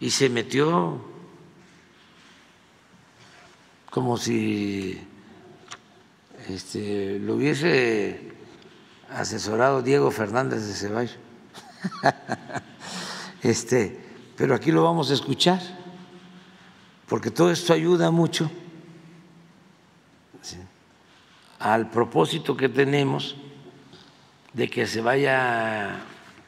y 0.00 0.10
se 0.10 0.28
metió 0.28 1.00
como 3.90 4.16
si 4.16 5.00
este, 6.48 7.18
lo 7.20 7.34
hubiese 7.34 8.33
asesorado 9.14 9.82
Diego 9.82 10.10
Fernández 10.10 10.66
de 10.66 10.74
Ceballos. 10.74 11.18
este, 13.42 14.00
pero 14.36 14.54
aquí 14.54 14.72
lo 14.72 14.82
vamos 14.82 15.10
a 15.10 15.14
escuchar, 15.14 15.60
porque 17.08 17.30
todo 17.30 17.50
esto 17.50 17.72
ayuda 17.72 18.10
mucho 18.10 18.50
al 21.58 21.90
propósito 21.90 22.56
que 22.56 22.68
tenemos 22.68 23.36
de 24.52 24.68
que 24.68 24.86
se 24.86 25.00
vaya 25.00 25.96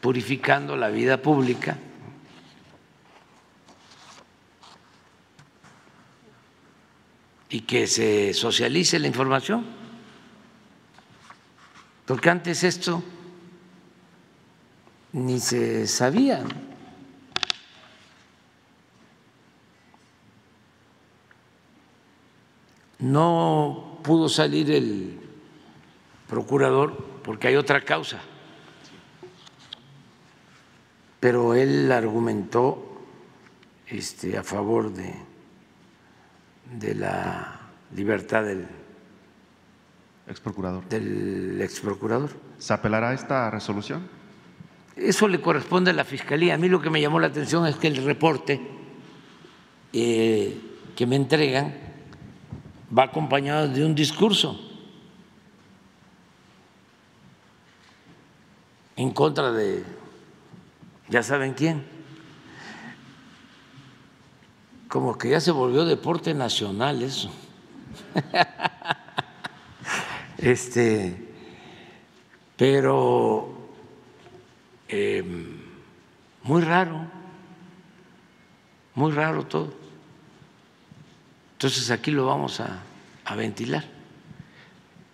purificando 0.01 0.77
la 0.77 0.89
vida 0.89 1.23
pública. 1.23 1.79
y 7.49 7.61
que 7.61 7.87
se 7.87 8.35
socialice 8.35 8.99
la 8.99 9.07
información, 9.07 9.65
porque 12.07 12.31
antes 12.31 12.63
esto 12.63 13.03
ni 15.13 15.41
se 15.41 15.87
sabía. 15.89 16.45
No 22.99 23.99
pudo 24.03 24.29
salir 24.29 24.71
el 24.71 25.19
procurador 26.29 26.97
porque 27.25 27.49
hay 27.49 27.57
otra 27.57 27.85
causa, 27.85 28.21
pero 31.19 31.55
él 31.55 31.91
argumentó 31.91 33.03
este, 33.87 34.39
a 34.39 34.43
favor 34.43 34.93
de, 34.93 35.15
de 36.79 36.95
la 36.95 37.61
libertad 37.95 38.45
del 38.45 38.67
ex 40.29 40.41
procurador. 40.41 40.89
Del 40.89 41.61
ex 41.63 41.81
procurador. 41.81 42.31
¿Se 42.59 42.73
apelará 42.73 43.11
a 43.11 43.15
esta 43.15 43.51
resolución? 43.51 44.07
Eso 44.97 45.29
le 45.29 45.41
corresponde 45.41 45.91
a 45.91 45.95
la 45.95 46.05
Fiscalía. 46.05 46.55
A 46.55 46.59
mí 46.59 46.69
lo 46.69 46.81
que 46.81 46.91
me 46.91 47.01
llamó 47.01 47.21
la 47.21 47.27
atención 47.27 47.67
es 47.67 47.77
que 47.77 47.89
el 47.89 48.03
reporte 48.05 48.61
eh, 49.93 50.61
que 50.95 51.07
me 51.07 51.17
entregan 51.17 51.75
va 52.97 53.05
acompañado 53.05 53.69
de 53.69 53.85
un 53.85 53.95
discurso 53.95 54.59
en 58.97 59.11
contra 59.11 59.53
de, 59.53 59.85
ya 61.09 61.23
saben 61.23 61.53
quién, 61.53 61.85
como 64.89 65.19
que 65.19 65.31
ya 65.31 65.41
se 65.41 65.51
volvió 65.51 65.85
deporte 65.85 66.33
nacional 66.33 67.03
eso. 67.03 67.31
este, 70.39 71.17
pero 72.57 73.57
Em, 74.89 75.47
muy 76.45 76.63
raro, 76.63 77.07
muy 78.95 79.13
raro 79.13 79.45
todo. 79.47 79.75
Entonces 81.55 81.91
aquí 81.91 82.11
lo 82.11 82.27
vamos 82.27 82.61
a, 82.61 82.83
ventilar. 83.35 83.85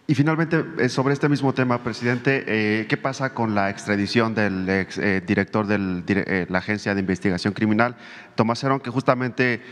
Y 0.07 0.15
finalmente, 0.15 0.63
eh, 0.79 0.89
sobre 0.91 1.15
este 1.15 1.29
mismo 1.29 1.55
tema, 1.55 1.83
presidente, 1.83 2.45
eh, 2.47 2.87
¿qué 2.87 2.99
pasa 2.99 3.33
con 3.33 3.55
la 3.55 3.71
extradición 3.71 4.35
del 4.35 4.69
ex 4.69 4.99
eh, 4.99 5.23
director 5.27 5.67
de 5.67 6.47
la 6.51 6.59
Agencia 6.59 6.93
de 6.93 7.01
Investigación 7.01 7.55
Criminal, 7.55 7.97
Tomás 8.35 8.63
Herón, 8.63 8.81
que 8.81 8.91
justamente 8.91 9.63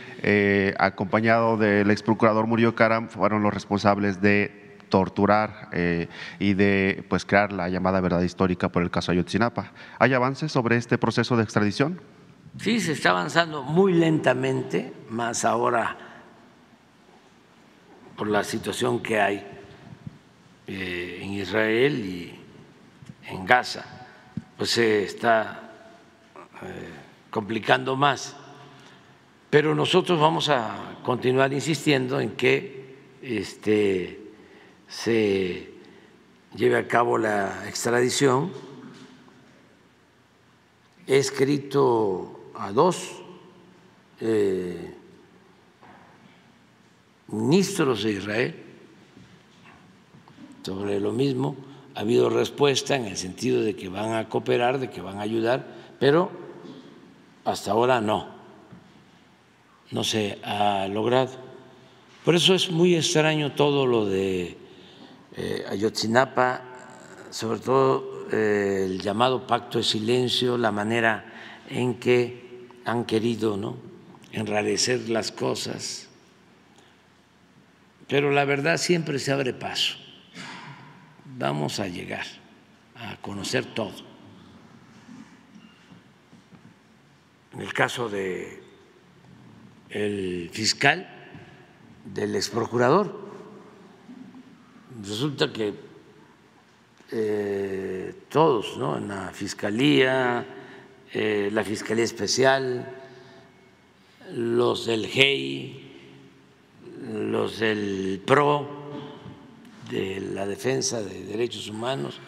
acompañado 0.78 1.58
del 1.58 1.90
ex 1.90 2.02
procurador 2.02 2.46
Murillo 2.46 2.74
Caram 2.74 3.10
fueron 3.10 3.42
los 3.42 3.52
responsables 3.52 4.22
de 4.22 4.59
torturar 4.90 5.70
eh, 5.72 6.08
y 6.38 6.52
de 6.52 7.04
pues, 7.08 7.24
crear 7.24 7.52
la 7.52 7.68
llamada 7.68 8.00
verdad 8.00 8.20
histórica 8.20 8.68
por 8.68 8.82
el 8.82 8.90
caso 8.90 9.12
Ayotzinapa. 9.12 9.72
¿Hay 9.98 10.12
avances 10.12 10.52
sobre 10.52 10.76
este 10.76 10.98
proceso 10.98 11.36
de 11.36 11.44
extradición? 11.44 12.00
Sí, 12.58 12.80
se 12.80 12.92
está 12.92 13.10
avanzando 13.10 13.62
muy 13.62 13.94
lentamente, 13.94 14.92
más 15.08 15.44
ahora 15.44 15.96
por 18.16 18.28
la 18.28 18.44
situación 18.44 19.00
que 19.00 19.18
hay 19.18 19.46
eh, 20.66 21.20
en 21.22 21.32
Israel 21.32 22.04
y 22.04 22.38
en 23.28 23.46
Gaza, 23.46 23.84
pues 24.58 24.70
se 24.70 25.04
está 25.04 25.70
eh, 26.62 26.90
complicando 27.30 27.96
más. 27.96 28.36
Pero 29.48 29.74
nosotros 29.74 30.20
vamos 30.20 30.48
a 30.48 30.98
continuar 31.02 31.52
insistiendo 31.52 32.20
en 32.20 32.32
que 32.32 32.94
este, 33.22 34.19
se 34.90 35.70
lleve 36.54 36.76
a 36.76 36.86
cabo 36.88 37.16
la 37.16 37.66
extradición. 37.68 38.50
He 41.06 41.16
escrito 41.16 42.50
a 42.54 42.72
dos 42.72 43.22
eh, 44.20 44.94
ministros 47.28 48.02
de 48.02 48.12
Israel 48.12 48.62
sobre 50.62 51.00
lo 51.00 51.12
mismo. 51.12 51.56
Ha 51.94 52.00
habido 52.00 52.28
respuesta 52.28 52.96
en 52.96 53.06
el 53.06 53.16
sentido 53.16 53.62
de 53.62 53.74
que 53.76 53.88
van 53.88 54.14
a 54.14 54.28
cooperar, 54.28 54.78
de 54.78 54.90
que 54.90 55.00
van 55.00 55.18
a 55.18 55.22
ayudar, 55.22 55.66
pero 55.98 56.30
hasta 57.44 57.72
ahora 57.72 58.00
no, 58.00 58.28
no 59.90 60.04
se 60.04 60.38
ha 60.44 60.86
logrado. 60.88 61.30
Por 62.24 62.34
eso 62.34 62.54
es 62.54 62.70
muy 62.70 62.94
extraño 62.94 63.52
todo 63.52 63.86
lo 63.86 64.06
de 64.06 64.59
eh, 65.36 65.64
Ayotzinapa, 65.68 66.62
sobre 67.30 67.60
todo 67.60 68.28
eh, 68.32 68.86
el 68.86 69.00
llamado 69.00 69.46
pacto 69.46 69.78
de 69.78 69.84
silencio, 69.84 70.58
la 70.58 70.72
manera 70.72 71.24
en 71.68 71.94
que 71.94 72.68
han 72.84 73.04
querido 73.04 73.56
¿no? 73.56 73.76
enrarecer 74.32 75.08
las 75.08 75.30
cosas. 75.30 76.08
Pero 78.08 78.32
la 78.32 78.44
verdad 78.44 78.76
siempre 78.76 79.18
se 79.18 79.30
abre 79.32 79.52
paso. 79.52 79.96
Vamos 81.38 81.78
a 81.78 81.86
llegar 81.86 82.26
a 82.96 83.16
conocer 83.20 83.64
todo. 83.66 83.94
En 87.52 87.60
el 87.60 87.72
caso 87.72 88.08
de 88.08 88.62
el 89.88 90.50
fiscal, 90.52 91.08
del 92.04 92.34
ex 92.36 92.48
procurador, 92.48 93.29
resulta 95.02 95.52
que 95.52 95.74
eh, 97.12 98.14
todos, 98.28 98.76
¿no? 98.76 98.96
en 98.96 99.08
la 99.08 99.30
Fiscalía, 99.32 100.46
eh, 101.12 101.50
la 101.52 101.64
Fiscalía 101.64 102.04
Especial, 102.04 102.86
los 104.32 104.86
del 104.86 105.06
GEI, 105.06 105.90
los 107.12 107.58
del 107.58 108.22
PRO, 108.24 108.80
de 109.90 110.20
la 110.20 110.46
Defensa 110.46 111.02
de 111.02 111.24
Derechos 111.24 111.68
Humanos, 111.68 112.20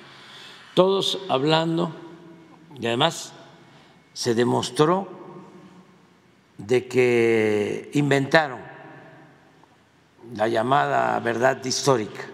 todos 0.74 1.20
hablando, 1.28 1.94
y 2.80 2.86
además 2.86 3.32
se 4.14 4.34
demostró 4.34 5.06
de 6.58 6.88
que 6.88 7.90
inventaron 7.94 8.60
la 10.34 10.48
llamada 10.48 11.18
verdad 11.20 11.64
histórica 11.64 12.31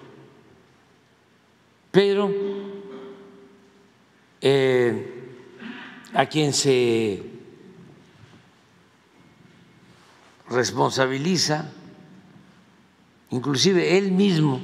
pero 1.90 2.30
eh, 4.40 5.34
a 6.14 6.26
quien 6.26 6.52
se 6.52 7.22
responsabiliza, 10.48 11.70
inclusive 13.30 13.98
él 13.98 14.12
mismo, 14.12 14.60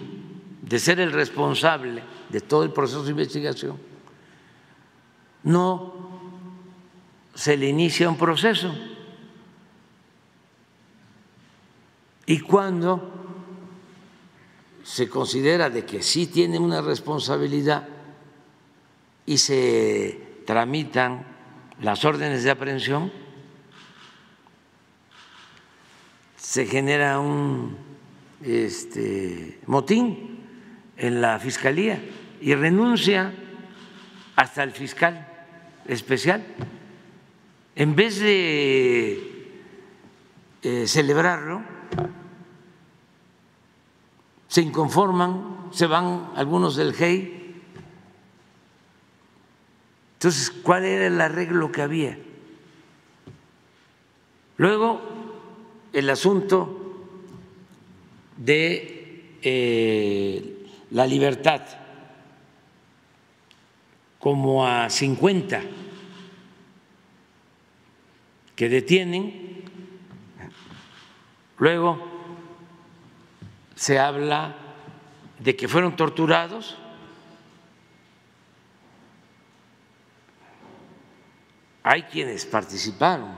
de 0.63 0.79
ser 0.79 1.01
el 1.01 1.13
responsable 1.13 2.03
de 2.31 2.41
todo 2.41 2.63
el 2.63 2.73
proceso 2.73 3.05
de 3.05 3.11
investigación, 3.11 3.79
no 5.43 5.93
se 7.35 7.57
le 7.57 7.69
inicia 7.69 8.09
un 8.09 8.17
proceso. 8.17 8.75
Y 12.27 12.41
cuando 12.41 13.24
se 14.85 15.09
considera 15.09 15.71
de 15.71 15.85
que 15.87 16.03
sí 16.03 16.27
tiene 16.27 16.59
una 16.59 16.83
responsabilidad 16.83 17.89
y 19.25 19.39
se 19.39 20.43
tramitan 20.47 21.27
las 21.81 22.05
órdenes 22.05 22.45
de 22.45 22.51
aprehensión, 22.51 23.11
se 26.37 26.67
genera 26.67 27.19
un 27.19 27.79
este, 28.43 29.59
motín 29.67 30.41
en 30.99 31.23
la 31.23 31.39
fiscalía 31.39 32.05
y 32.43 32.55
renuncia 32.55 33.33
hasta 34.37 34.63
el 34.63 34.73
fiscal 34.73 35.27
especial. 35.89 36.45
En 37.75 37.97
vez 37.97 38.21
de 38.21 39.61
eh, 40.63 40.87
celebrarlo, 40.87 41.63
se 44.55 44.63
inconforman, 44.63 45.71
se 45.73 45.89
van 45.89 46.31
algunos 46.37 46.77
del 46.77 46.95
GEI. 46.95 47.57
Entonces, 50.13 50.49
¿cuál 50.49 50.85
era 50.85 51.09
el 51.09 51.21
arreglo 51.21 51.73
que 51.73 51.83
había? 51.83 52.17
Luego, 54.57 55.01
el 55.93 56.09
asunto 56.09 57.03
de 58.37 59.39
eh, 59.43 60.69
la 60.93 61.09
libertad, 61.09 61.63
como 64.21 64.65
a 64.65 64.89
50 64.89 65.63
que 68.55 68.69
detienen, 68.69 69.65
luego 71.59 72.14
se 73.75 73.99
habla 73.99 74.55
de 75.39 75.57
que 75.57 75.69
fueron 75.69 75.97
torturados. 75.97 76.77
Hay 81.83 82.05
quienes 82.05 82.47
participaron 82.47 83.31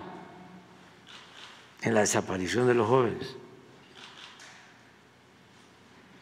en 1.83 1.95
la 1.95 2.01
desaparición 2.01 2.67
de 2.67 2.75
los 2.75 2.89
jóvenes 2.89 3.37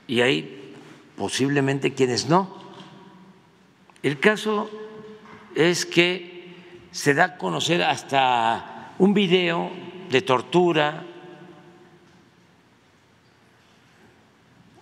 y 0.07 0.21
hay 0.21 0.75
posiblemente 1.17 1.95
quienes 1.95 2.29
no. 2.29 2.63
El 4.03 4.21
caso 4.21 4.71
es 5.55 5.87
que 5.87 6.55
se 6.91 7.15
da 7.15 7.25
a 7.25 7.39
conocer 7.39 7.83
hasta 7.83 8.95
un 8.99 9.15
video 9.15 9.71
de 10.11 10.23
tortura 10.23 11.05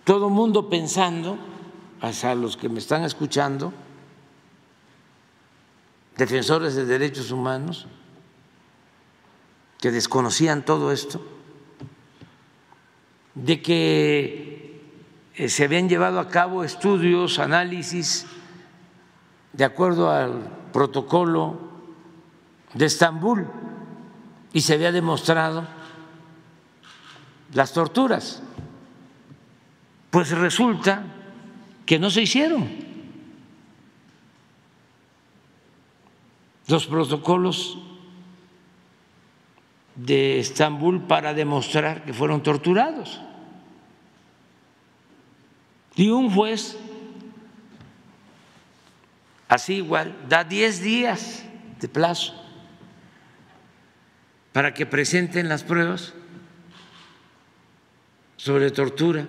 todo 0.03 0.29
mundo 0.29 0.69
pensando, 0.69 1.37
hasta 2.01 2.35
los 2.35 2.57
que 2.57 2.69
me 2.69 2.79
están 2.79 3.03
escuchando, 3.03 3.73
defensores 6.17 6.75
de 6.75 6.85
derechos 6.85 7.31
humanos, 7.31 7.87
que 9.79 9.91
desconocían 9.91 10.65
todo 10.65 10.91
esto, 10.91 11.21
de 13.35 13.61
que 13.61 14.81
eh, 15.35 15.49
se 15.49 15.63
habían 15.63 15.89
llevado 15.89 16.19
a 16.19 16.29
cabo 16.29 16.63
estudios, 16.63 17.39
análisis, 17.39 18.27
de 19.53 19.63
acuerdo 19.63 20.11
al 20.11 20.49
protocolo 20.71 21.57
de 22.73 22.85
Estambul, 22.85 23.47
y 24.51 24.61
se 24.61 24.73
había 24.75 24.91
demostrado 24.91 25.65
las 27.53 27.73
torturas. 27.73 28.41
Pues 30.13 30.29
resulta 30.29 31.05
que 31.87 31.97
no 31.97 32.11
se 32.11 32.21
hicieron 32.21 32.69
los 36.67 36.85
protocolos 36.85 37.79
de 39.95 40.37
Estambul 40.37 41.07
para 41.07 41.33
demostrar 41.33 42.05
que 42.05 42.13
fueron 42.13 42.43
torturados. 42.43 43.21
Y 45.95 46.09
un 46.09 46.29
juez, 46.29 46.77
así 49.47 49.77
igual, 49.77 50.15
da 50.29 50.43
10 50.43 50.83
días 50.83 51.43
de 51.79 51.87
plazo 51.87 52.39
para 54.51 54.75
que 54.75 54.85
presenten 54.85 55.49
las 55.49 55.63
pruebas 55.63 56.13
sobre 58.37 58.69
tortura. 58.69 59.25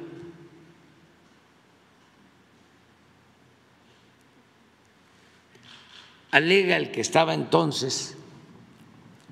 Alega 6.35 6.77
el 6.77 6.90
que 6.90 7.01
estaba 7.01 7.32
entonces 7.32 8.16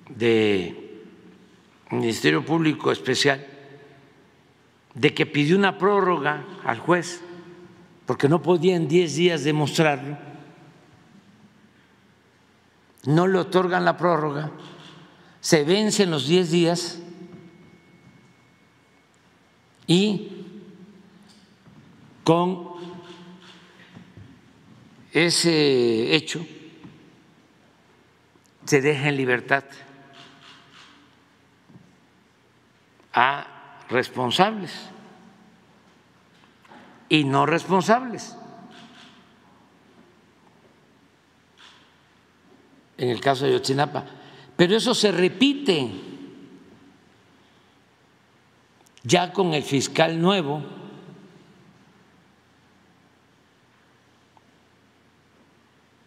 de 0.08 1.00
Ministerio 1.90 2.46
Público 2.46 2.92
Especial 2.92 3.44
de 4.94 5.12
que 5.12 5.26
pidió 5.26 5.56
una 5.56 5.78
prórroga 5.78 6.44
al 6.62 6.78
juez 6.78 7.20
porque 8.06 8.28
no 8.28 8.40
podía 8.40 8.76
en 8.76 8.86
10 8.86 9.16
días 9.16 9.42
demostrarlo, 9.42 10.16
no 13.06 13.26
le 13.26 13.38
otorgan 13.38 13.84
la 13.84 13.96
prórroga, 13.96 14.52
se 15.40 15.64
vencen 15.64 16.08
los 16.08 16.28
10 16.28 16.50
días 16.52 17.02
y 19.88 20.46
con 22.22 22.68
ese 25.12 26.14
hecho 26.14 26.46
se 28.72 28.80
deja 28.80 29.10
en 29.10 29.18
libertad 29.18 29.64
a 33.12 33.84
responsables 33.90 34.72
y 37.10 37.24
no 37.24 37.44
responsables. 37.44 38.34
En 42.96 43.10
el 43.10 43.20
caso 43.20 43.44
de 43.44 43.52
Yotzinapa. 43.52 44.06
Pero 44.56 44.74
eso 44.74 44.94
se 44.94 45.12
repite 45.12 45.90
ya 49.02 49.34
con 49.34 49.52
el 49.52 49.64
fiscal 49.64 50.18
nuevo. 50.18 50.64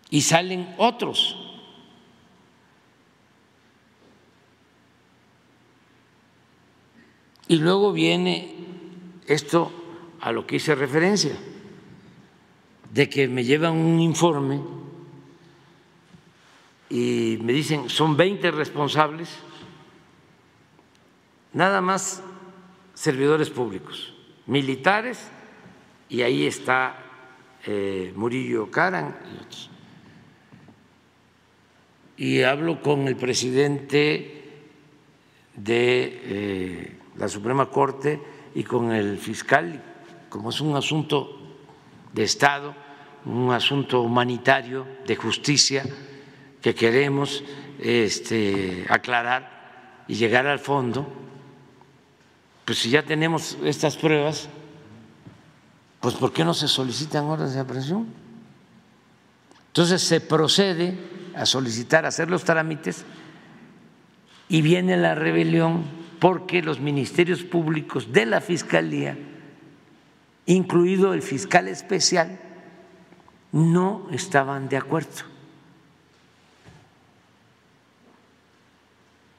Y 0.09 0.21
salen 0.21 0.73
otros. 0.79 1.44
Y 7.47 7.57
luego 7.57 7.93
viene 7.93 8.55
esto 9.27 9.71
a 10.19 10.31
lo 10.31 10.47
que 10.47 10.55
hice 10.55 10.73
referencia, 10.73 11.35
de 12.91 13.09
que 13.09 13.27
me 13.27 13.43
llevan 13.43 13.73
un 13.73 13.99
informe 13.99 14.61
y 16.89 17.37
me 17.41 17.53
dicen, 17.53 17.89
son 17.89 18.17
20 18.17 18.51
responsables, 18.51 19.29
nada 21.53 21.81
más 21.81 22.23
servidores 22.93 23.49
públicos, 23.49 24.13
militares, 24.47 25.29
y 26.09 26.21
ahí 26.21 26.45
está 26.45 26.97
eh, 27.65 28.13
Murillo 28.15 28.71
Caran 28.71 29.17
y 29.31 29.37
otros. 29.37 29.69
Y 32.17 32.41
hablo 32.43 32.81
con 32.81 33.07
el 33.07 33.15
presidente 33.17 34.43
de... 35.55 36.21
Eh, 36.23 37.04
la 37.17 37.27
Suprema 37.27 37.69
Corte 37.69 38.21
y 38.53 38.63
con 38.63 38.91
el 38.91 39.17
fiscal, 39.17 39.81
como 40.29 40.49
es 40.49 40.61
un 40.61 40.75
asunto 40.75 41.37
de 42.13 42.23
Estado, 42.23 42.75
un 43.25 43.51
asunto 43.51 44.01
humanitario, 44.01 44.85
de 45.05 45.15
justicia, 45.15 45.83
que 46.61 46.75
queremos 46.75 47.43
este, 47.79 48.85
aclarar 48.89 50.03
y 50.07 50.15
llegar 50.15 50.47
al 50.47 50.59
fondo, 50.59 51.07
pues 52.65 52.79
si 52.79 52.89
ya 52.89 53.03
tenemos 53.03 53.57
estas 53.63 53.95
pruebas, 53.95 54.49
pues 55.99 56.15
¿por 56.15 56.33
qué 56.33 56.43
no 56.43 56.53
se 56.53 56.67
solicitan 56.67 57.25
órdenes 57.25 57.53
de 57.53 57.59
aprehensión? 57.59 58.07
Entonces 59.67 60.01
se 60.01 60.21
procede 60.21 60.97
a 61.35 61.45
solicitar, 61.45 62.05
a 62.05 62.07
hacer 62.07 62.29
los 62.29 62.43
trámites 62.43 63.05
y 64.47 64.61
viene 64.61 64.97
la 64.97 65.15
rebelión 65.15 65.83
porque 66.19 66.61
los 66.61 66.79
ministerios 66.79 67.43
públicos 67.43 68.11
de 68.11 68.25
la 68.25 68.41
Fiscalía, 68.41 69.17
incluido 70.45 71.13
el 71.13 71.21
fiscal 71.21 71.67
especial, 71.67 72.39
no 73.51 74.07
estaban 74.11 74.69
de 74.69 74.77
acuerdo. 74.77 75.23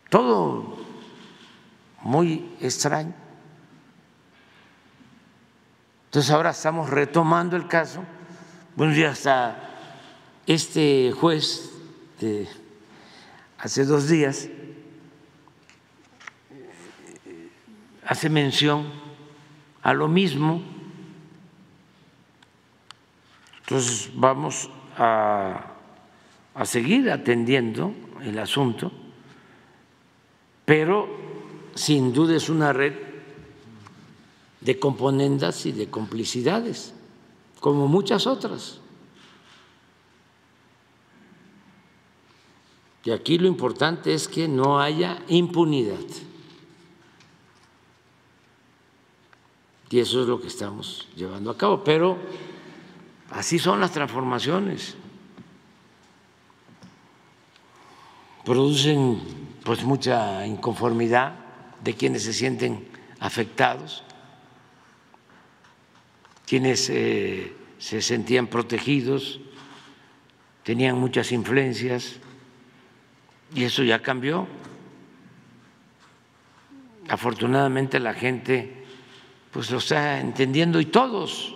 Todo 0.09 0.79
muy 2.03 2.51
extraño. 2.61 3.15
Entonces 6.07 6.31
ahora 6.31 6.51
estamos 6.51 6.89
retomando 6.89 7.57
el 7.57 7.69
caso. 7.69 8.03
Bueno, 8.77 8.95
ya 8.95 9.11
hasta 9.11 9.71
este 10.47 11.13
juez 11.13 11.71
de 12.21 12.49
hace 13.59 13.85
dos 13.85 14.09
días 14.09 14.49
hace 18.07 18.31
mención 18.31 18.87
a 19.83 19.93
lo 19.93 20.09
mismo. 20.09 20.63
Entonces 23.61 24.11
vamos 24.15 24.71
a, 24.97 25.73
seguir 26.65 27.11
atendiendo 27.11 27.93
el 28.23 28.39
asunto, 28.39 28.93
pero 30.65 31.09
sin 31.75 32.13
duda 32.13 32.37
es 32.37 32.49
una 32.49 32.73
red 32.73 32.95
de 34.61 34.79
componendas 34.79 35.67
y 35.67 35.73
de 35.73 35.91
complicidades, 35.91 36.95
como 37.61 37.89
muchas 37.89 38.27
otras. 38.27 38.81
Y 43.05 43.11
aquí 43.11 43.39
lo 43.39 43.47
importante 43.47 44.15
es 44.15 44.27
que 44.27 44.49
no 44.49 44.81
haya 44.81 45.23
impunidad. 45.29 45.99
Y 49.91 50.01
eso 50.01 50.23
es 50.23 50.29
lo 50.29 50.41
que 50.41 50.49
estamos 50.49 51.09
llevando 51.17 51.51
a 51.51 51.57
cabo. 51.57 51.85
Pero 51.85 52.19
así 53.31 53.59
son 53.59 53.81
las 53.81 53.93
transformaciones. 53.93 54.97
Producen 58.45 59.21
pues 59.65 59.83
mucha 59.85 60.47
inconformidad 60.47 61.35
de 61.83 61.95
quienes 61.95 62.23
se 62.23 62.33
sienten 62.33 62.87
afectados, 63.19 64.05
quienes 66.47 66.89
eh, 66.91 67.57
se 67.79 68.03
sentían 68.03 68.47
protegidos, 68.47 69.41
tenían 70.63 70.99
muchas 70.99 71.33
influencias 71.33 72.17
y 73.55 73.65
eso 73.65 73.83
ya 73.83 74.03
cambió. 74.03 74.47
Afortunadamente 77.09 78.01
la 78.01 78.15
gente 78.15 78.76
pues 79.57 79.71
lo 79.71 79.79
está 79.79 80.21
entendiendo 80.21 80.79
y 80.81 80.85
todos, 80.85 81.55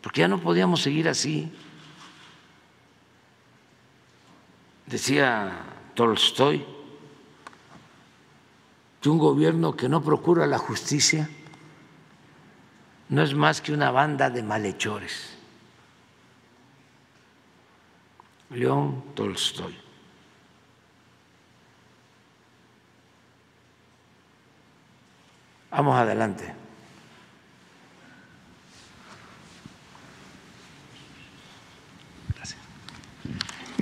porque 0.00 0.20
ya 0.20 0.28
no 0.28 0.38
podíamos 0.38 0.82
seguir 0.82 1.08
así. 1.08 1.52
Decía 4.86 5.50
Tolstoy 5.94 6.64
que 9.00 9.08
un 9.08 9.18
gobierno 9.18 9.74
que 9.74 9.88
no 9.88 10.00
procura 10.00 10.46
la 10.46 10.58
justicia 10.58 11.28
no 13.08 13.20
es 13.20 13.34
más 13.34 13.60
que 13.60 13.72
una 13.72 13.90
banda 13.90 14.30
de 14.30 14.44
malhechores. 14.44 15.36
León 18.50 19.02
Tolstoy. 19.16 19.76
Vamos 25.72 25.96
adelante. 25.96 26.61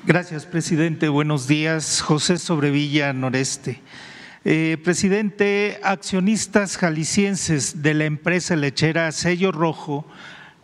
Gracias, 0.07 0.47
presidente. 0.47 1.11
Buenos 1.11 1.47
días. 1.47 2.01
José 2.01 2.39
Sobrevilla, 2.39 3.13
Noreste. 3.13 3.83
Eh, 4.47 4.79
presidente, 4.83 5.79
accionistas 5.83 6.79
jaliscienses 6.79 7.83
de 7.83 7.93
la 7.93 8.07
empresa 8.07 8.57
lechera 8.57 9.13
Sello 9.13 9.53
Rojo 9.53 10.07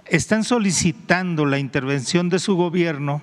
están 0.07 0.43
solicitando 0.43 1.45
la 1.45 1.59
intervención 1.59 2.31
de 2.31 2.39
su 2.39 2.57
gobierno 2.57 3.21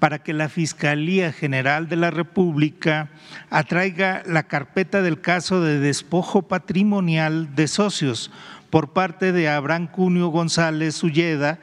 para 0.00 0.24
que 0.24 0.32
la 0.32 0.48
Fiscalía 0.48 1.32
General 1.32 1.88
de 1.88 1.96
la 1.96 2.10
República 2.10 3.10
atraiga 3.48 4.24
la 4.26 4.42
carpeta 4.42 5.02
del 5.02 5.20
caso 5.20 5.60
de 5.60 5.78
despojo 5.78 6.42
patrimonial 6.42 7.54
de 7.54 7.68
socios 7.68 8.32
por 8.70 8.92
parte 8.92 9.30
de 9.30 9.48
Abraham 9.48 9.86
Cunio 9.86 10.28
González 10.30 11.00
Ulleda, 11.04 11.60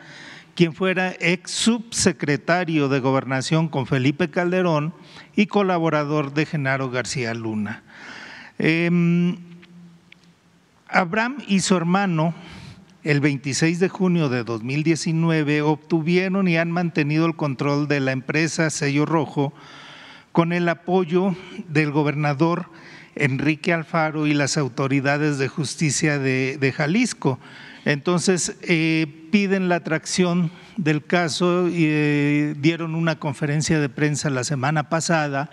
quien 0.56 0.74
fuera 0.74 1.14
ex 1.20 1.52
subsecretario 1.52 2.90
de 2.90 3.00
Gobernación 3.00 3.68
con 3.68 3.88
Felipe 3.88 4.30
Calderón 4.30 4.94
y 5.36 5.48
colaborador 5.48 6.34
de 6.34 6.46
Genaro 6.46 6.90
García 6.90 7.34
Luna. 7.34 7.84
Em, 8.60 9.38
Abraham 10.88 11.38
y 11.48 11.62
su 11.62 11.76
hermano 11.76 12.34
el 13.04 13.20
26 13.20 13.80
de 13.80 13.90
junio 13.90 14.30
de 14.30 14.44
2019 14.44 15.62
obtuvieron 15.64 16.48
y 16.48 16.58
han 16.58 16.72
mantenido 16.72 17.26
el 17.26 17.36
control 17.36 17.88
de 17.88 18.00
la 18.00 18.12
empresa 18.12 18.70
Sello 18.70 19.06
Rojo 19.06 19.54
con 20.32 20.54
el 20.54 20.70
apoyo 20.70 21.36
del 21.68 21.92
gobernador 21.92 22.68
Enrique 23.16 23.74
Alfaro 23.74 24.28
y 24.28 24.34
las 24.34 24.58
autoridades 24.58 25.38
de 25.38 25.48
justicia 25.48 26.20
de, 26.20 26.74
Jalisco. 26.76 27.40
Entonces 27.86 28.58
eh, 28.62 29.21
piden 29.32 29.70
la 29.70 29.78
atracción 29.78 30.52
del 30.78 31.06
caso 31.06 31.68
y 31.68 31.86
eh, 31.86 32.56
dieron 32.60 32.96
una 32.96 33.18
conferencia 33.18 33.80
de 33.80 33.90
prensa 33.90 34.30
la 34.30 34.44
semana 34.44 34.90
pasada 34.90 35.50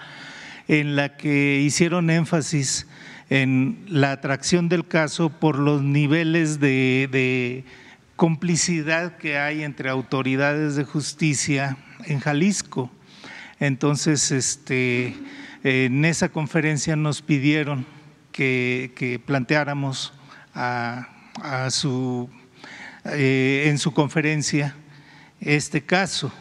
en 0.66 0.96
la 0.96 1.16
que 1.16 1.60
hicieron 1.60 2.10
énfasis 2.10 2.86
en 3.30 3.84
la 3.88 4.12
atracción 4.12 4.68
del 4.68 4.86
caso 4.86 5.30
por 5.30 5.58
los 5.58 5.82
niveles 5.82 6.60
de, 6.60 7.64
complicidad 8.16 9.16
que 9.16 9.38
hay 9.38 9.62
entre 9.62 9.90
autoridades 9.90 10.74
de 10.74 10.82
justicia 10.82 11.76
en 12.04 12.18
Jalisco. 12.18 12.90
Entonces, 13.60 14.32
este, 14.32 15.14
en 15.62 16.04
esa 16.04 16.28
conferencia 16.28 16.96
nos 16.96 17.22
pidieron 17.22 17.86
que, 18.32 19.20
planteáramos 19.24 20.12
a, 20.52 21.06
su, 21.70 22.28
eh, 23.12 23.64
en 23.66 23.78
su 23.78 23.92
conferencia 23.92 24.74
este 25.40 25.84
caso. 25.84 26.32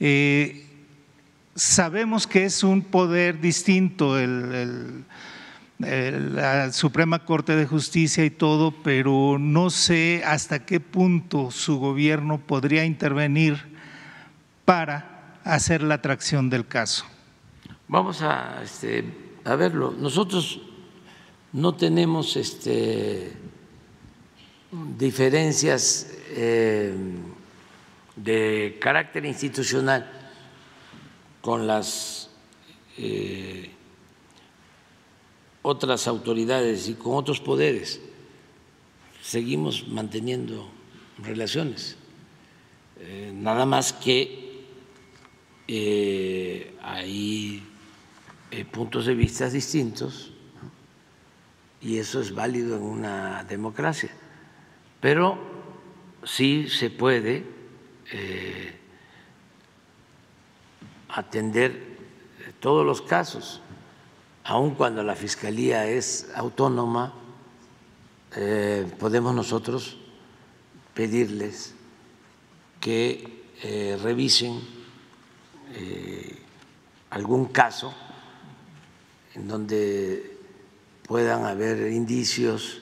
Eh, 0.00 0.66
sabemos 1.54 2.26
que 2.26 2.44
es 2.44 2.64
un 2.64 2.82
poder 2.82 3.40
distinto 3.40 4.18
el 4.18 5.04
la 5.78 6.72
Suprema 6.72 7.24
Corte 7.24 7.56
de 7.56 7.66
Justicia 7.66 8.24
y 8.24 8.30
todo, 8.30 8.72
pero 8.82 9.38
no 9.38 9.70
sé 9.70 10.22
hasta 10.24 10.64
qué 10.64 10.80
punto 10.80 11.50
su 11.50 11.78
gobierno 11.78 12.38
podría 12.38 12.84
intervenir 12.84 13.60
para 14.64 15.38
hacer 15.44 15.82
la 15.82 15.94
atracción 15.94 16.48
del 16.48 16.66
caso. 16.66 17.04
Vamos 17.88 18.22
a, 18.22 18.62
este, 18.62 19.04
a 19.44 19.56
verlo. 19.56 19.94
Nosotros 19.98 20.60
no 21.52 21.74
tenemos 21.74 22.36
este, 22.36 23.32
diferencias 24.96 26.06
eh, 26.30 26.94
de 28.16 28.78
carácter 28.80 29.24
institucional 29.24 30.10
con 31.40 31.66
las 31.66 32.30
eh, 32.96 33.70
otras 35.62 36.06
autoridades 36.06 36.88
y 36.88 36.94
con 36.94 37.14
otros 37.16 37.40
poderes. 37.40 38.00
Seguimos 39.22 39.88
manteniendo 39.88 40.68
relaciones. 41.22 41.96
Eh, 43.00 43.32
nada 43.34 43.66
más 43.66 43.92
que 43.92 44.42
hay 46.82 47.62
puntos 48.70 49.06
de 49.06 49.14
vista 49.14 49.48
distintos 49.48 50.30
y 51.80 51.98
eso 51.98 52.20
es 52.20 52.34
válido 52.34 52.76
en 52.76 52.82
una 52.82 53.44
democracia. 53.44 54.10
Pero 55.04 55.36
sí 56.24 56.66
se 56.70 56.88
puede 56.88 57.44
atender 61.10 61.98
todos 62.58 62.86
los 62.86 63.02
casos. 63.02 63.60
Aun 64.44 64.74
cuando 64.74 65.02
la 65.02 65.14
Fiscalía 65.14 65.84
es 65.84 66.30
autónoma, 66.34 67.12
eh, 68.34 68.90
podemos 68.98 69.34
nosotros 69.34 69.98
pedirles 70.94 71.74
que 72.80 73.44
eh, 73.62 73.98
revisen 74.02 74.58
eh, 75.74 76.38
algún 77.10 77.44
caso 77.48 77.92
en 79.34 79.48
donde 79.48 80.38
puedan 81.06 81.44
haber 81.44 81.92
indicios 81.92 82.80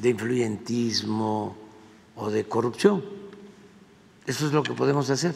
de 0.00 0.10
influyentismo 0.10 1.56
o 2.16 2.30
de 2.30 2.44
corrupción. 2.44 3.02
Eso 4.26 4.46
es 4.46 4.52
lo 4.52 4.62
que 4.62 4.72
podemos 4.72 5.10
hacer. 5.10 5.34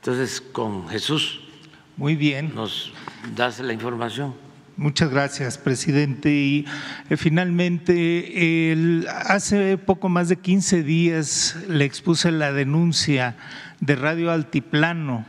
Entonces, 0.00 0.40
con 0.40 0.88
Jesús 0.88 1.40
muy 1.96 2.14
bien. 2.14 2.54
Nos 2.54 2.92
das 3.34 3.58
la 3.60 3.72
información. 3.72 4.34
Muchas 4.76 5.08
gracias, 5.10 5.56
presidente. 5.56 6.30
Y 6.30 6.66
eh, 7.08 7.16
finalmente, 7.16 9.06
hace 9.24 9.78
poco 9.78 10.10
más 10.10 10.28
de 10.28 10.36
15 10.36 10.82
días 10.82 11.56
le 11.68 11.86
expuse 11.86 12.30
la 12.32 12.52
denuncia 12.52 13.36
de 13.80 13.96
Radio 13.96 14.30
Altiplano 14.30 15.24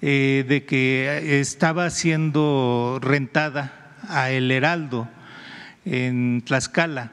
eh, 0.00 0.46
de 0.48 0.64
que 0.64 1.40
estaba 1.40 1.90
siendo 1.90 2.98
rentada 3.02 3.94
a 4.08 4.30
El 4.30 4.50
Heraldo 4.50 5.08
en 5.84 6.40
Tlaxcala. 6.46 7.12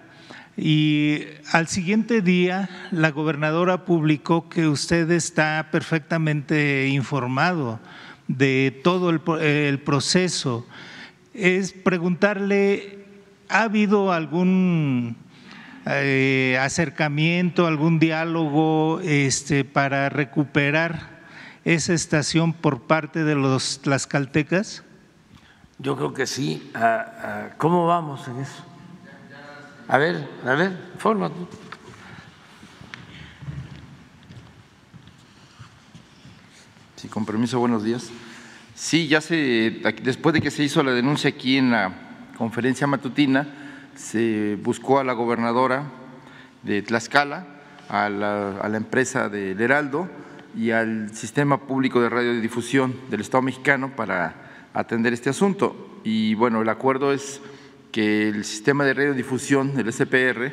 Y 0.57 1.23
al 1.51 1.67
siguiente 1.67 2.21
día, 2.21 2.69
la 2.91 3.11
gobernadora 3.11 3.83
publicó 3.83 4.47
que 4.47 4.67
usted 4.67 5.11
está 5.11 5.67
perfectamente 5.71 6.87
informado 6.87 7.79
de 8.27 8.79
todo 8.83 9.09
el, 9.09 9.79
proceso, 9.79 10.65
es 11.33 11.73
preguntarle 11.73 13.05
¿ha 13.49 13.63
habido 13.63 14.13
algún 14.13 15.17
eh, 15.85 16.57
acercamiento, 16.61 17.67
algún 17.67 17.99
diálogo 17.99 19.01
este, 19.01 19.65
para 19.65 20.09
recuperar 20.09 21.15
esa 21.65 21.93
estación 21.93 22.53
por 22.53 22.83
parte 22.83 23.23
de 23.23 23.35
los 23.35 23.81
tlaxcaltecas? 23.81 24.83
Yo 25.79 25.97
creo 25.97 26.13
que 26.13 26.25
sí. 26.25 26.71
Ah, 26.73 27.05
ah, 27.21 27.49
¿Cómo 27.57 27.85
vamos 27.87 28.27
en 28.29 28.39
eso? 28.39 28.74
A 29.87 29.99
ver, 29.99 30.27
a 30.43 30.55
ver, 30.55 30.75
forma. 30.97 31.29
Sí, 36.95 37.07
con 37.07 37.23
permiso, 37.23 37.59
buenos 37.59 37.83
días. 37.83 38.09
Sí, 38.73 39.07
ya 39.07 39.21
se, 39.21 39.83
después 40.01 40.33
de 40.33 40.41
que 40.41 40.49
se 40.49 40.63
hizo 40.63 40.81
la 40.81 40.91
denuncia 40.91 41.29
aquí 41.29 41.57
en 41.57 41.69
la 41.69 41.93
conferencia 42.35 42.87
matutina, 42.87 43.47
se 43.93 44.57
buscó 44.63 44.97
a 44.99 45.03
la 45.03 45.13
gobernadora 45.13 45.83
de 46.63 46.81
Tlaxcala, 46.81 47.45
a 47.87 48.09
la, 48.09 48.57
a 48.57 48.67
la 48.67 48.77
empresa 48.77 49.29
del 49.29 49.61
Heraldo 49.61 50.09
y 50.57 50.71
al 50.71 51.15
sistema 51.15 51.59
público 51.59 52.01
de 52.01 52.09
radiodifusión 52.09 52.99
del 53.11 53.21
Estado 53.21 53.43
mexicano 53.43 53.95
para 53.95 54.69
atender 54.73 55.13
este 55.13 55.29
asunto. 55.29 55.99
Y 56.03 56.33
bueno, 56.33 56.63
el 56.63 56.69
acuerdo 56.69 57.13
es 57.13 57.39
que 57.95 58.27
el 58.27 58.43
sistema 58.43 58.83
de 58.83 58.93
radiodifusión, 58.93 59.79
el 59.79 59.93
SPR, 59.93 60.51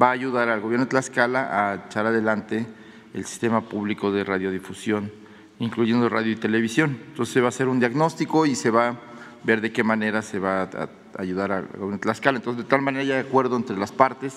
va 0.00 0.10
a 0.10 0.12
ayudar 0.12 0.48
al 0.48 0.60
gobierno 0.60 0.84
de 0.84 0.90
Tlaxcala 0.90 1.72
a 1.72 1.86
echar 1.88 2.06
adelante 2.06 2.68
el 3.12 3.24
sistema 3.24 3.68
público 3.68 4.12
de 4.12 4.22
radiodifusión, 4.22 5.10
incluyendo 5.58 6.08
radio 6.08 6.30
y 6.30 6.36
televisión. 6.36 6.96
Entonces 7.08 7.32
se 7.32 7.40
va 7.40 7.46
a 7.46 7.48
hacer 7.48 7.66
un 7.66 7.80
diagnóstico 7.80 8.46
y 8.46 8.54
se 8.54 8.70
va 8.70 8.90
a 8.90 8.96
ver 9.42 9.60
de 9.60 9.72
qué 9.72 9.82
manera 9.82 10.22
se 10.22 10.38
va 10.38 10.62
a 10.62 10.88
ayudar 11.18 11.50
al 11.50 11.66
gobierno 11.66 11.94
de 11.94 11.98
Tlaxcala. 11.98 12.38
Entonces, 12.38 12.62
de 12.62 12.70
tal 12.70 12.80
manera 12.80 13.02
hay 13.02 13.20
acuerdo 13.20 13.56
entre 13.56 13.76
las 13.76 13.90
partes 13.90 14.34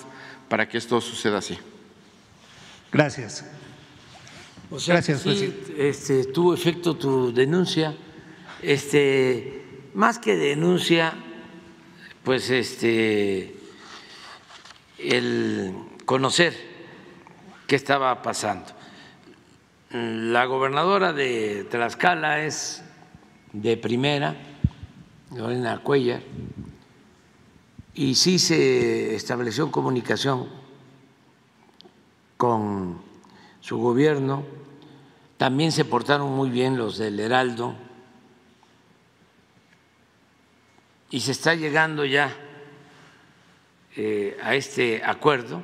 para 0.48 0.68
que 0.68 0.78
esto 0.78 1.00
suceda 1.00 1.38
así. 1.38 1.56
Gracias. 2.90 3.44
Gracias, 4.68 5.22
presidente. 5.22 5.88
Este, 5.88 6.24
tuvo 6.24 6.54
efecto 6.54 6.96
tu 6.96 7.32
denuncia. 7.32 7.94
Este, 8.62 9.62
más 9.94 10.18
que 10.18 10.34
denuncia, 10.34 11.14
pues 12.28 12.50
este 12.50 13.54
el 14.98 15.74
conocer 16.04 16.54
qué 17.66 17.74
estaba 17.74 18.20
pasando. 18.20 18.66
La 19.90 20.44
gobernadora 20.44 21.14
de 21.14 21.66
Tlaxcala 21.70 22.44
es 22.44 22.84
de 23.54 23.78
primera, 23.78 24.36
Lorena 25.34 25.78
Cuellar, 25.82 26.20
y 27.94 28.14
sí 28.14 28.38
se 28.38 29.14
estableció 29.14 29.70
comunicación 29.70 30.50
con 32.36 33.00
su 33.60 33.78
gobierno, 33.78 34.44
también 35.38 35.72
se 35.72 35.86
portaron 35.86 36.30
muy 36.36 36.50
bien 36.50 36.76
los 36.76 36.98
del 36.98 37.20
Heraldo, 37.20 37.74
y 41.10 41.20
se 41.20 41.32
está 41.32 41.54
llegando 41.54 42.04
ya 42.04 42.34
eh, 43.96 44.36
a 44.42 44.54
este 44.54 45.02
acuerdo, 45.04 45.62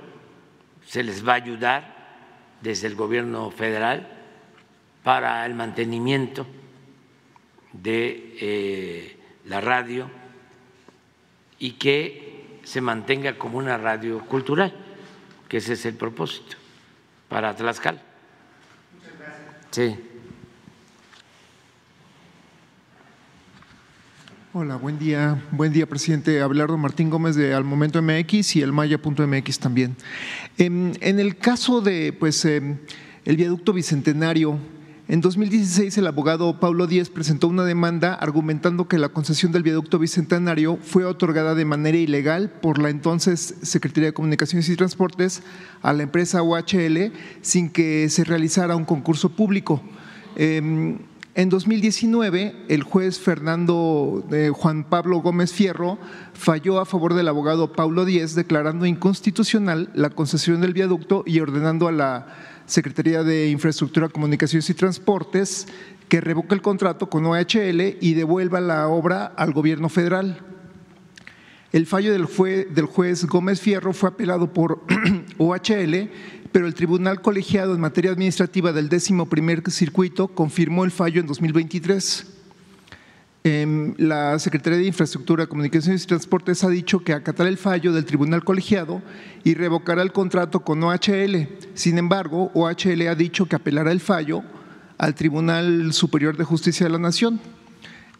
se 0.86 1.02
les 1.02 1.26
va 1.26 1.32
a 1.32 1.36
ayudar 1.36 1.94
desde 2.60 2.86
el 2.86 2.94
gobierno 2.94 3.50
federal 3.50 4.08
para 5.02 5.44
el 5.44 5.54
mantenimiento 5.54 6.46
de 7.72 8.36
eh, 8.40 9.18
la 9.46 9.60
radio 9.60 10.10
y 11.58 11.72
que 11.72 12.60
se 12.64 12.80
mantenga 12.80 13.36
como 13.36 13.58
una 13.58 13.76
radio 13.76 14.20
cultural, 14.20 14.74
que 15.48 15.58
ese 15.58 15.74
es 15.74 15.84
el 15.84 15.94
propósito 15.94 16.56
para 17.28 17.54
Tlaxcala. 17.54 18.00
Muchas 18.94 19.18
gracias. 19.18 19.66
Sí. 19.70 20.13
Hola, 24.56 24.76
buen 24.76 25.00
día. 25.00 25.42
Buen 25.50 25.72
día, 25.72 25.84
presidente. 25.84 26.40
Abelardo 26.40 26.78
Martín 26.78 27.10
Gómez 27.10 27.34
de 27.34 27.54
Al 27.54 27.64
Momento 27.64 28.00
MX 28.00 28.54
y 28.54 28.62
el 28.62 28.70
Maya.mx 28.70 29.58
también. 29.58 29.96
En, 30.58 30.96
en, 31.00 31.18
el 31.18 31.36
caso 31.36 31.80
de 31.80 32.12
pues, 32.12 32.44
em, 32.44 32.76
el 33.24 33.36
viaducto 33.36 33.72
bicentenario, 33.72 34.60
en 35.08 35.20
2016 35.20 35.98
el 35.98 36.06
abogado 36.06 36.60
Pablo 36.60 36.86
Díez 36.86 37.10
presentó 37.10 37.48
una 37.48 37.64
demanda 37.64 38.14
argumentando 38.14 38.86
que 38.86 38.96
la 38.96 39.08
concesión 39.08 39.50
del 39.50 39.64
viaducto 39.64 39.98
bicentenario 39.98 40.78
fue 40.80 41.04
otorgada 41.04 41.56
de 41.56 41.64
manera 41.64 41.98
ilegal 41.98 42.48
por 42.48 42.78
la 42.78 42.90
entonces 42.90 43.56
Secretaría 43.62 44.10
de 44.10 44.14
Comunicaciones 44.14 44.68
y 44.68 44.76
Transportes 44.76 45.42
a 45.82 45.92
la 45.92 46.04
empresa 46.04 46.44
OHL 46.44 47.10
sin 47.42 47.70
que 47.70 48.08
se 48.08 48.22
realizara 48.22 48.76
un 48.76 48.84
concurso 48.84 49.30
público. 49.30 49.82
Eh, 50.36 50.96
en 51.36 51.48
2019, 51.48 52.54
el 52.68 52.84
juez 52.84 53.18
Fernando 53.18 54.24
eh, 54.30 54.50
Juan 54.54 54.84
Pablo 54.84 55.20
Gómez 55.20 55.52
Fierro 55.52 55.98
falló 56.32 56.78
a 56.78 56.84
favor 56.84 57.14
del 57.14 57.26
abogado 57.26 57.72
Paulo 57.72 58.04
Díez, 58.04 58.36
declarando 58.36 58.86
inconstitucional 58.86 59.90
la 59.94 60.10
concesión 60.10 60.60
del 60.60 60.74
viaducto 60.74 61.24
y 61.26 61.40
ordenando 61.40 61.88
a 61.88 61.92
la 61.92 62.26
Secretaría 62.66 63.24
de 63.24 63.48
Infraestructura, 63.48 64.08
Comunicaciones 64.08 64.70
y 64.70 64.74
Transportes 64.74 65.66
que 66.08 66.20
revoque 66.20 66.54
el 66.54 66.62
contrato 66.62 67.10
con 67.10 67.26
OHL 67.26 67.96
y 68.00 68.14
devuelva 68.14 68.60
la 68.60 68.86
obra 68.86 69.26
al 69.26 69.52
gobierno 69.52 69.88
federal. 69.88 70.38
El 71.72 71.86
fallo 71.86 72.12
del 72.12 72.26
juez, 72.26 72.72
del 72.72 72.86
juez 72.86 73.24
Gómez 73.24 73.60
Fierro 73.60 73.92
fue 73.92 74.10
apelado 74.10 74.52
por 74.52 74.84
OHL 75.38 76.10
pero 76.54 76.68
el 76.68 76.74
Tribunal 76.74 77.20
Colegiado 77.20 77.74
en 77.74 77.80
materia 77.80 78.12
administrativa 78.12 78.72
del 78.72 78.88
décimo 78.88 79.26
primer 79.26 79.68
circuito 79.72 80.28
confirmó 80.28 80.84
el 80.84 80.92
fallo 80.92 81.20
en 81.20 81.26
2023. 81.26 82.26
Em, 83.42 83.92
la 83.98 84.38
Secretaría 84.38 84.78
de 84.78 84.86
Infraestructura, 84.86 85.48
Comunicaciones 85.48 86.04
y 86.04 86.06
Transportes 86.06 86.62
ha 86.62 86.68
dicho 86.68 87.00
que 87.00 87.12
acatará 87.12 87.48
el 87.48 87.58
fallo 87.58 87.92
del 87.92 88.04
Tribunal 88.04 88.44
Colegiado 88.44 89.02
y 89.42 89.54
revocará 89.54 90.00
el 90.02 90.12
contrato 90.12 90.60
con 90.60 90.80
OHL. 90.84 91.48
Sin 91.74 91.98
embargo, 91.98 92.52
OHL 92.54 93.08
ha 93.08 93.16
dicho 93.16 93.46
que 93.46 93.56
apelará 93.56 93.90
el 93.90 93.98
fallo 93.98 94.44
al 94.96 95.16
Tribunal 95.16 95.92
Superior 95.92 96.36
de 96.36 96.44
Justicia 96.44 96.86
de 96.86 96.92
la 96.92 97.00
Nación. 97.00 97.40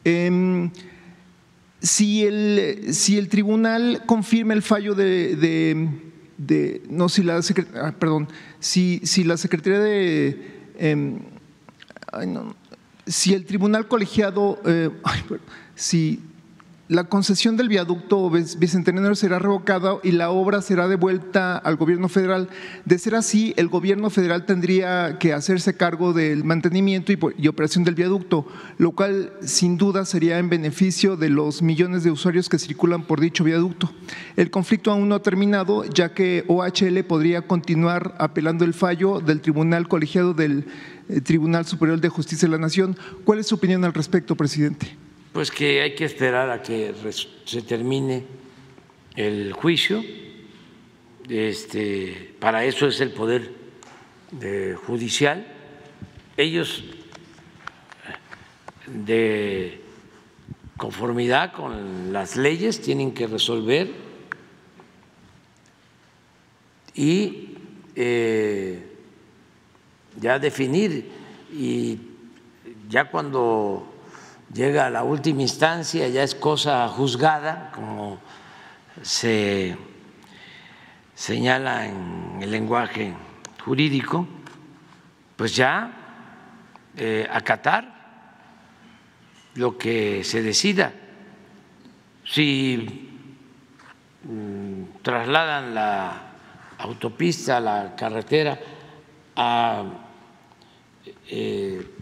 Em, 0.03 0.73
si, 1.81 2.27
el, 2.27 2.93
si, 2.93 3.17
el, 3.17 3.29
tribunal 3.29 4.03
confirma 4.07 4.55
el 4.55 4.63
fallo 4.63 4.97
de 4.97 5.37
de 5.37 6.14
no 6.89 7.09
si 7.09 7.23
la 7.23 7.41
ah, 7.77 7.93
perdón 7.99 8.29
si, 8.61 9.01
si 9.05 9.25
la 9.25 9.37
secretaría 9.37 9.79
de 9.79 10.71
em, 10.79 11.21
si 13.07 13.35
el 13.35 13.45
tribunal 13.45 13.87
colegiado 13.89 14.61
eh, 14.65 14.91
si 15.75 16.21
la 16.89 17.05
concesión 17.05 17.57
del 17.57 17.71
viaducto 17.71 18.29
bicentenario 18.29 19.15
será 19.15 19.39
revocada 19.39 19.97
y 20.03 20.13
la 20.13 20.31
obra 20.31 20.61
será 20.61 20.87
devuelta 20.87 21.57
al 21.57 21.77
gobierno 21.77 22.11
federal. 22.11 22.51
De 22.85 22.99
ser 22.99 23.15
así, 23.15 23.55
el 23.57 23.69
gobierno 23.69 24.11
federal 24.11 24.45
tendría 24.45 25.19
que 25.19 25.33
hacerse 25.33 25.79
cargo 25.79 26.13
del 26.13 26.45
mantenimiento 26.45 27.11
y, 27.13 27.49
operación 27.49 27.85
del 27.85 27.95
viaducto, 27.95 28.47
lo 28.77 28.93
cual 28.93 29.33
sin 29.41 29.79
duda 29.79 30.05
sería 30.05 30.39
en 30.39 30.51
beneficio 30.51 31.17
de 31.17 31.31
los 31.31 31.63
millones 31.63 32.05
de 32.05 32.11
usuarios 32.11 32.51
que 32.51 32.59
circulan 32.59 33.05
por 33.05 33.19
dicho 33.19 33.45
viaducto. 33.45 33.91
El 34.37 34.51
conflicto 34.51 34.91
aún 34.91 35.09
no 35.09 35.15
ha 35.15 35.23
terminado, 35.23 35.85
ya 35.87 36.13
que 36.13 36.45
OHL 36.49 37.03
podría 37.05 37.47
continuar 37.47 38.15
apelando 38.19 38.67
el 38.67 38.75
fallo 38.75 39.21
del 39.21 39.41
Tribunal 39.41 39.89
Colegiado 39.89 40.35
del 40.35 40.67
eh, 41.09 41.23
Tribunal 41.23 41.65
Superior 41.65 41.99
de 41.99 42.11
Justicia 42.11 42.47
de 42.47 42.53
la 42.53 42.59
Nación. 42.59 42.95
¿Cuál 43.25 43.39
es 43.39 43.47
su 43.47 43.55
opinión 43.55 43.87
al 43.87 43.95
respecto, 43.95 44.37
presidente? 44.37 45.04
Pues 45.35 45.51
que 45.51 45.83
hay 45.83 45.97
que 45.97 46.05
esperar 46.05 46.49
a 46.49 46.63
que 46.63 46.95
se 47.45 47.63
termine 47.63 48.23
el 49.17 49.53
juicio. 49.53 50.01
Este, 51.29 52.37
para 52.39 52.65
eso 52.65 52.87
es 52.87 53.01
el 53.01 53.11
poder 53.11 53.51
judicial. 54.87 55.45
Ellos, 56.37 56.85
de 58.87 59.81
conformidad 60.77 61.53
con 61.53 62.13
las 62.13 62.37
leyes, 62.37 62.81
tienen 62.81 63.13
que 63.13 63.27
resolver 63.27 63.91
y 66.95 67.57
eh, 67.97 68.87
ya 70.21 70.39
definir 70.39 71.11
y 71.53 71.99
ya 72.89 73.11
cuando 73.11 73.94
llega 74.55 74.87
a 74.87 74.91
la 74.91 75.03
última 75.03 75.43
instancia, 75.43 76.09
ya 76.09 76.23
es 76.23 76.35
cosa 76.35 76.87
juzgada, 76.89 77.73
como 77.75 78.19
se 79.03 79.77
señala 81.15 81.87
en 81.87 82.39
el 82.41 82.51
lenguaje 82.51 83.13
jurídico, 83.65 84.27
pues 85.37 85.57
ya 85.57 85.91
eh, 86.97 87.27
acatar 87.31 87.93
lo 89.55 89.77
que 89.77 90.23
se 90.23 90.43
decida. 90.43 90.93
Si 92.25 93.11
mm, 94.23 95.03
trasladan 95.03 95.75
la 95.75 96.23
autopista, 96.79 97.61
la 97.61 97.95
carretera 97.97 98.59
a 99.37 99.85
eh, 101.27 101.94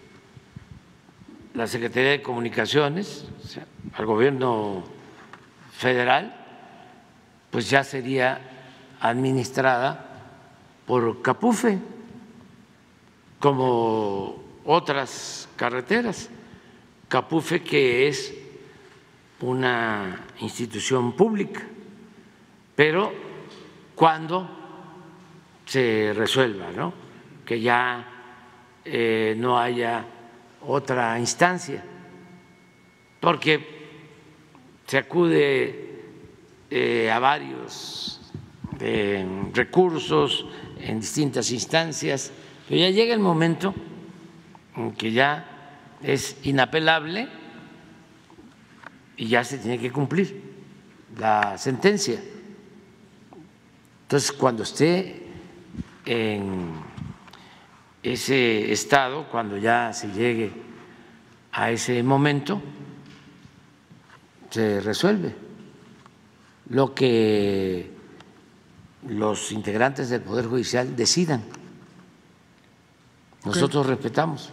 la 1.55 1.67
Secretaría 1.67 2.13
de 2.13 2.23
Comunicaciones, 2.23 3.27
al 3.95 4.07
gobierno 4.07 4.85
federal, 5.73 6.35
pues 7.51 7.69
ya 7.69 7.85
sería 7.85 8.41
administrada 9.01 10.13
por 10.87 11.21
Capufe, 11.21 11.79
como 13.39 14.43
otras 14.65 15.49
carreteras. 15.57 16.31
Capufe 17.09 17.63
que 17.63 18.09
es 18.09 18.35
una 19.41 20.25
institución 20.41 21.13
pública, 21.13 21.63
pero 22.75 23.13
cuando 23.95 24.49
se 25.67 26.13
resuelva, 26.15 26.71
¿no? 26.71 26.95
que 27.45 27.61
ya 27.61 28.07
eh, 28.85 29.35
no 29.37 29.59
haya 29.59 30.05
otra 30.67 31.19
instancia, 31.19 31.83
porque 33.21 33.83
se 34.87 34.99
acude 34.99 36.03
eh, 36.71 37.11
a 37.11 37.19
varios 37.19 38.21
eh, 38.81 39.27
recursos 39.55 40.47
en 40.81 41.01
distintas 41.01 41.51
instancias, 41.51 42.33
pero 42.69 42.81
ya 42.81 42.91
llega 42.91 43.15
el 43.15 43.21
momento 43.21 43.75
en 44.77 44.93
que 44.93 45.13
ya 45.13 45.49
es 46.03 46.37
inapelable 46.45 47.29
y 49.17 49.29
ya 49.29 49.45
se 49.45 49.59
tiene 49.59 49.79
que 49.79 49.93
cumplir 49.93 50.43
la 51.19 51.57
sentencia. 51.59 52.21
Entonces, 54.03 54.33
cuando 54.33 54.63
esté 54.63 55.23
en 56.05 56.73
ese 58.03 58.73
estado, 58.73 59.29
cuando 59.31 59.57
ya 59.57 59.93
se 59.93 60.09
llegue 60.09 60.53
a 61.53 61.71
ese 61.71 62.03
momento, 62.03 62.61
se 64.51 64.81
resuelve 64.81 65.35
lo 66.69 66.95
que 66.95 67.91
los 69.09 69.53
integrantes 69.53 70.11
del 70.11 70.23
Poder 70.23 70.47
Judicial 70.47 70.95
decidan. 70.97 71.43
Nosotros 73.45 73.87
respetamos. 73.87 74.51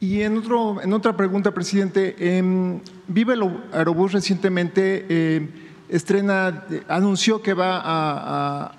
Y 0.00 0.22
en, 0.22 0.38
otro, 0.38 0.80
en 0.80 0.92
otra 0.92 1.16
pregunta, 1.16 1.52
presidente, 1.52 2.14
eh, 2.18 2.80
Vive 3.08 3.34
Aerobús 3.72 4.12
recientemente 4.12 5.06
eh, 5.08 5.48
estrena, 5.88 6.66
anunció 6.88 7.42
que 7.42 7.54
va 7.54 7.80
a, 7.82 8.72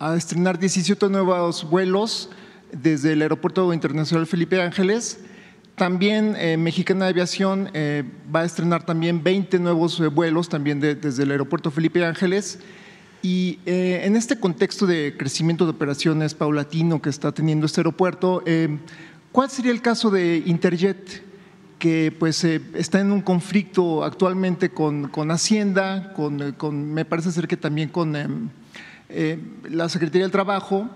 a, 0.00 0.16
estrenar 0.16 0.58
17 0.58 1.08
nuevos 1.08 1.68
vuelos 1.68 2.30
desde 2.82 3.12
el 3.12 3.22
Aeropuerto 3.22 3.72
Internacional 3.72 4.26
Felipe 4.26 4.60
Ángeles. 4.60 5.20
También 5.76 6.36
eh, 6.38 6.56
Mexicana 6.56 7.06
de 7.06 7.10
Aviación 7.10 7.70
eh, 7.74 8.04
va 8.34 8.40
a 8.40 8.44
estrenar 8.44 8.86
también 8.86 9.22
20 9.22 9.58
nuevos 9.58 10.00
vuelos 10.12 10.48
también 10.48 10.80
desde 10.80 11.22
el 11.22 11.30
Aeropuerto 11.30 11.70
Felipe 11.70 12.04
Ángeles. 12.04 12.58
Y 13.22 13.58
en 13.64 14.16
este 14.16 14.38
contexto 14.38 14.86
de 14.86 15.14
crecimiento 15.16 15.64
de 15.64 15.70
operaciones 15.70 16.34
paulatino 16.34 17.00
que 17.00 17.08
está 17.08 17.32
teniendo 17.32 17.64
este 17.64 17.80
aeropuerto, 17.80 18.42
¿Cuál 19.34 19.50
sería 19.50 19.72
el 19.72 19.82
caso 19.82 20.12
de 20.12 20.44
Interjet, 20.46 21.20
que 21.80 22.14
pues 22.16 22.44
eh, 22.44 22.60
está 22.74 23.00
en 23.00 23.10
un 23.10 23.20
conflicto 23.20 24.04
actualmente 24.04 24.70
con, 24.70 25.10
Hacienda, 25.28 26.12
con, 26.12 26.94
me 26.94 27.04
parece 27.04 27.32
ser 27.32 27.48
que 27.48 27.56
también 27.56 27.88
con 27.88 28.14
em, 28.14 28.48
eh, 29.08 29.40
la 29.68 29.88
Secretaría 29.88 30.22
del 30.22 30.30
Trabajo? 30.30 30.88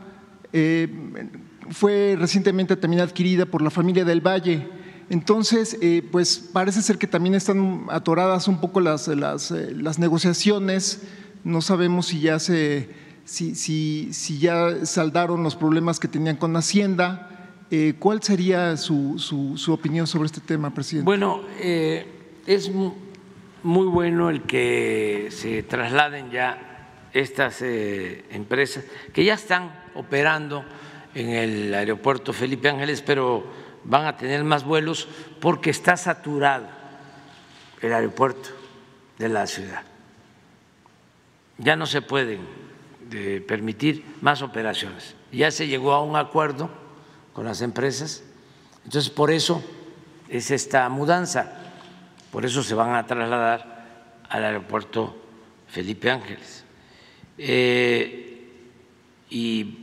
Eh, 1.68 1.72
fue 1.72 2.16
recientemente 2.18 2.76
también 2.76 3.02
adquirida 3.02 3.46
por 3.46 3.62
la 3.62 3.70
familia 3.70 4.04
del 4.04 4.20
Valle. 4.20 4.66
Entonces, 5.10 5.78
pues 6.12 6.50
parece 6.52 6.82
ser 6.82 6.98
que 6.98 7.06
también 7.06 7.34
están 7.34 7.86
atoradas 7.88 8.46
un 8.46 8.60
poco 8.60 8.80
las, 8.80 9.08
las, 9.08 9.98
negociaciones. 9.98 11.02
No 11.44 11.62
sabemos 11.62 12.06
si 12.06 12.20
ya 12.20 12.38
se, 12.38 12.90
si, 13.24 13.54
si, 13.54 14.38
ya 14.38 14.84
saldaron 14.84 15.42
los 15.42 15.56
problemas 15.56 15.98
que 15.98 16.08
tenían 16.08 16.36
con 16.36 16.54
Hacienda 16.56 17.28
eh, 17.70 17.94
¿Cuál 17.98 18.22
sería 18.22 18.76
su, 18.78 19.18
su, 19.18 19.72
opinión 19.72 20.06
sobre 20.06 20.26
este 20.26 20.40
tema, 20.40 20.72
presidente? 20.72 21.04
Bueno, 21.04 21.42
eh, 21.60 22.06
es 22.46 22.70
muy 22.70 23.86
bueno 23.86 24.30
el 24.30 24.42
que 24.44 25.28
se 25.30 25.62
trasladen 25.64 26.30
ya 26.30 26.86
estas 27.12 27.60
eh, 27.60 28.24
empresas 28.30 28.84
que 29.12 29.22
ya 29.22 29.34
están 29.34 29.70
operando 29.94 30.64
en 31.14 31.30
el 31.30 31.74
aeropuerto 31.74 32.32
Felipe 32.32 32.68
Ángeles, 32.68 33.02
pero 33.02 33.44
van 33.84 34.06
a 34.06 34.16
tener 34.16 34.44
más 34.44 34.64
vuelos 34.64 35.08
porque 35.40 35.70
está 35.70 35.96
saturado 35.96 36.66
el 37.80 37.92
aeropuerto 37.92 38.50
de 39.18 39.28
la 39.28 39.46
ciudad. 39.46 39.82
Ya 41.58 41.76
no 41.76 41.86
se 41.86 42.02
pueden 42.02 42.40
permitir 43.46 44.04
más 44.20 44.42
operaciones. 44.42 45.14
Ya 45.32 45.50
se 45.50 45.66
llegó 45.66 45.92
a 45.92 46.02
un 46.02 46.16
acuerdo 46.16 46.70
con 47.32 47.44
las 47.44 47.62
empresas. 47.62 48.22
Entonces, 48.84 49.10
por 49.10 49.30
eso 49.30 49.62
es 50.28 50.50
esta 50.50 50.88
mudanza, 50.88 51.52
por 52.30 52.44
eso 52.44 52.62
se 52.62 52.74
van 52.74 52.94
a 52.94 53.06
trasladar 53.06 54.22
al 54.28 54.44
aeropuerto 54.44 55.16
Felipe 55.68 56.10
Ángeles. 56.10 56.64
Eh, 57.38 58.50
y 59.30 59.77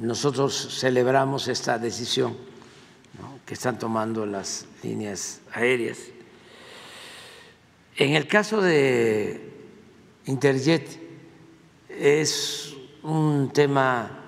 nosotros 0.00 0.76
celebramos 0.80 1.48
esta 1.48 1.78
decisión 1.78 2.36
que 3.46 3.54
están 3.54 3.78
tomando 3.78 4.26
las 4.26 4.66
líneas 4.82 5.40
aéreas. 5.52 5.98
En 7.96 8.14
el 8.14 8.26
caso 8.26 8.60
de 8.60 9.52
Interjet 10.26 11.00
es 11.88 12.74
un 13.02 13.52
tema 13.52 14.24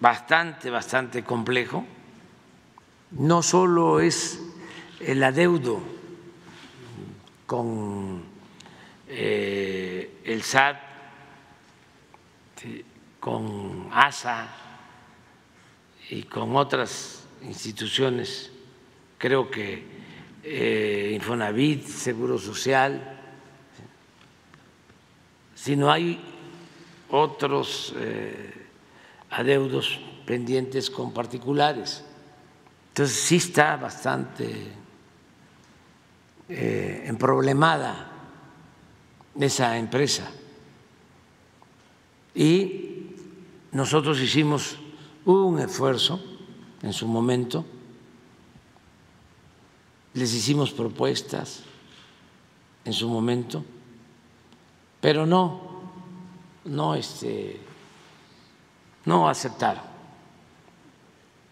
bastante, 0.00 0.68
bastante 0.70 1.22
complejo. 1.22 1.84
No 3.12 3.42
solo 3.42 4.00
es 4.00 4.40
el 5.00 5.22
adeudo 5.22 5.80
con 7.46 8.22
eh, 9.08 10.20
el 10.24 10.42
SAT, 10.42 10.76
con 13.24 13.88
ASA 13.90 14.46
y 16.10 16.24
con 16.24 16.54
otras 16.56 17.24
instituciones, 17.40 18.52
creo 19.16 19.50
que 19.50 19.82
eh, 20.42 21.12
Infonavit, 21.14 21.86
Seguro 21.86 22.38
Social, 22.38 23.18
sino 25.54 25.90
hay 25.90 26.20
otros 27.08 27.94
eh, 27.96 28.66
adeudos 29.30 29.98
pendientes 30.26 30.90
con 30.90 31.14
particulares. 31.14 32.04
Entonces 32.88 33.16
sí 33.16 33.36
está 33.36 33.78
bastante 33.78 34.54
eh, 36.50 37.04
emproblemada 37.06 38.06
esa 39.40 39.78
empresa. 39.78 40.30
Y 42.34 42.93
nosotros 43.74 44.20
hicimos 44.20 44.76
un 45.26 45.60
esfuerzo 45.60 46.20
en 46.82 46.92
su 46.92 47.06
momento, 47.06 47.66
les 50.14 50.32
hicimos 50.32 50.70
propuestas 50.72 51.62
en 52.84 52.92
su 52.92 53.08
momento, 53.08 53.64
pero 55.00 55.26
no, 55.26 55.60
no 56.64 56.94
este 56.94 57.60
no 59.04 59.28
aceptaron. 59.28 59.82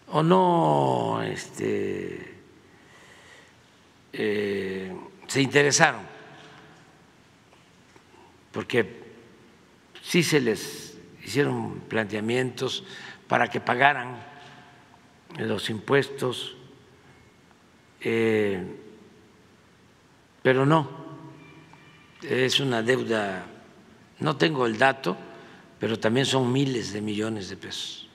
O 0.08 0.22
no 0.22 1.22
este, 1.22 2.34
eh, 4.12 4.94
se 5.26 5.40
interesaron, 5.40 6.02
porque 8.52 9.02
sí 10.02 10.22
se 10.22 10.40
les 10.40 10.91
hicieron 11.24 11.80
planteamientos 11.88 12.84
para 13.28 13.48
que 13.48 13.60
pagaran 13.60 14.16
los 15.38 15.70
impuestos, 15.70 16.56
eh, 18.00 18.62
pero 20.42 20.66
no, 20.66 20.88
es 22.22 22.60
una 22.60 22.82
deuda, 22.82 23.46
no 24.20 24.36
tengo 24.36 24.66
el 24.66 24.76
dato, 24.76 25.16
pero 25.78 25.98
también 25.98 26.26
son 26.26 26.52
miles 26.52 26.92
de 26.92 27.00
millones 27.00 27.48
de 27.48 27.56
pesos. 27.56 28.08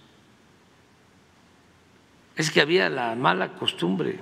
Es 2.36 2.52
que 2.52 2.62
había 2.62 2.90
la 2.90 3.16
mala 3.16 3.54
costumbre 3.56 4.20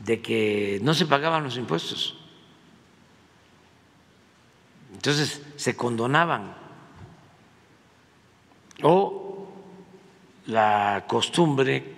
de 0.00 0.20
que 0.20 0.78
no 0.82 0.94
se 0.94 1.06
pagaban 1.06 1.44
los 1.44 1.56
impuestos. 1.56 2.16
Entonces 4.92 5.42
se 5.56 5.76
condonaban. 5.76 6.59
O 8.82 9.46
la 10.46 11.04
costumbre 11.06 11.94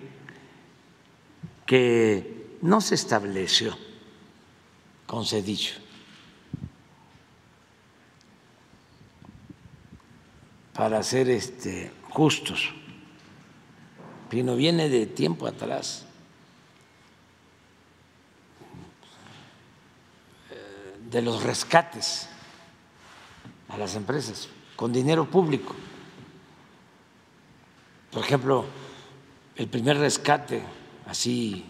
que 1.65 2.57
no 2.61 2.81
se 2.81 2.95
estableció 2.95 3.77
con 5.05 5.25
Cedillo 5.25 5.75
para 10.73 11.03
ser 11.03 11.29
este, 11.29 11.91
justos, 12.09 12.73
sino 14.31 14.55
viene 14.55 14.89
de 14.89 15.05
tiempo 15.05 15.47
atrás. 15.47 16.05
de 21.13 21.21
los 21.21 21.43
rescates 21.43 22.27
a 23.69 23.77
las 23.77 23.95
empresas 23.95 24.49
con 24.75 24.91
dinero 24.91 25.29
público. 25.29 25.75
Por 28.13 28.23
ejemplo, 28.23 28.65
el 29.55 29.67
primer 29.67 29.97
rescate 29.97 30.61
así 31.07 31.65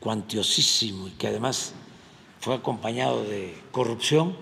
cuantiosísimo 0.00 1.08
y 1.08 1.12
que 1.12 1.28
además 1.28 1.72
fue 2.40 2.56
acompañado 2.56 3.24
de 3.24 3.56
corrupción 3.70 4.36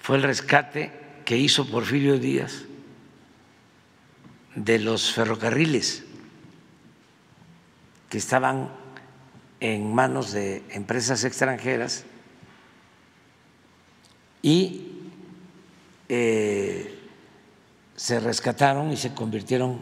fue 0.00 0.16
el 0.16 0.22
rescate 0.22 0.92
que 1.24 1.36
hizo 1.36 1.66
Porfirio 1.66 2.18
Díaz 2.18 2.62
de 4.54 4.78
los 4.78 5.12
ferrocarriles 5.12 6.04
que 8.08 8.18
estaban 8.18 8.70
en 9.60 9.92
manos 9.92 10.32
de 10.32 10.62
empresas 10.70 11.24
extranjeras 11.24 12.04
y 14.40 14.86
eh, 16.08 16.97
se 17.98 18.20
rescataron 18.20 18.92
y 18.92 18.96
se 18.96 19.12
convirtieron 19.12 19.80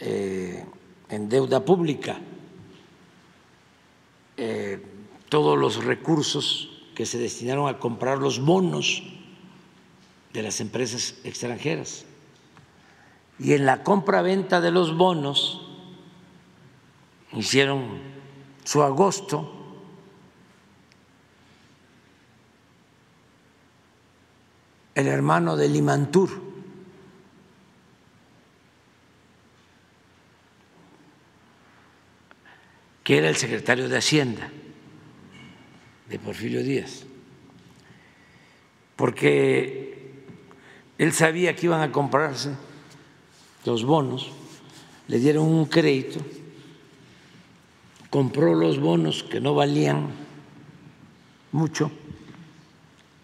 eh, 0.00 0.64
en 1.10 1.28
deuda 1.28 1.62
pública. 1.62 2.18
Eh, 4.38 4.82
todos 5.28 5.58
los 5.58 5.84
recursos 5.84 6.82
que 6.94 7.04
se 7.04 7.18
destinaron 7.18 7.68
a 7.68 7.78
comprar 7.78 8.16
los 8.16 8.40
bonos 8.40 9.02
de 10.32 10.42
las 10.42 10.62
empresas 10.62 11.16
extranjeras. 11.24 12.06
Y 13.38 13.52
en 13.52 13.66
la 13.66 13.84
compra-venta 13.84 14.62
de 14.62 14.70
los 14.70 14.96
bonos 14.96 15.68
hicieron 17.34 18.00
su 18.64 18.82
agosto 18.82 19.52
el 24.94 25.06
hermano 25.06 25.54
de 25.54 25.68
Limantur. 25.68 26.47
Que 33.08 33.16
era 33.16 33.30
el 33.30 33.36
secretario 33.36 33.88
de 33.88 33.96
Hacienda 33.96 34.50
de 36.10 36.18
Porfirio 36.18 36.62
Díaz, 36.62 37.06
porque 38.96 40.12
él 40.98 41.14
sabía 41.14 41.56
que 41.56 41.64
iban 41.64 41.80
a 41.80 41.90
comprarse 41.90 42.50
los 43.64 43.82
bonos, 43.86 44.28
le 45.06 45.18
dieron 45.20 45.46
un 45.46 45.64
crédito, 45.64 46.20
compró 48.10 48.54
los 48.54 48.78
bonos 48.78 49.22
que 49.22 49.40
no 49.40 49.54
valían 49.54 50.08
mucho 51.50 51.90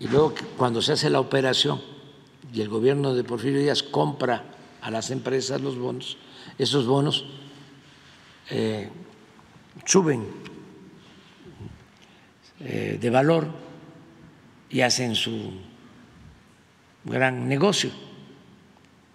y 0.01 0.09
luego 0.09 0.33
cuando 0.57 0.81
se 0.81 0.93
hace 0.93 1.11
la 1.11 1.21
operación 1.21 1.83
y 2.55 2.63
el 2.63 2.71
gobierno 2.71 3.13
de 3.13 3.23
Porfirio 3.23 3.61
Díaz 3.61 3.83
compra 3.83 4.45
a 4.81 4.91
las 4.91 5.11
empresas 5.11 5.61
los 5.61 5.77
bonos, 5.77 6.17
esos 6.57 6.87
bonos 6.87 7.27
eh, 8.49 8.89
suben 9.85 10.27
eh, 12.61 12.99
de 13.01 13.11
valor 13.11 13.49
y 14.71 14.81
hacen 14.81 15.15
su 15.15 15.53
gran 17.05 17.49
negocio. 17.49 17.91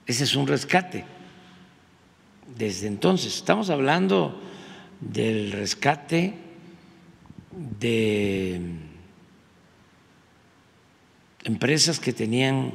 Ese 0.06 0.24
es 0.24 0.36
un 0.36 0.48
rescate. 0.48 1.06
Desde 2.58 2.88
entonces, 2.88 3.36
estamos 3.36 3.70
hablando 3.70 4.41
del 5.00 5.52
rescate 5.52 6.34
de 7.52 8.62
empresas 11.44 12.00
que 12.00 12.14
tenían 12.14 12.74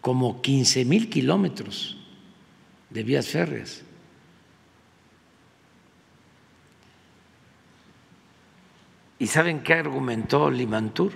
como 0.00 0.42
15 0.42 0.84
mil 0.84 1.08
kilómetros 1.08 1.96
de 2.90 3.02
vías 3.02 3.28
férreas. 3.28 3.82
¿Y 9.22 9.28
saben 9.28 9.62
qué 9.62 9.74
argumentó 9.74 10.50
Limantur? 10.50 11.12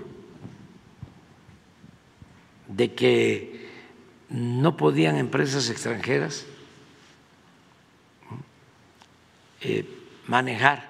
De 2.68 2.94
que 2.94 3.66
no 4.28 4.76
podían 4.76 5.16
empresas 5.16 5.68
extranjeras 5.70 6.46
eh, 9.60 9.84
manejar 10.28 10.86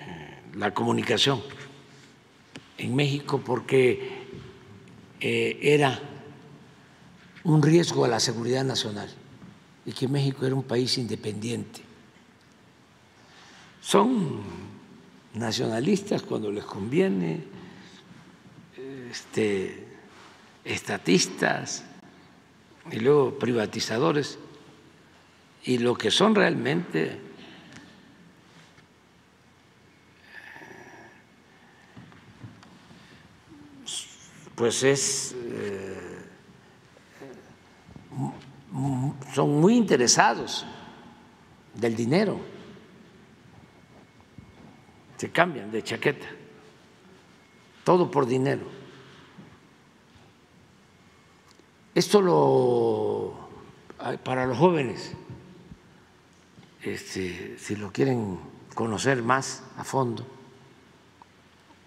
eh, 0.00 0.40
la 0.56 0.74
comunicación 0.74 1.40
en 2.76 2.94
México 2.94 3.40
porque 3.42 4.26
eh, 5.20 5.58
era 5.62 5.98
un 7.44 7.62
riesgo 7.62 8.04
a 8.04 8.08
la 8.08 8.20
seguridad 8.20 8.62
nacional 8.62 9.08
y 9.86 9.92
que 9.92 10.06
México 10.06 10.44
era 10.44 10.54
un 10.54 10.64
país 10.64 10.98
independiente. 10.98 11.93
Son 13.84 14.40
nacionalistas 15.34 16.22
cuando 16.22 16.50
les 16.50 16.64
conviene, 16.64 17.44
este, 19.10 19.86
estatistas 20.64 21.84
y 22.90 23.00
luego 23.00 23.38
privatizadores, 23.38 24.38
y 25.64 25.76
lo 25.76 25.96
que 25.96 26.10
son 26.10 26.34
realmente 26.34 27.20
pues 34.54 34.82
es, 34.82 35.36
eh, 35.44 36.24
son 39.34 39.60
muy 39.60 39.76
interesados 39.76 40.64
del 41.74 41.94
dinero, 41.94 42.53
se 45.16 45.30
cambian 45.30 45.70
de 45.70 45.82
chaqueta, 45.82 46.26
todo 47.84 48.10
por 48.10 48.26
dinero. 48.26 48.64
Esto 51.94 52.20
lo 52.20 53.44
para 54.22 54.46
los 54.46 54.58
jóvenes, 54.58 55.12
este, 56.82 57.56
si 57.58 57.76
lo 57.76 57.90
quieren 57.92 58.38
conocer 58.74 59.22
más 59.22 59.62
a 59.78 59.84
fondo, 59.84 60.26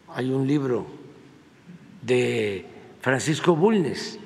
hay 0.10 0.30
un 0.32 0.48
libro 0.48 0.88
de 2.02 2.66
Francisco 3.02 3.56
Bulnes, 3.56 4.20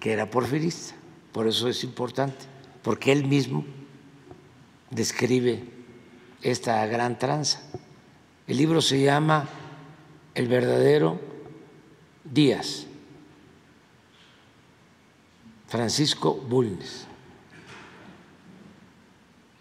que 0.00 0.12
era 0.12 0.30
porfirista. 0.30 0.94
Por 1.32 1.46
eso 1.46 1.68
es 1.68 1.84
importante, 1.84 2.44
porque 2.82 3.12
él 3.12 3.26
mismo 3.26 3.64
describe 4.90 5.64
esta 6.42 6.84
gran 6.86 7.18
tranza. 7.18 7.65
El 8.46 8.56
libro 8.56 8.80
se 8.80 9.02
llama 9.02 9.48
El 10.34 10.46
verdadero 10.46 11.20
Díaz, 12.22 12.86
Francisco 15.66 16.34
Bulnes. 16.34 17.06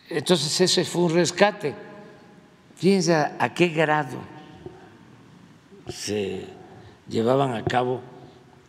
Entonces 0.10 0.62
ese 0.62 0.86
fue 0.86 1.03
un 1.03 1.14
rescate. 1.16 1.74
Fíjense 2.76 3.16
a 3.16 3.53
qué 3.56 3.70
grado 3.70 4.18
se 5.88 6.45
llevaban 7.10 7.53
a 7.53 7.64
cabo 7.64 8.02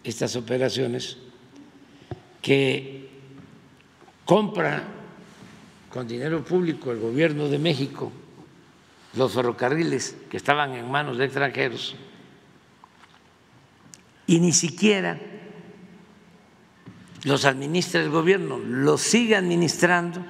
estas 0.02 0.36
operaciones 0.36 1.18
que 2.40 3.10
compra 4.24 4.84
con 5.90 6.06
dinero 6.06 6.44
público 6.44 6.90
el 6.90 7.00
gobierno 7.00 7.48
de 7.48 7.58
México 7.58 8.12
los 9.16 9.32
ferrocarriles 9.32 10.16
que 10.30 10.36
estaban 10.36 10.72
en 10.72 10.90
manos 10.90 11.18
de 11.18 11.24
extranjeros 11.24 11.96
y 14.26 14.40
ni 14.40 14.52
siquiera 14.52 15.18
los 17.24 17.44
administra 17.44 18.00
el 18.00 18.10
gobierno, 18.10 18.58
los 18.58 19.00
sigue 19.00 19.36
administrando 19.36 20.24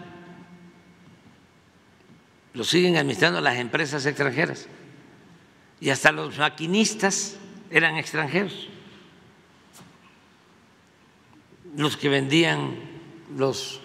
lo 2.56 2.64
siguen 2.64 2.96
administrando 2.96 3.42
las 3.42 3.58
empresas 3.58 4.06
extranjeras 4.06 4.66
y 5.78 5.90
hasta 5.90 6.10
los 6.10 6.38
maquinistas 6.38 7.36
eran 7.70 7.96
extranjeros, 7.96 8.68
los 11.76 11.98
que 11.98 12.08
vendían 12.08 12.76
los 13.36 13.80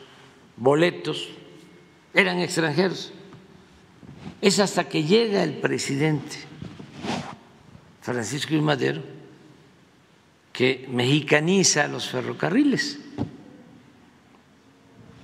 boletos 0.56 1.28
eran 2.14 2.40
extranjeros. 2.40 3.12
Es 4.42 4.60
hasta 4.60 4.90
que 4.90 5.04
llega 5.04 5.44
el 5.44 5.54
presidente 5.54 6.38
Francisco 8.02 8.54
I. 8.54 8.62
Madero 8.62 9.02
que 10.52 10.86
mexicaniza 10.90 11.88
los 11.88 12.10
ferrocarriles, 12.10 13.00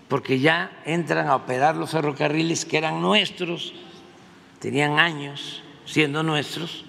porque 0.08 0.40
ya 0.40 0.82
entran 0.86 1.28
a 1.28 1.36
operar 1.36 1.76
los 1.76 1.92
ferrocarriles 1.92 2.64
que 2.66 2.78
eran 2.78 3.02
nuestros, 3.02 3.74
tenían 4.60 5.00
años 5.00 5.64
siendo 5.86 6.24
nuestros, 6.24 6.86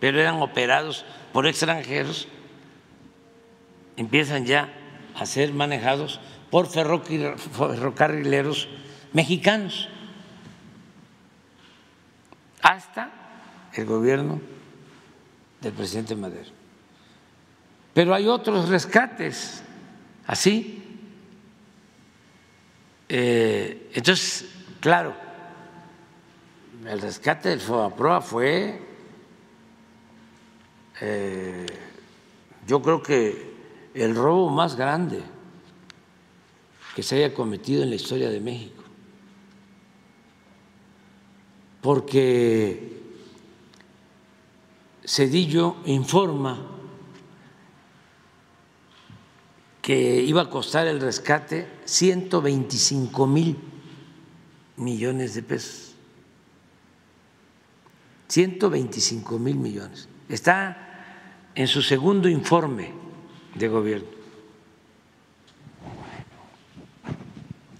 pero 0.00 0.20
eran 0.20 0.42
operados 0.42 1.04
por 1.32 1.46
extranjeros, 1.46 2.28
empiezan 3.96 4.44
ya 4.44 4.70
a 5.14 5.24
ser 5.24 5.52
manejados 5.52 6.20
por 6.50 6.68
ferrocarrileros 6.68 8.68
mexicanos, 9.12 9.88
hasta 12.62 13.10
el 13.74 13.84
gobierno 13.84 14.40
del 15.60 15.72
presidente 15.72 16.16
Madero. 16.16 16.50
Pero 17.92 18.14
hay 18.14 18.26
otros 18.26 18.68
rescates 18.68 19.62
así. 20.26 20.78
Eh, 23.08 23.90
entonces, 23.92 24.48
claro, 24.80 25.14
el 26.86 27.00
rescate 27.00 27.50
del 27.50 27.60
FOAPROA 27.60 28.20
fue, 28.22 28.80
eh, 31.00 31.66
yo 32.66 32.80
creo 32.80 33.02
que 33.02 33.52
el 33.94 34.14
robo 34.14 34.48
más 34.48 34.76
grande 34.76 35.20
que 36.94 37.02
se 37.02 37.16
haya 37.16 37.34
cometido 37.34 37.82
en 37.82 37.90
la 37.90 37.96
historia 37.96 38.30
de 38.30 38.40
México. 38.40 38.81
Porque 41.82 43.02
Cedillo 45.04 45.76
informa 45.84 46.72
que 49.82 50.22
iba 50.22 50.42
a 50.42 50.48
costar 50.48 50.86
el 50.86 51.00
rescate 51.00 51.66
125 51.84 53.26
mil 53.26 53.58
millones 54.76 55.34
de 55.34 55.42
pesos. 55.42 55.94
125 58.28 59.38
mil 59.40 59.56
millones. 59.56 60.08
Está 60.28 61.50
en 61.54 61.66
su 61.66 61.82
segundo 61.82 62.28
informe 62.28 62.92
de 63.56 63.68
gobierno, 63.68 64.08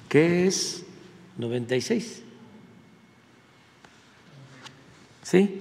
que 0.09 0.47
es 0.47 0.85
96. 1.39 2.32
¿Sí? 5.33 5.59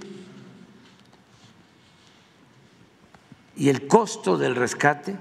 Y 3.55 3.69
el 3.69 3.87
costo 3.87 4.37
del 4.37 4.53
rescate 4.53 5.15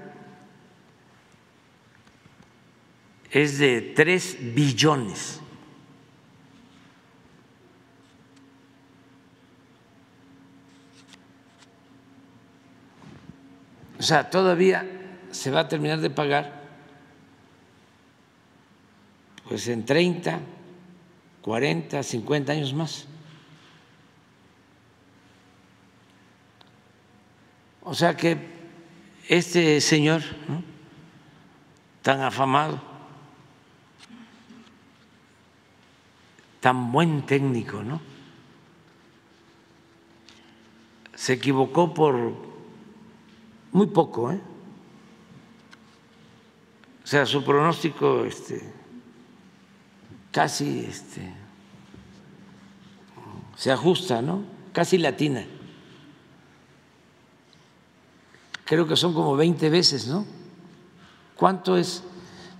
es 3.31 3.59
de 3.59 3.93
3 3.95 4.53
billones. 4.53 5.39
O 13.99 14.03
sea, 14.03 14.29
todavía 14.29 14.85
se 15.31 15.49
va 15.49 15.61
a 15.61 15.67
terminar 15.69 16.01
de 16.01 16.09
pagar 16.09 16.61
pues 19.47 19.65
en 19.69 19.85
30, 19.85 20.41
40, 21.41 22.03
50 22.03 22.51
años 22.51 22.73
más. 22.73 23.07
O 27.83 27.93
sea 27.93 28.15
que 28.15 28.37
este 29.27 29.81
señor 29.81 30.21
tan 32.01 32.21
afamado, 32.21 32.81
tan 36.59 36.91
buen 36.91 37.25
técnico, 37.25 37.83
¿no? 37.83 38.01
Se 41.15 41.33
equivocó 41.33 41.93
por 41.93 42.33
muy 43.71 43.87
poco, 43.87 44.31
¿eh? 44.31 44.41
O 47.03 47.07
sea, 47.07 47.25
su 47.25 47.43
pronóstico 47.43 48.25
este, 48.25 48.61
casi 50.31 50.85
este, 50.87 51.33
se 53.55 53.71
ajusta, 53.71 54.21
¿no? 54.21 54.43
Casi 54.71 54.97
latina. 54.97 55.45
Creo 58.71 58.87
que 58.87 58.95
son 58.95 59.13
como 59.13 59.35
20 59.35 59.69
veces, 59.69 60.07
¿no? 60.07 60.25
¿Cuánto 61.35 61.75
es 61.75 62.03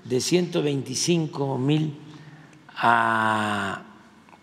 de 0.04 0.20
125 0.20 1.58
mil 1.58 1.98
a 2.76 3.82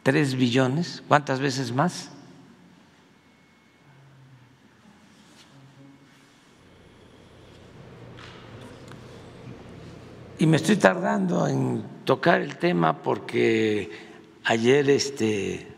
3 0.02 0.34
billones? 0.36 1.02
¿Cuántas 1.06 1.40
veces 1.40 1.70
más? 1.70 2.10
Y 10.38 10.46
me 10.46 10.56
estoy 10.56 10.76
tardando 10.76 11.46
en 11.48 11.84
tocar 12.06 12.40
el 12.40 12.56
tema 12.56 13.02
porque 13.02 13.90
ayer 14.44 14.88
este, 14.88 15.68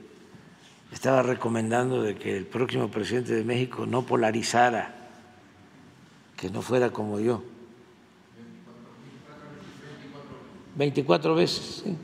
estaba 0.92 1.24
recomendando 1.24 2.00
de 2.00 2.14
que 2.14 2.36
el 2.36 2.46
próximo 2.46 2.92
presidente 2.92 3.34
de 3.34 3.42
México 3.42 3.86
no 3.86 4.02
polarizara, 4.02 4.99
que 6.40 6.48
no 6.48 6.62
fuera 6.62 6.90
como 6.90 7.20
yo. 7.20 7.44
24 10.74 11.34
veces, 11.34 11.82
sí. 11.84 11.94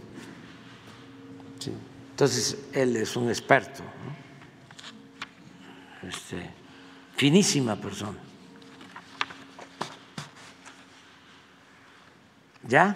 sí. 1.59 1.73
Entonces, 2.11 2.59
él 2.75 2.97
es 2.97 3.17
un 3.17 3.31
experto, 3.31 3.83
este, 6.07 6.51
finísima 7.17 7.77
persona. 7.77 8.19
¿Ya? 12.69 12.95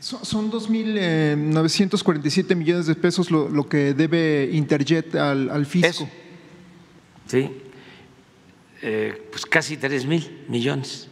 Son 0.00 0.50
2.947 0.50 2.50
eh, 2.50 2.54
millones 2.54 2.86
de 2.86 2.94
pesos 2.94 3.30
lo, 3.30 3.68
que 3.68 3.92
debe 3.92 4.48
Interjet 4.52 5.14
al, 5.14 5.66
fisco. 5.66 6.08
Sí, 7.26 7.61
eh, 8.82 9.28
pues 9.30 9.46
casi 9.46 9.76
3 9.76 10.06
mil 10.06 10.44
millones. 10.48 11.08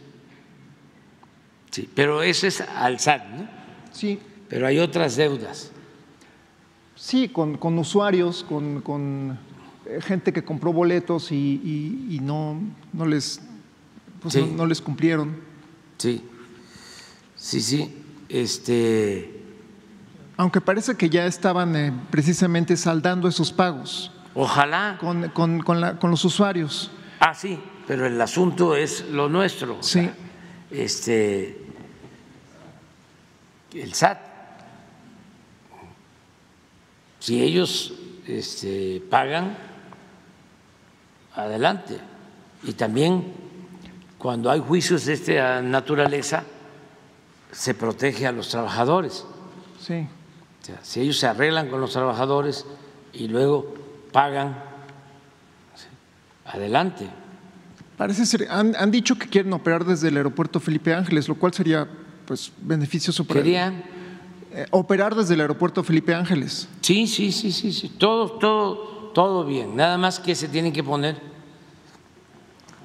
Sí, 1.71 1.89
pero 1.95 2.21
eso 2.21 2.47
es 2.47 2.61
al 2.61 2.99
SAT, 2.99 3.25
¿no? 3.29 3.47
Sí. 3.91 4.19
Pero 4.49 4.67
hay 4.67 4.79
otras 4.79 5.15
deudas. 5.15 5.71
Sí, 6.95 7.29
con, 7.29 7.57
usuarios, 7.79 8.45
con, 8.47 9.39
eh, 9.85 9.99
gente 10.01 10.33
que 10.33 10.43
compró 10.43 10.73
boletos 10.73 11.31
y, 11.31 12.19
no, 12.21 12.61
no, 12.93 13.05
les, 13.05 13.41
pues 14.21 14.35
no 14.35 14.65
les 14.65 14.81
cumplieron. 14.81 15.37
Sí. 15.97 16.21
Sí, 17.35 17.61
sí. 17.61 17.95
Este. 18.29 19.41
Aunque 20.37 20.61
parece 20.61 20.95
que 20.95 21.09
ya 21.09 21.25
estaban 21.25 21.75
eh, 21.75 21.93
precisamente 22.09 22.77
saldando 22.77 23.27
esos 23.27 23.51
pagos. 23.51 24.11
Ojalá. 24.35 24.97
Con, 24.99 25.29
con, 25.29 26.11
los 26.11 26.25
usuarios. 26.25 26.91
Ah, 27.23 27.35
sí, 27.35 27.59
pero 27.85 28.07
el 28.07 28.19
asunto 28.19 28.75
es 28.75 29.05
lo 29.09 29.29
nuestro. 29.29 29.77
Sí. 29.83 30.09
este. 30.71 31.55
El 33.75 33.93
SAT. 33.93 34.17
Si 37.19 37.43
ellos 37.43 37.93
este, 38.25 39.03
pagan, 39.07 39.55
adelante. 41.35 41.99
Y 42.63 42.73
también 42.73 43.33
cuando 44.17 44.49
hay 44.49 44.59
juicios 44.59 45.05
de 45.05 45.13
esta 45.13 45.61
naturaleza, 45.61 46.43
se 47.51 47.75
protege 47.75 48.25
a 48.25 48.31
los 48.31 48.49
trabajadores. 48.49 49.25
Sí. 49.79 50.07
si 50.81 51.01
ellos 51.01 51.19
se 51.19 51.27
arreglan 51.27 51.69
con 51.69 51.81
los 51.81 51.93
trabajadores 51.93 52.65
y 53.13 53.27
luego 53.27 53.75
pagan, 54.11 54.70
adelante. 56.53 57.09
Parece 57.97 58.25
ser, 58.25 58.47
han, 58.49 58.91
dicho 58.91 59.15
que 59.17 59.27
quieren 59.27 59.53
operar 59.53 59.85
desde 59.85 60.07
el 60.07 60.17
aeropuerto 60.17 60.59
Felipe 60.59 60.93
Ángeles, 60.93 61.27
lo 61.27 61.35
cual 61.35 61.53
sería 61.53 61.87
pues 62.25 62.51
beneficioso 62.61 63.25
para 63.25 63.41
Querían 63.41 63.83
eh, 64.53 64.65
operar 64.71 65.13
desde 65.13 65.35
el 65.35 65.41
aeropuerto 65.41 65.83
Felipe 65.83 66.13
Ángeles. 66.13 66.67
Sí, 66.81 67.05
sí, 67.05 67.31
sí, 67.31 67.51
sí, 67.51 67.71
sí, 67.71 67.89
todo, 67.89 68.31
todo, 68.39 69.11
todo 69.13 69.45
bien. 69.45 69.75
Nada 69.75 69.97
más 69.97 70.19
que 70.19 70.33
se 70.33 70.47
tienen 70.47 70.73
que 70.73 70.83
poner 70.83 71.21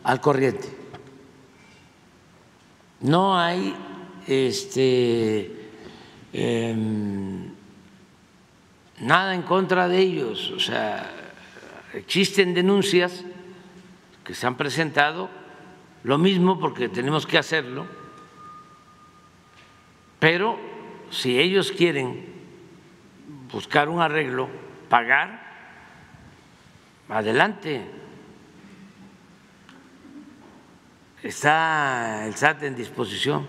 al 0.05 0.21
corriente. 0.21 0.69
No 3.01 3.39
hay 3.39 3.75
este 4.27 5.71
em, 6.33 7.51
nada 9.01 9.35
en 9.35 9.43
contra 9.43 9.89
de 9.89 9.99
ellos, 9.99 10.51
o 10.51 10.61
sea, 10.61 11.11
existen 11.95 12.53
denuncias 12.55 13.25
que 14.27 14.35
se 14.35 14.47
han 14.47 14.57
presentado, 14.57 15.31
lo 16.03 16.19
mismo 16.19 16.59
porque 16.59 16.89
tenemos 16.89 17.27
que 17.27 17.39
hacerlo, 17.39 17.87
pero 20.19 20.59
si 21.11 21.39
ellos 21.39 21.71
quieren 21.71 22.27
buscar 23.53 23.89
un 23.89 24.01
arreglo, 24.01 24.49
pagar, 24.89 25.47
adelante. 27.09 27.87
Está 31.23 32.27
el 32.27 32.35
SAT 32.35 32.65
en 32.65 32.77
disposición 32.77 33.47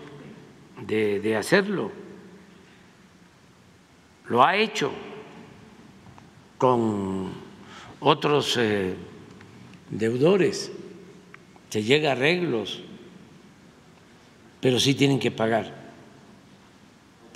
de, 0.80 1.36
hacerlo. 1.36 1.90
Lo 4.26 4.44
ha 4.44 4.56
hecho 4.56 4.92
con 6.56 7.32
otros 8.00 8.56
eh, 8.58 8.96
deudores, 9.90 10.72
se 11.70 11.82
llega 11.82 12.10
a 12.10 12.12
arreglos, 12.12 12.80
pero 14.60 14.80
sí 14.80 14.94
tienen 14.94 15.18
que 15.18 15.30
pagar 15.30 15.78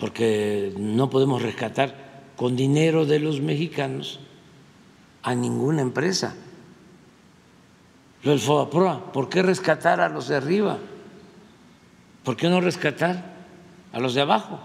porque 0.03 0.75
no 0.77 1.11
podemos 1.11 1.43
rescatar 1.43 2.33
con 2.35 2.57
dinero 2.57 3.07
de 3.07 3.21
los 3.21 3.41
mexicanos 3.41 4.19
a 5.23 5.33
ninguna 5.33 5.81
empresa. 5.81 6.35
Lo 8.25 8.33
del 8.33 8.41
FOBAPROA, 8.41 9.13
¿por 9.13 9.29
qué 9.29 9.43
rescatar 9.43 10.01
a 10.01 10.09
los 10.09 10.27
de 10.27 10.35
arriba? 10.35 10.81
¿Por 12.25 12.37
qué 12.37 12.49
no 12.49 12.61
rescatar 12.61 13.33
a 13.93 14.01
los 14.01 14.15
de 14.15 14.23
abajo? 14.23 14.59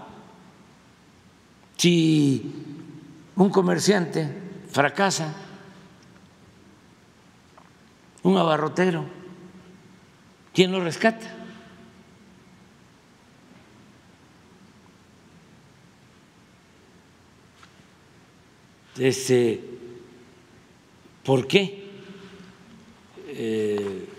Si 1.75 2.51
un 3.35 3.51
comerciante 3.51 4.27
fracasa, 4.71 5.35
un 8.27 8.37
abarrotero, 8.37 9.05
¿quién 10.53 10.71
lo 10.73 10.81
rescata? 10.81 11.25
Este, 18.99 19.63
¿Por 21.23 21.47
qué 21.47 21.87
eh, 23.29 24.09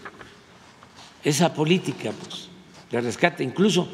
esa 1.22 1.52
política 1.52 2.12
pues, 2.12 2.48
de 2.90 3.00
rescate? 3.02 3.44
Incluso 3.44 3.88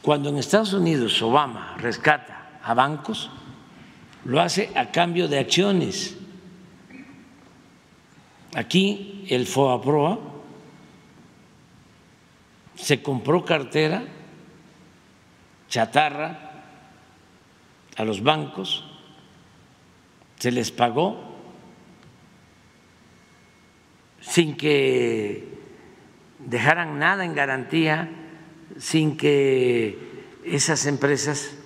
cuando 0.00 0.30
en 0.30 0.38
Estados 0.38 0.72
Unidos 0.72 1.20
Obama 1.20 1.76
rescata 1.76 2.58
a 2.62 2.72
bancos, 2.72 3.28
lo 4.24 4.40
hace 4.40 4.70
a 4.74 4.90
cambio 4.90 5.28
de 5.28 5.40
acciones. 5.40 6.16
Aquí 8.54 9.26
el 9.28 9.46
FOAPROA 9.46 10.18
se 12.76 13.02
compró 13.02 13.44
cartera 13.44 14.04
chatarra 15.68 16.64
a 17.96 18.04
los 18.04 18.22
bancos 18.22 18.84
se 20.38 20.52
les 20.52 20.70
pagó 20.70 21.16
sin 24.20 24.56
que 24.56 25.56
dejaran 26.38 26.98
nada 26.98 27.24
en 27.24 27.34
garantía, 27.34 28.10
sin 28.78 29.16
que 29.16 29.98
esas 30.44 30.86
empresas 30.86 31.56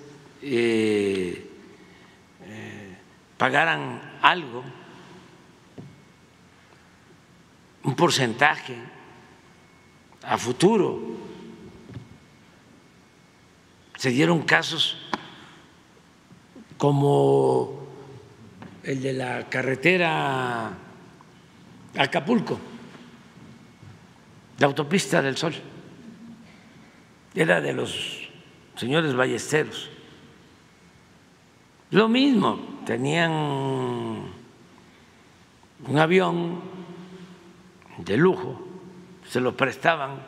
eh, 0.41 1.49
eh, 2.43 2.97
pagaran 3.37 4.01
algo, 4.21 4.63
un 7.83 7.95
porcentaje 7.95 8.75
a 10.23 10.37
futuro. 10.37 10.99
Se 13.97 14.09
dieron 14.09 14.41
casos 14.43 14.97
como 16.77 17.87
el 18.83 19.01
de 19.01 19.13
la 19.13 19.47
carretera 19.49 20.71
Acapulco, 21.97 22.59
la 24.57 24.67
autopista 24.67 25.21
del 25.21 25.37
Sol, 25.37 25.53
era 27.35 27.61
de 27.61 27.73
los 27.73 28.29
señores 28.75 29.13
ballesteros. 29.13 29.89
Lo 31.91 32.07
mismo, 32.07 32.79
tenían 32.85 33.31
un 33.31 34.31
avión 35.99 36.61
de 38.05 38.17
lujo, 38.17 38.59
se 39.27 39.39
lo 39.39 39.55
prestaban 39.55 40.21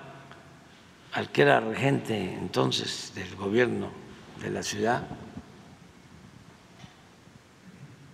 al 1.13 1.31
que 1.31 1.43
era 1.43 1.59
regente 1.59 2.33
entonces 2.33 3.11
del 3.15 3.35
gobierno 3.35 3.89
de 4.41 4.49
la 4.49 4.63
ciudad 4.63 5.07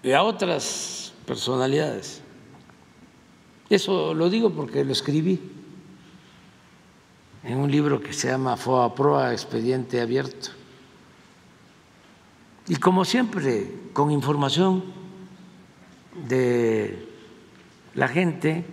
y 0.04 0.12
a 0.12 0.24
otras 0.24 1.14
personalidades. 1.26 2.22
Eso 3.70 4.14
lo 4.14 4.30
digo 4.30 4.52
porque 4.52 4.84
lo 4.84 4.92
escribí 4.92 5.40
en 7.44 7.58
un 7.58 7.72
libro 7.72 8.02
que 8.02 8.14
se 8.14 8.30
llama 8.30 8.58
FOA 8.58 8.96
Proa 8.96 9.32
Expediente 9.32 10.02
Abierto. 10.02 10.50
Y 12.68 12.76
como 12.76 13.06
siempre, 13.06 13.72
con 13.94 14.12
información 14.12 14.84
de 16.28 17.08
la 17.96 18.08
gente, 18.08 18.66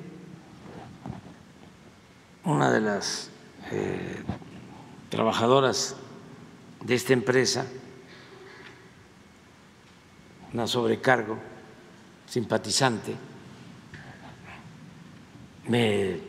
una 2.46 2.70
de 2.70 2.80
las 2.80 3.28
eh, 3.72 4.22
trabajadoras 5.10 5.96
de 6.80 6.94
esta 6.94 7.12
empresa, 7.12 7.66
una 10.52 10.68
sobrecargo 10.68 11.38
simpatizante, 12.26 13.16
me 15.66 16.20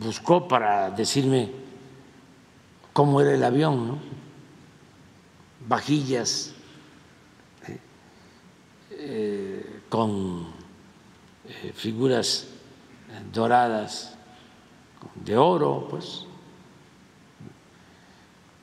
buscó 0.00 0.48
para 0.48 0.90
decirme 0.90 1.52
cómo 2.92 3.20
era 3.20 3.32
el 3.32 3.44
avión, 3.44 3.86
¿no? 3.86 3.98
vajillas 5.68 6.54
¿eh? 7.68 7.78
Eh, 8.90 9.82
con 9.88 10.48
figuras 11.74 12.48
doradas 13.32 14.09
de 15.14 15.36
oro, 15.36 15.86
pues. 15.88 16.26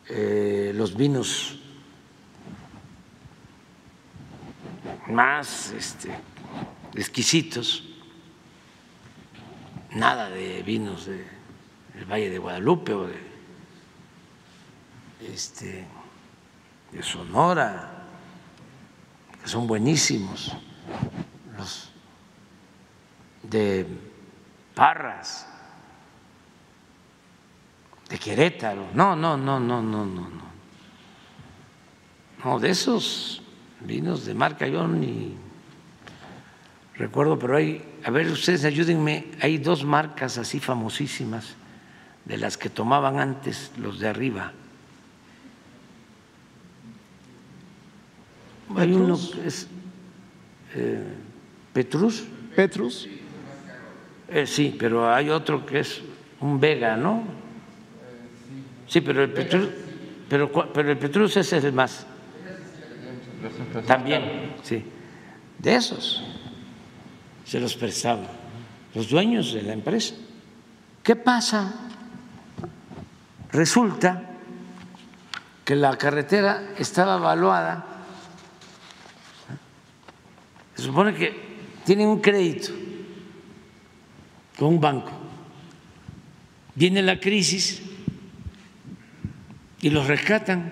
Los 0.09 0.95
vinos 0.95 1.57
más 5.07 5.71
este, 5.71 6.11
exquisitos, 6.93 7.83
nada 9.91 10.29
de 10.29 10.61
vinos 10.63 11.05
del 11.05 11.25
Valle 12.09 12.29
de 12.29 12.37
Guadalupe 12.37 12.93
o 12.93 13.07
de, 13.07 13.19
este, 15.33 15.85
de 16.91 17.03
Sonora, 17.03 18.03
que 19.41 19.47
son 19.47 19.65
buenísimos, 19.67 20.55
los 21.57 21.89
de 23.43 23.87
Parras, 24.75 25.47
de 28.09 28.17
Querétaro, 28.17 28.87
no, 28.93 29.15
no, 29.15 29.37
no, 29.37 29.59
no, 29.59 29.81
no, 29.81 30.05
no, 30.05 30.29
no. 30.29 30.47
No, 32.43 32.59
de 32.59 32.69
esos 32.69 33.41
vinos 33.81 34.25
de 34.25 34.33
marca, 34.33 34.67
yo 34.67 34.87
ni 34.87 35.35
recuerdo, 36.95 37.37
pero 37.37 37.57
hay, 37.57 37.83
a 38.03 38.11
ver, 38.11 38.27
ustedes 38.27 38.63
ayúdenme, 38.63 39.25
hay 39.41 39.57
dos 39.57 39.83
marcas 39.83 40.37
así 40.37 40.59
famosísimas 40.59 41.55
de 42.25 42.37
las 42.37 42.57
que 42.57 42.69
tomaban 42.69 43.19
antes 43.19 43.71
los 43.77 43.99
de 43.99 44.07
arriba. 44.07 44.53
Hay 48.75 48.91
uno 48.93 49.17
que 49.17 49.47
es 49.47 49.67
eh, 50.75 51.03
Petrus. 51.73 52.25
Petrus. 52.55 53.07
Eh, 54.27 54.45
sí, 54.45 54.75
pero 54.77 55.13
hay 55.13 55.29
otro 55.29 55.65
que 55.65 55.79
es 55.79 56.01
un 56.41 56.59
Vega, 56.59 56.97
¿no? 56.97 57.23
Sí, 58.87 59.01
pero 59.01 59.23
el 59.23 59.31
Petrus, 59.31 59.69
pero, 60.29 60.51
pero 60.51 60.91
el 60.91 60.97
Petrus 60.97 61.37
es 61.37 61.51
el 61.53 61.73
más. 61.73 62.05
También, 63.85 64.55
sí. 64.63 64.83
De 65.59 65.75
esos 65.75 66.23
se 67.45 67.59
los 67.59 67.75
prestaban 67.75 68.27
los 68.93 69.09
dueños 69.09 69.53
de 69.53 69.61
la 69.61 69.73
empresa. 69.73 70.15
¿Qué 71.03 71.15
pasa? 71.15 71.73
Resulta 73.51 74.23
que 75.63 75.75
la 75.75 75.97
carretera 75.97 76.73
estaba 76.77 77.17
evaluada, 77.17 77.85
se 80.75 80.83
supone 80.83 81.13
que 81.13 81.47
tienen 81.85 82.07
un 82.07 82.21
crédito 82.21 82.71
con 84.57 84.69
un 84.69 84.81
banco. 84.81 85.11
Viene 86.75 87.01
la 87.01 87.19
crisis 87.19 87.81
y 89.87 89.89
los 89.89 90.05
rescatan 90.05 90.69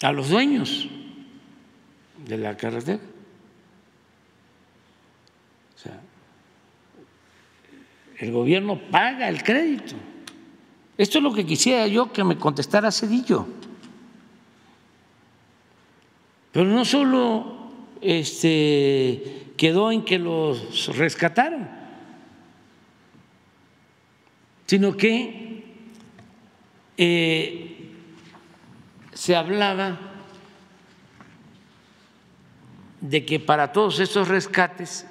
a 0.00 0.10
los 0.10 0.30
dueños 0.30 0.88
de 2.26 2.38
la 2.38 2.56
carretera. 2.56 3.02
O 5.74 5.78
sea, 5.78 6.00
el 8.16 8.32
gobierno 8.32 8.80
paga 8.90 9.28
el 9.28 9.42
crédito. 9.42 9.94
Esto 10.96 11.18
es 11.18 11.24
lo 11.24 11.34
que 11.34 11.44
quisiera 11.44 11.86
yo 11.86 12.10
que 12.10 12.24
me 12.24 12.38
contestara 12.38 12.90
Cedillo. 12.90 13.46
Pero 16.50 16.64
no 16.64 16.86
solo 16.86 17.72
este, 18.00 19.52
quedó 19.58 19.92
en 19.92 20.02
que 20.02 20.18
los 20.18 20.96
rescataron, 20.96 21.81
sino 24.72 24.96
que 24.96 25.66
eh, 26.96 27.90
se 29.12 29.36
hablaba 29.36 29.98
de 33.02 33.26
que 33.26 33.38
para 33.38 33.70
todos 33.70 34.00
estos 34.00 34.28
rescates 34.28 35.06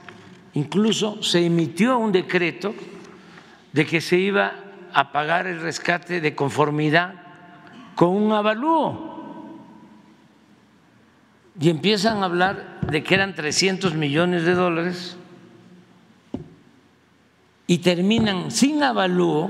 incluso 0.55 1.21
se 1.21 1.45
emitió 1.45 1.99
un 1.99 2.11
decreto 2.11 2.73
de 3.71 3.85
que 3.85 4.01
se 4.01 4.17
iba 4.17 4.55
a 4.93 5.11
pagar 5.11 5.45
el 5.45 5.61
rescate 5.61 6.21
de 6.21 6.33
conformidad 6.33 7.13
con 7.93 8.15
un 8.15 8.31
avalúo. 8.31 9.61
Y 11.59 11.69
empiezan 11.69 12.23
a 12.23 12.25
hablar 12.25 12.79
de 12.81 13.03
que 13.03 13.13
eran 13.13 13.35
300 13.35 13.93
millones 13.93 14.43
de 14.43 14.55
dólares 14.55 15.17
y 17.71 17.77
terminan 17.77 18.51
sin 18.51 18.83
avalúo 18.83 19.49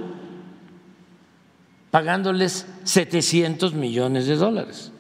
pagándoles 1.90 2.68
700 2.84 3.74
millones 3.74 4.28
de 4.28 4.36
dólares. 4.36 4.92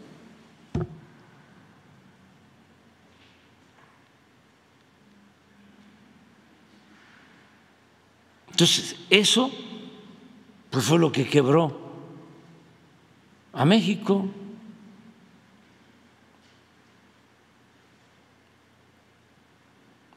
Entonces, 8.49 8.95
eso 9.11 9.51
pues 10.71 10.83
fue 10.83 10.97
lo 10.97 11.11
que 11.11 11.27
quebró 11.27 11.79
a 13.53 13.65
México. 13.65 14.27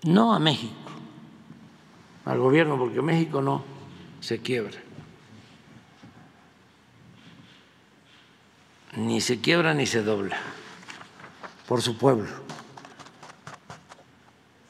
No 0.05 0.33
a 0.33 0.39
México, 0.39 0.84
al 2.25 2.39
gobierno, 2.39 2.79
porque 2.79 3.03
México 3.03 3.43
no 3.43 3.63
se 4.21 4.41
quiebra. 4.41 4.79
Ni 8.97 9.21
se 9.21 9.41
quiebra 9.41 9.75
ni 9.75 9.87
se 9.87 10.03
dobla 10.03 10.37
por 11.67 11.83
su 11.83 11.99
pueblo. 11.99 12.31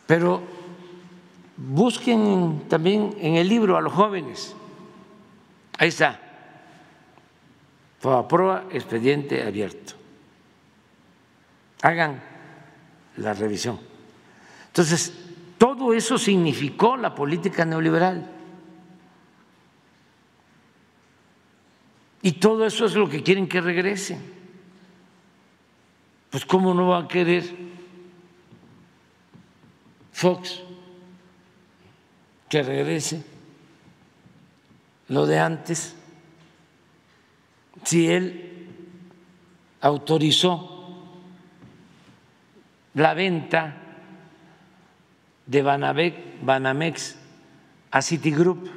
Pero 0.06 0.42
busquen 1.56 2.64
también 2.68 3.16
en 3.20 3.36
el 3.36 3.48
libro 3.48 3.76
a 3.76 3.80
los 3.80 3.92
jóvenes. 3.92 4.54
Ahí 5.78 5.88
está. 5.88 6.20
Prueba 8.00 8.64
expediente 8.70 9.42
abierto. 9.42 9.94
Hagan 11.82 12.22
la 13.16 13.32
revisión. 13.32 13.78
Entonces, 14.66 15.23
todo 15.58 15.94
eso 15.94 16.18
significó 16.18 16.96
la 16.96 17.14
política 17.14 17.64
neoliberal. 17.64 18.30
Y 22.22 22.32
todo 22.32 22.64
eso 22.64 22.86
es 22.86 22.94
lo 22.94 23.08
que 23.08 23.22
quieren 23.22 23.46
que 23.46 23.60
regrese. 23.60 24.18
Pues 26.30 26.44
¿cómo 26.46 26.74
no 26.74 26.88
va 26.88 27.00
a 27.00 27.08
querer 27.08 27.44
Fox 30.12 30.62
que 32.48 32.62
regrese 32.62 33.22
lo 35.08 35.26
de 35.26 35.38
antes 35.38 35.94
si 37.84 38.08
él 38.08 38.68
autorizó 39.80 40.70
la 42.94 43.12
venta 43.12 43.83
de 45.46 45.62
Banamex 46.42 47.16
a 47.90 48.02
Citigroup 48.02 48.68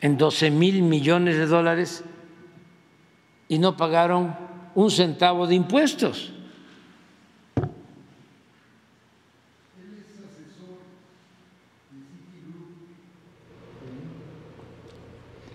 en 0.00 0.16
12 0.16 0.50
mil 0.50 0.82
millones 0.82 1.36
de 1.36 1.46
dólares 1.46 2.04
y 3.48 3.58
no 3.58 3.76
pagaron 3.76 4.36
un 4.74 4.90
centavo 4.90 5.46
de 5.46 5.54
impuestos. 5.54 6.32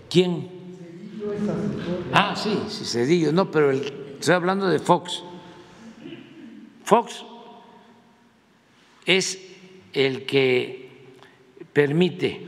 ¿Quién? 0.09 0.49
Ah, 2.13 2.35
sí, 2.35 2.57
sí, 2.69 2.85
Cedillo, 2.85 3.31
no, 3.31 3.51
pero 3.51 3.71
estoy 3.71 4.33
hablando 4.33 4.67
de 4.67 4.79
Fox. 4.79 5.23
Fox 6.83 7.25
es 9.05 9.39
el 9.93 10.25
que 10.25 10.89
permite 11.73 12.45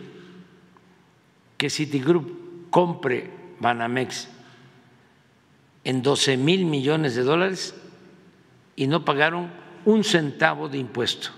que 1.57 1.69
Citigroup 1.69 2.69
compre 2.69 3.29
Banamex 3.59 4.27
en 5.83 6.01
12 6.01 6.37
mil 6.37 6.65
millones 6.65 7.15
de 7.15 7.23
dólares 7.23 7.75
y 8.75 8.87
no 8.87 9.05
pagaron 9.05 9.51
un 9.85 10.03
centavo 10.03 10.69
de 10.69 10.77
impuesto. 10.77 11.29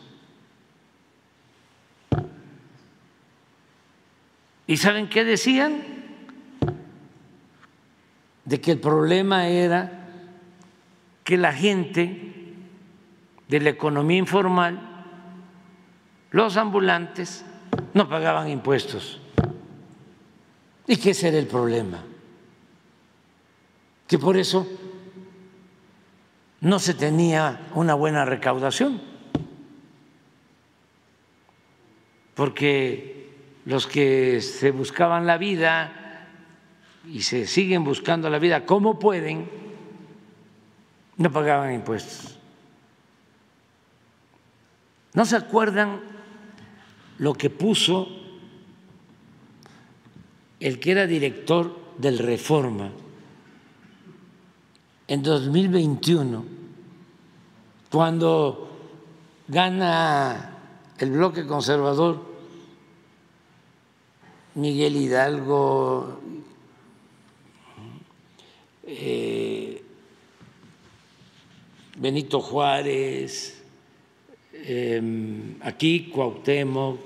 ¿Y 4.68 4.78
saben 4.78 5.10
qué 5.10 5.24
decían? 5.24 6.00
de 8.50 8.60
que 8.60 8.72
el 8.72 8.80
problema 8.80 9.48
era 9.48 10.08
que 11.24 11.38
la 11.38 11.54
gente 11.54 12.34
de 13.48 13.60
la 13.60 13.70
economía 13.70 14.18
informal, 14.18 14.89
los 16.32 16.58
ambulantes, 16.58 17.46
no 17.94 18.08
pagaban 18.08 18.50
impuestos. 18.50 19.20
¿Y 20.88 20.98
que 20.98 21.12
ese 21.12 21.30
era 21.30 21.38
el 21.38 21.48
problema? 21.48 22.04
Que 24.08 24.18
por 24.18 24.38
eso 24.38 24.68
no 26.62 26.80
se 26.80 26.94
tenía 26.94 27.68
una 27.76 27.94
buena 27.94 28.26
recaudación, 28.26 29.02
porque 32.36 33.30
los 33.66 33.86
que 33.86 34.42
se 34.42 34.72
buscaban 34.72 35.28
la 35.28 35.38
vida 35.38 36.28
y 37.08 37.22
se 37.22 37.46
siguen 37.46 37.84
buscando 37.84 38.30
la 38.30 38.40
vida 38.40 38.66
como 38.66 39.00
pueden, 39.00 39.50
no 41.18 41.32
pagaban 41.32 41.74
impuestos. 41.74 42.40
¿No 45.14 45.26
se 45.26 45.36
acuerdan 45.36 46.09
lo 47.20 47.34
que 47.34 47.50
puso 47.50 48.08
el 50.60 50.80
que 50.80 50.92
era 50.92 51.08
director 51.08 51.78
del 51.98 52.18
Reforma 52.18 52.92
en 55.08 55.24
2021, 55.24 56.46
cuando 57.90 58.70
gana 59.48 60.58
el 60.98 61.12
bloque 61.12 61.48
conservador 61.48 62.24
Miguel 64.56 64.96
Hidalgo 64.98 66.20
eh, 68.86 69.84
Benito 71.98 72.40
Juárez, 72.40 73.59
em, 74.70 75.56
aquí 75.62 76.12
Cuauhtémoc, 76.14 77.00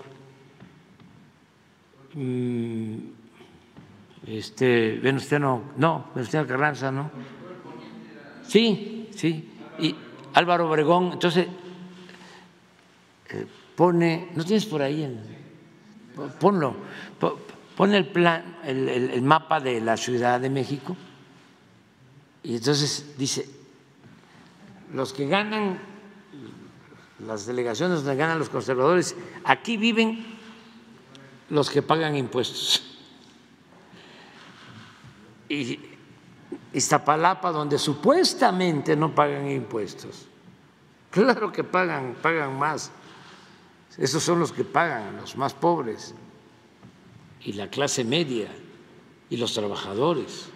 mm, 2.16 2.96
Este, 4.26 5.00
Venustiano, 5.04 5.74
no, 5.76 6.12
Venustiano 6.16 6.48
Carranza, 6.48 6.92
¿no? 6.92 7.12
Sí, 8.48 9.10
sí. 9.14 9.52
Y 9.80 9.94
Álvaro 10.34 10.70
Obregón, 10.70 11.12
entonces 11.14 11.48
eh, 13.30 13.46
pone, 13.76 14.30
¿no 14.34 14.46
tienes 14.46 14.66
por 14.66 14.82
ahí? 14.82 15.04
El, 15.04 15.20
ponlo, 16.40 16.74
pone 17.76 17.98
el 17.98 18.08
plan, 18.08 18.60
el 18.64 19.22
mapa 19.24 19.60
de 19.60 19.82
la 19.82 19.98
Ciudad 19.98 20.40
de 20.40 20.50
México 20.50 20.96
y 22.44 22.58
entonces 22.58 23.16
dice, 23.18 23.50
los 24.94 25.14
que 25.14 25.28
ganan, 25.28 25.80
las 27.26 27.46
delegaciones 27.46 27.98
donde 27.98 28.16
ganan 28.16 28.40
los 28.40 28.50
conservadores, 28.50 29.16
aquí 29.44 29.78
viven 29.78 30.26
los 31.50 31.70
que 31.70 31.82
pagan 31.82 32.16
impuestos. 32.16 32.84
Y 35.50 35.80
Iztapalapa, 36.74 37.52
donde 37.52 37.78
supuestamente 37.78 38.96
no 38.96 39.14
pagan 39.14 39.50
impuestos. 39.50 40.28
Claro 41.12 41.52
que 41.52 41.64
pagan, 41.64 42.16
pagan 42.22 42.58
más. 42.58 42.92
Esos 43.98 44.24
son 44.24 44.40
los 44.40 44.52
que 44.52 44.64
pagan, 44.64 45.18
los 45.18 45.38
más 45.38 45.54
pobres, 45.54 46.16
y 47.42 47.54
la 47.54 47.70
clase 47.70 48.04
media, 48.04 48.50
y 49.30 49.38
los 49.38 49.54
trabajadores. 49.54 50.48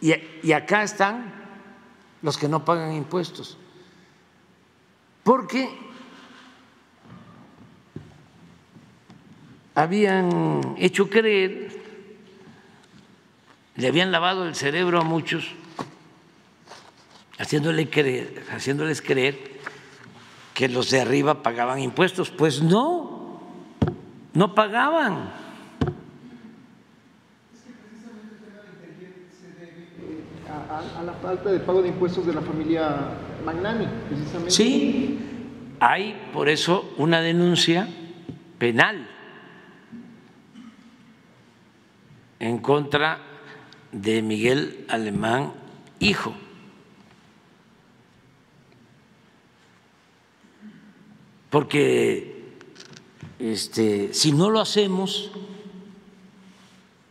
Y, 0.00 0.12
y 0.42 0.52
acá 0.52 0.82
están 0.82 1.32
los 2.20 2.36
que 2.36 2.48
no 2.48 2.64
pagan 2.64 2.92
impuestos. 2.92 3.56
Porque 5.26 5.68
habían 9.74 10.76
hecho 10.78 11.10
creer, 11.10 11.82
le 13.74 13.88
habían 13.88 14.12
lavado 14.12 14.46
el 14.46 14.54
cerebro 14.54 15.00
a 15.00 15.02
muchos, 15.02 15.50
haciéndoles 17.38 19.02
creer 19.02 19.58
que 20.54 20.68
los 20.68 20.90
de 20.92 21.00
arriba 21.00 21.42
pagaban 21.42 21.80
impuestos. 21.80 22.30
Pues 22.30 22.62
no, 22.62 23.40
no 24.32 24.54
pagaban. 24.54 25.32
A, 30.68 31.02
la 31.02 31.12
falta 31.14 31.50
de 31.50 31.60
pago 31.60 31.82
de 31.82 31.88
impuestos 31.88 32.26
de 32.26 32.34
la 32.34 32.40
familia 32.40 33.10
Magnani, 33.44 33.86
precisamente. 34.08 34.50
Sí, 34.50 35.18
hay 35.78 36.30
por 36.32 36.48
eso 36.48 36.92
una 36.96 37.20
denuncia 37.20 37.88
penal 38.58 39.08
en 42.40 42.58
contra 42.58 43.18
de 43.92 44.22
Miguel 44.22 44.84
Alemán, 44.88 45.52
hijo. 46.00 46.34
Porque 51.50 52.58
este, 53.38 54.12
si 54.12 54.32
no 54.32 54.50
lo 54.50 54.60
hacemos, 54.60 55.30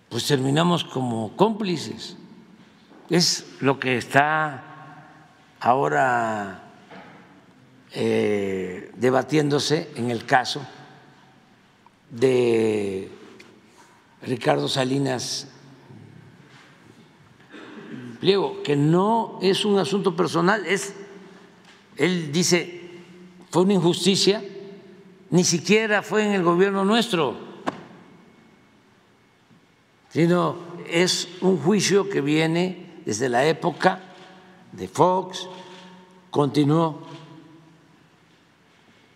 pues 0.09 0.27
terminamos 0.27 0.83
como 0.83 1.35
cómplices. 1.35 2.17
Es 3.09 3.45
lo 3.59 3.79
que 3.79 3.97
está 3.97 4.63
ahora 5.59 6.63
eh, 7.91 8.91
debatiéndose 8.97 9.91
en 9.95 10.09
el 10.09 10.25
caso 10.25 10.65
de 12.09 13.09
Ricardo 14.23 14.67
Salinas 14.67 15.47
Pliego, 18.19 18.63
que 18.63 18.75
no 18.75 19.37
es 19.41 19.65
un 19.65 19.77
asunto 19.77 20.15
personal, 20.15 20.65
es, 20.65 20.95
él 21.97 22.31
dice, 22.31 22.81
fue 23.51 23.63
una 23.63 23.73
injusticia, 23.73 24.43
ni 25.29 25.43
siquiera 25.43 26.01
fue 26.01 26.25
en 26.25 26.31
el 26.31 26.43
gobierno 26.43 26.85
nuestro, 26.85 27.35
sino 30.09 30.57
es 30.89 31.27
un 31.41 31.57
juicio 31.57 32.09
que 32.09 32.21
viene 32.21 32.84
desde 33.05 33.29
la 33.29 33.45
época 33.45 34.01
de 34.71 34.87
Fox, 34.87 35.47
continuó 36.31 37.01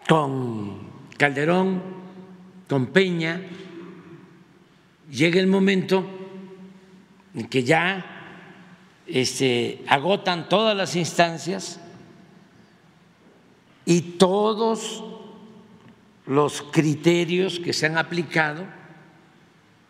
con 0.07 0.89
Calderón, 1.17 1.81
con 2.69 2.87
Peña, 2.87 3.41
llega 5.11 5.39
el 5.39 5.47
momento 5.47 6.05
en 7.33 7.47
que 7.47 7.63
ya 7.63 8.05
este, 9.07 9.83
agotan 9.87 10.47
todas 10.49 10.77
las 10.77 10.95
instancias 10.95 11.79
y 13.85 14.01
todos 14.01 15.03
los 16.27 16.61
criterios 16.61 17.59
que 17.59 17.73
se 17.73 17.87
han 17.87 17.97
aplicado 17.97 18.65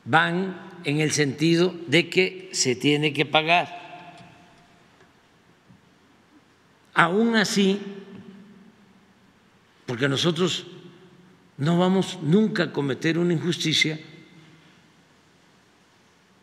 van 0.06 0.70
en 0.86 1.02
el 1.02 1.12
sentido 1.12 1.74
de 1.88 2.10
que 2.10 2.50
se 2.54 2.76
tiene 2.76 3.14
que 3.14 3.26
pagar. 3.26 3.79
Aún 6.94 7.36
así, 7.36 7.80
porque 9.86 10.10
nosotros 10.10 10.68
no 11.58 11.78
vamos 11.78 12.20
nunca 12.22 12.64
a 12.64 12.72
cometer 12.72 13.18
una 13.18 13.34
injusticia, 13.34 14.00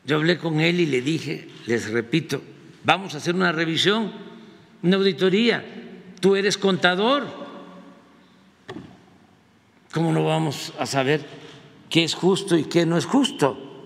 yo 0.04 0.16
hablé 0.16 0.38
con 0.38 0.60
él 0.60 0.78
y 0.80 0.86
le 0.86 1.00
dije, 1.00 1.48
les 1.66 1.90
repito, 1.90 2.40
vamos 2.84 3.14
a 3.14 3.16
hacer 3.18 3.34
una 3.34 3.50
revisión, 3.50 4.12
una 4.82 4.96
auditoría. 4.96 5.64
Tú 6.20 6.36
eres 6.36 6.56
contador. 6.56 7.26
¿Cómo 9.92 10.12
no 10.12 10.24
vamos 10.24 10.72
a 10.78 10.86
saber 10.86 11.26
qué 11.90 12.04
es 12.04 12.14
justo 12.14 12.56
y 12.56 12.64
qué 12.64 12.86
no 12.86 12.96
es 12.96 13.04
justo? 13.04 13.84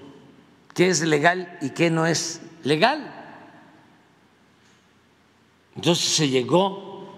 ¿Qué 0.75 0.89
es 0.89 1.01
legal 1.03 1.59
y 1.63 1.71
qué 1.71 1.91
no 1.91 2.07
es 2.07 2.43
legal? 2.65 3.20
Entonces 5.77 6.05
se 6.05 6.29
llegó 6.29 7.09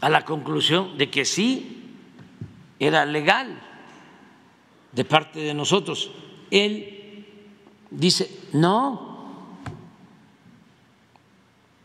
a 0.00 0.08
la 0.08 0.24
conclusión 0.24 0.96
de 0.96 1.10
que 1.10 1.24
sí 1.24 1.84
era 2.78 3.04
legal 3.04 3.60
de 4.92 5.04
parte 5.04 5.40
de 5.40 5.54
nosotros 5.54 6.10
él 6.50 7.26
dice, 7.90 8.30
no, 8.52 9.36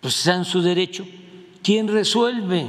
pues 0.01 0.17
está 0.17 0.35
en 0.35 0.45
su 0.45 0.61
derecho. 0.61 1.05
¿Quién 1.61 1.87
resuelve? 1.87 2.67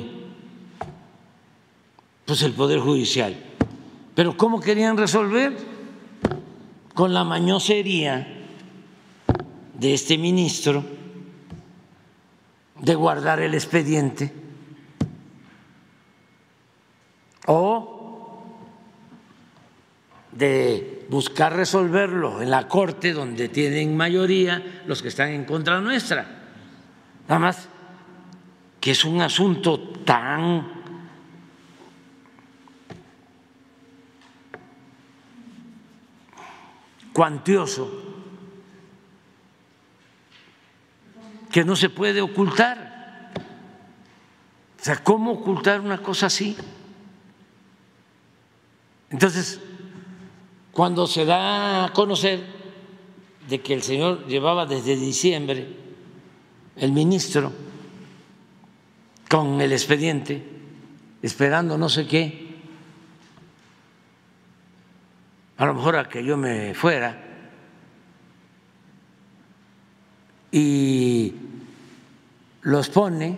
Pues 2.24 2.42
el 2.42 2.52
Poder 2.52 2.80
Judicial. 2.80 3.36
Pero 4.14 4.36
¿cómo 4.36 4.60
querían 4.60 4.96
resolver? 4.96 5.56
Con 6.94 7.12
la 7.12 7.24
mañosería 7.24 8.46
de 9.74 9.94
este 9.94 10.16
ministro 10.16 10.84
de 12.80 12.94
guardar 12.94 13.40
el 13.40 13.54
expediente 13.54 14.32
o 17.46 18.42
de 20.32 21.06
buscar 21.08 21.54
resolverlo 21.54 22.42
en 22.42 22.50
la 22.50 22.66
Corte, 22.66 23.12
donde 23.12 23.48
tienen 23.48 23.96
mayoría 23.96 24.82
los 24.86 25.02
que 25.02 25.08
están 25.08 25.28
en 25.28 25.44
contra 25.44 25.80
nuestra. 25.80 26.26
Nada 27.28 27.38
más 27.38 27.68
que 28.80 28.90
es 28.90 29.04
un 29.04 29.22
asunto 29.22 29.78
tan 30.04 30.82
cuantioso 37.14 38.03
que 41.54 41.64
no 41.64 41.76
se 41.76 41.88
puede 41.88 42.20
ocultar. 42.20 43.30
O 44.76 44.82
sea, 44.84 44.96
¿cómo 45.04 45.30
ocultar 45.30 45.80
una 45.80 45.98
cosa 45.98 46.26
así? 46.26 46.56
Entonces, 49.08 49.60
cuando 50.72 51.06
se 51.06 51.24
da 51.24 51.84
a 51.84 51.92
conocer 51.92 52.44
de 53.48 53.60
que 53.60 53.72
el 53.72 53.84
señor 53.84 54.26
llevaba 54.26 54.66
desde 54.66 54.96
diciembre, 54.96 55.76
el 56.74 56.90
ministro, 56.90 57.52
con 59.30 59.60
el 59.60 59.70
expediente, 59.70 60.42
esperando 61.22 61.78
no 61.78 61.88
sé 61.88 62.08
qué, 62.08 62.56
a 65.56 65.66
lo 65.66 65.74
mejor 65.74 65.98
a 65.98 66.08
que 66.08 66.24
yo 66.24 66.36
me 66.36 66.74
fuera, 66.74 67.23
y 70.56 71.34
los 72.62 72.88
pone, 72.88 73.36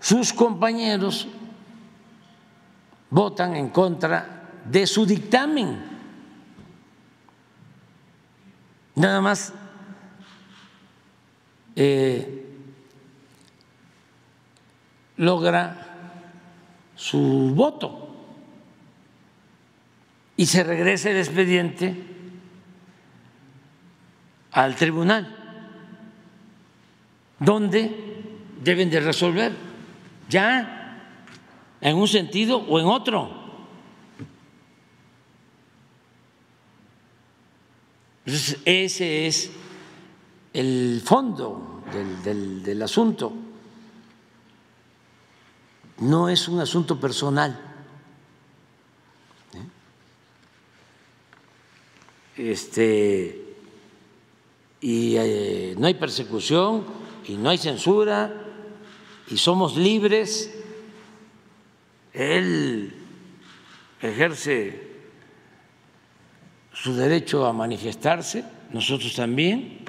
sus 0.00 0.32
compañeros 0.32 1.28
votan 3.10 3.54
en 3.54 3.68
contra 3.68 4.50
de 4.64 4.88
su 4.88 5.06
dictamen. 5.06 5.86
nada 8.96 9.20
más 9.20 9.52
eh, 11.76 12.44
logra 15.16 15.86
su 16.96 17.52
voto 17.54 18.16
y 20.36 20.46
se 20.46 20.64
regresa 20.64 21.10
el 21.10 21.18
expediente 21.18 21.94
al 24.50 24.74
tribunal, 24.74 25.37
donde 27.38 28.24
deben 28.62 28.90
de 28.90 29.00
resolver 29.00 29.52
ya 30.28 31.02
en 31.80 31.96
un 31.96 32.08
sentido 32.08 32.58
o 32.58 32.78
en 32.78 32.86
otro. 32.86 33.38
ese 38.66 39.26
es 39.26 39.50
el 40.52 41.00
fondo 41.02 41.82
del, 42.22 42.62
del 42.62 42.82
asunto. 42.82 43.32
No 46.00 46.28
es 46.28 46.46
un 46.46 46.60
asunto 46.60 47.00
personal. 47.00 47.68
Este, 52.36 53.56
y 54.80 55.16
eh, 55.16 55.74
no 55.76 55.88
hay 55.88 55.94
persecución 55.94 56.84
y 57.28 57.36
no 57.36 57.50
hay 57.50 57.58
censura 57.58 58.32
y 59.28 59.36
somos 59.36 59.76
libres. 59.76 60.50
Él 62.14 62.94
ejerce 64.00 64.88
su 66.72 66.94
derecho 66.94 67.46
a 67.46 67.52
manifestarse, 67.52 68.44
nosotros 68.72 69.14
también. 69.14 69.84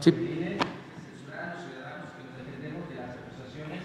Sí. 0.00 0.10
Censurar 0.10 1.40
a 1.40 1.54
los 1.54 1.64
ciudadanos 1.64 2.10
que 2.12 2.22
nos 2.22 2.36
defendemos 2.36 2.88
de 2.88 2.94
las 2.96 3.10
acusaciones 3.16 3.82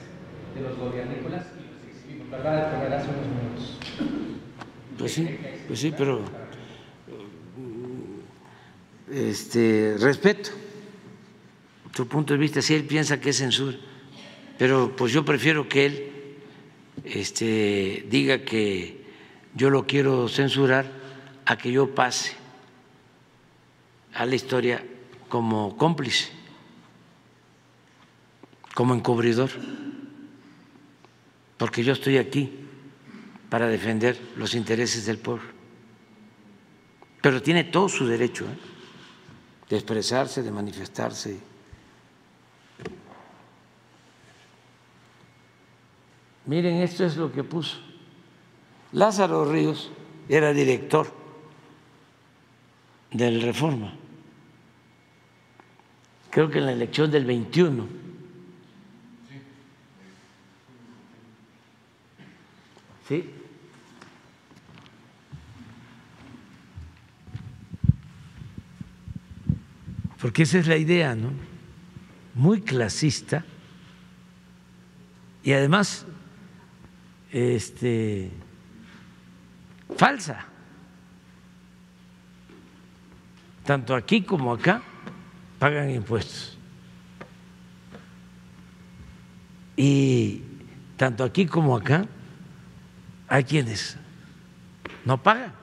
de 0.55 0.61
los 0.61 0.77
gobiernícolas 0.77 1.45
y 1.57 1.61
los 1.71 1.95
exhibimos, 1.95 2.29
¿verdad? 2.31 3.05
Por 3.05 3.15
unos 3.15 3.27
minutos. 3.27 3.77
Pues 4.97 5.13
sí, 5.13 5.39
pues 5.67 5.79
sí, 5.79 5.93
pero 5.97 6.21
este, 9.11 9.95
respeto 9.99 10.51
tu 11.93 12.07
punto 12.07 12.33
de 12.33 12.39
vista, 12.39 12.61
si 12.61 12.73
él 12.73 12.85
piensa 12.85 13.19
que 13.19 13.29
es 13.29 13.38
censura, 13.38 13.77
pero 14.57 14.95
pues 14.95 15.11
yo 15.11 15.25
prefiero 15.25 15.67
que 15.67 15.85
él 15.85 16.11
este, 17.03 18.05
diga 18.09 18.43
que 18.43 19.05
yo 19.55 19.69
lo 19.69 19.85
quiero 19.85 20.27
censurar 20.29 20.85
a 21.45 21.57
que 21.57 21.71
yo 21.71 21.93
pase 21.93 22.33
a 24.13 24.25
la 24.25 24.35
historia 24.35 24.83
como 25.27 25.75
cómplice, 25.75 26.29
como 28.73 28.93
encubridor, 28.93 29.49
porque 31.57 31.83
yo 31.83 31.93
estoy 31.93 32.17
aquí 32.17 32.51
para 33.49 33.67
defender 33.67 34.17
los 34.38 34.55
intereses 34.55 35.05
del 35.05 35.17
pueblo. 35.17 35.49
Pero 37.21 37.41
tiene 37.41 37.65
todo 37.65 37.89
su 37.89 38.07
derecho 38.07 38.45
¿eh? 38.45 38.71
De 39.72 39.77
expresarse, 39.77 40.43
de 40.43 40.52
manifestarse. 40.52 41.39
Miren, 46.45 46.76
esto 46.84 47.06
es 47.06 47.18
lo 47.18 47.31
que 47.31 47.43
puso. 47.43 47.77
Lázaro 48.91 49.52
Ríos 49.52 49.89
era 50.30 50.53
director 50.53 51.11
del 53.11 53.41
Reforma 53.41 53.93
creo 56.31 56.49
que 56.49 56.60
en 56.60 56.65
la 56.65 56.72
elección 56.72 57.11
del 57.11 57.26
21. 57.26 57.88
¿Sí? 63.07 63.30
Porque 70.22 70.43
esa 70.43 70.60
es 70.60 70.68
la 70.68 70.77
idea, 70.77 71.15
¿no? 71.15 71.31
Muy 72.35 72.61
clasista 72.61 73.43
y 75.43 75.52
además 75.53 76.06
este 77.31 78.31
falsa. 79.98 80.45
Tanto 83.65 83.95
aquí 83.95 84.22
como 84.22 84.53
acá 84.53 84.84
pagan 85.57 85.89
impuestos. 85.89 86.57
Y 89.76 90.43
tanto 90.98 91.23
aquí 91.23 91.48
como 91.48 91.76
acá 91.76 92.06
hay 93.27 93.43
quienes 93.43 93.98
no 95.03 95.22
pagan. 95.22 95.60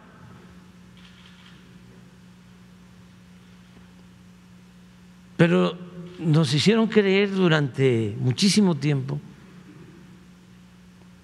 Pero 5.39 5.78
nos 6.19 6.52
hicieron 6.52 6.89
creer 6.89 7.31
durante 7.31 8.15
muchísimo 8.19 8.74
tiempo. 8.74 9.20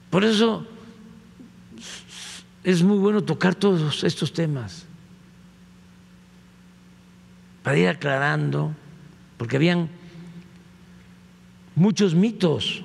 Por 0.08 0.22
eso 0.22 0.64
es 2.62 2.82
muy 2.84 2.96
bueno 2.96 3.24
tocar 3.24 3.56
todos 3.56 4.04
estos 4.04 4.32
temas 4.32 4.86
para 7.64 7.76
ir 7.76 7.88
aclarando, 7.88 8.72
porque 9.36 9.56
habían 9.56 9.88
muchos 11.74 12.14
mitos. 12.14 12.84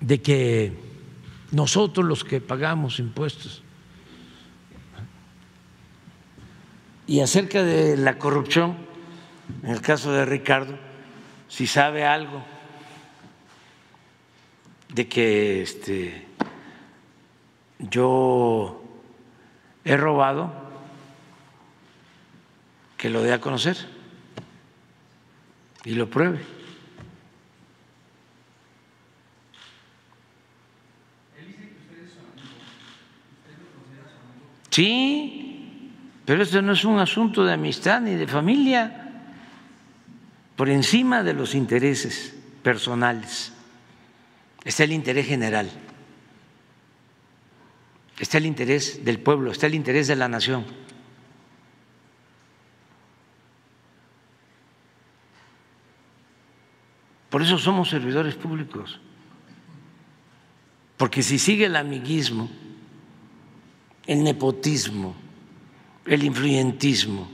De 0.00 0.20
que 0.22 0.72
nosotros 1.52 2.06
los 2.06 2.24
que 2.24 2.40
pagamos 2.40 2.98
impuestos 2.98 3.62
y 7.06 7.20
acerca 7.20 7.64
de 7.64 7.96
la 7.96 8.18
corrupción, 8.18 8.76
en 9.64 9.70
el 9.70 9.80
caso 9.80 10.12
de 10.12 10.24
Ricardo, 10.24 10.78
si 11.48 11.66
sabe 11.66 12.04
algo 12.04 12.40
de 14.94 15.08
que 15.08 15.62
este, 15.62 16.26
yo 17.78 18.80
he 19.84 19.96
robado, 19.96 20.52
que 22.96 23.10
lo 23.10 23.22
dé 23.22 23.32
a 23.32 23.40
conocer 23.40 23.76
y 25.84 25.94
lo 25.94 26.08
pruebe. 26.08 26.59
Sí, 34.80 35.92
pero 36.24 36.42
esto 36.42 36.62
no 36.62 36.72
es 36.72 36.86
un 36.86 36.98
asunto 36.98 37.44
de 37.44 37.52
amistad 37.52 38.00
ni 38.00 38.14
de 38.14 38.26
familia. 38.26 39.12
Por 40.56 40.70
encima 40.70 41.22
de 41.22 41.34
los 41.34 41.54
intereses 41.54 42.34
personales 42.62 43.52
está 44.64 44.84
el 44.84 44.92
interés 44.92 45.26
general, 45.26 45.70
está 48.18 48.38
el 48.38 48.46
interés 48.46 49.04
del 49.04 49.18
pueblo, 49.20 49.52
está 49.52 49.66
el 49.66 49.74
interés 49.74 50.08
de 50.08 50.16
la 50.16 50.28
nación. 50.28 50.64
Por 57.28 57.42
eso 57.42 57.58
somos 57.58 57.90
servidores 57.90 58.34
públicos, 58.34 58.98
porque 60.96 61.22
si 61.22 61.38
sigue 61.38 61.66
el 61.66 61.76
amiguismo, 61.76 62.48
el 64.10 64.24
nepotismo, 64.24 65.14
el 66.04 66.24
influyentismo, 66.24 67.30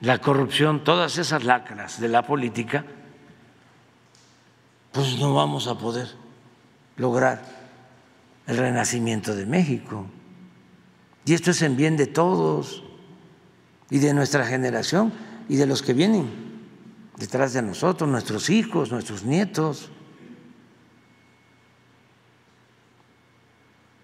la 0.00 0.16
corrupción, 0.16 0.84
todas 0.84 1.18
esas 1.18 1.44
lacras 1.44 2.00
de 2.00 2.08
la 2.08 2.22
política, 2.22 2.86
pues 4.90 5.18
no 5.18 5.34
vamos 5.34 5.66
a 5.66 5.76
poder 5.76 6.08
lograr 6.96 7.44
el 8.46 8.56
renacimiento 8.56 9.36
de 9.36 9.44
México. 9.44 10.06
Y 11.26 11.34
esto 11.34 11.50
es 11.50 11.60
en 11.60 11.76
bien 11.76 11.98
de 11.98 12.06
todos 12.06 12.82
y 13.90 13.98
de 13.98 14.14
nuestra 14.14 14.46
generación 14.46 15.12
y 15.46 15.56
de 15.56 15.66
los 15.66 15.82
que 15.82 15.92
vienen 15.92 16.30
detrás 17.18 17.52
de 17.52 17.60
nosotros, 17.60 18.08
nuestros 18.08 18.48
hijos, 18.48 18.90
nuestros 18.90 19.24
nietos. 19.24 19.90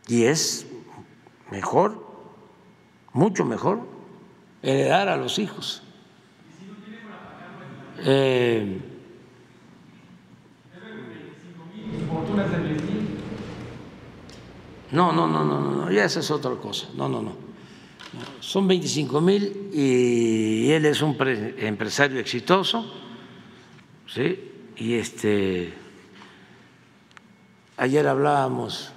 Y 0.06 0.24
es 0.24 0.66
mejor, 1.50 2.06
mucho 3.12 3.44
mejor, 3.44 3.80
heredar 4.62 5.08
a 5.08 5.16
los 5.16 5.38
hijos. 5.38 5.82
Eh, 7.98 8.78
no, 14.92 15.12
no, 15.12 15.26
no, 15.26 15.44
no, 15.44 15.60
no, 15.60 15.90
ya 15.90 16.04
esa 16.04 16.20
es 16.20 16.30
otra 16.30 16.52
cosa. 16.52 16.88
No, 16.94 17.08
no, 17.08 17.22
no. 17.22 17.46
Son 18.40 18.66
25 18.66 19.20
mil 19.20 19.70
y 19.72 20.70
él 20.70 20.86
es 20.86 21.02
un 21.02 21.16
empresario 21.58 22.20
exitoso, 22.20 22.90
¿sí? 24.06 24.52
Y 24.76 24.94
este, 24.94 25.74
ayer 27.76 28.06
hablábamos 28.06 28.92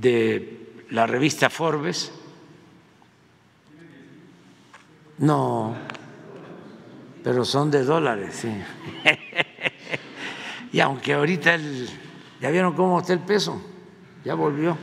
de 0.00 0.61
la 0.92 1.06
revista 1.06 1.48
Forbes. 1.48 2.12
No, 5.18 5.74
pero 7.24 7.44
son 7.44 7.70
de 7.70 7.82
dólares, 7.82 8.34
sí. 8.34 8.52
y 10.72 10.80
aunque 10.80 11.14
ahorita 11.14 11.56
ya 12.40 12.50
vieron 12.50 12.74
cómo 12.74 13.00
está 13.00 13.14
el 13.14 13.20
peso, 13.20 13.60
ya 14.24 14.34
volvió. 14.34 14.76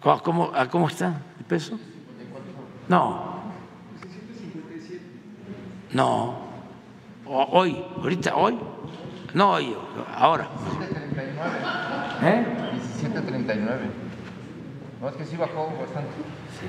¿Cómo, 0.00 0.52
¿Cómo 0.70 0.88
está 0.88 1.22
el 1.38 1.44
peso? 1.44 1.78
No. 2.88 3.42
No. 5.92 6.44
Hoy, 7.26 7.84
ahorita, 7.96 8.34
hoy. 8.34 8.58
No 9.34 9.52
hoy, 9.52 9.74
ahora. 10.16 10.48
17.39. 10.80 12.22
¿Eh? 12.22 12.63
17.39. 13.14 13.80
No, 15.00 15.08
es 15.08 15.16
que 15.16 15.24
sí 15.24 15.36
bajó 15.36 15.72
bastante. 15.78 16.10
Sí. 16.60 16.66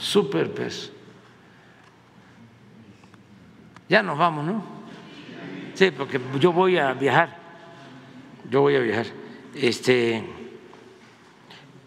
Super 0.00 0.52
peso. 0.52 0.92
Ya 3.88 4.02
nos 4.02 4.18
vamos, 4.18 4.44
¿no? 4.44 4.62
Sí, 5.74 5.90
porque 5.90 6.20
yo 6.38 6.52
voy 6.52 6.76
a 6.76 6.92
viajar. 6.92 7.36
Yo 8.50 8.60
voy 8.60 8.76
a 8.76 8.80
viajar. 8.80 9.06
Este, 9.54 10.24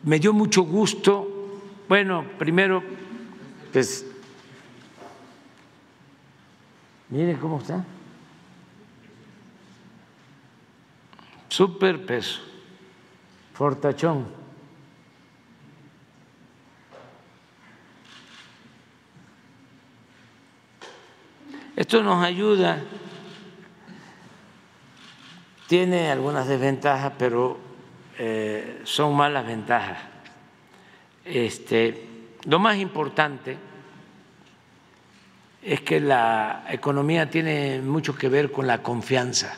me 0.03 0.19
dio 0.19 0.33
mucho 0.33 0.63
gusto. 0.63 1.61
Bueno, 1.87 2.25
primero, 2.37 2.83
pues, 3.71 4.05
miren 7.09 7.37
cómo 7.37 7.59
está. 7.59 7.83
Super 11.49 12.03
peso. 12.05 12.50
Fortachón. 13.61 14.25
Esto 21.75 22.01
nos 22.01 22.25
ayuda, 22.25 22.81
tiene 25.67 26.09
algunas 26.09 26.47
desventajas, 26.47 27.13
pero 27.19 27.59
eh, 28.17 28.81
son 28.83 29.15
malas 29.15 29.45
ventajas. 29.45 29.99
Este, 31.23 32.07
lo 32.45 32.57
más 32.57 32.77
importante 32.77 33.57
es 35.61 35.81
que 35.81 35.99
la 35.99 36.65
economía 36.67 37.29
tiene 37.29 37.79
mucho 37.79 38.15
que 38.15 38.27
ver 38.27 38.51
con 38.51 38.65
la 38.65 38.81
confianza. 38.81 39.55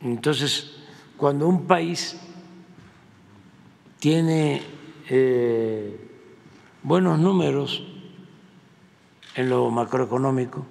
Entonces, 0.00 0.76
cuando 1.16 1.46
un 1.46 1.66
país 1.66 2.16
tiene 3.98 4.62
eh, 5.08 6.08
buenos 6.82 7.18
números 7.18 7.82
en 9.34 9.50
lo 9.50 9.70
macroeconómico, 9.70 10.64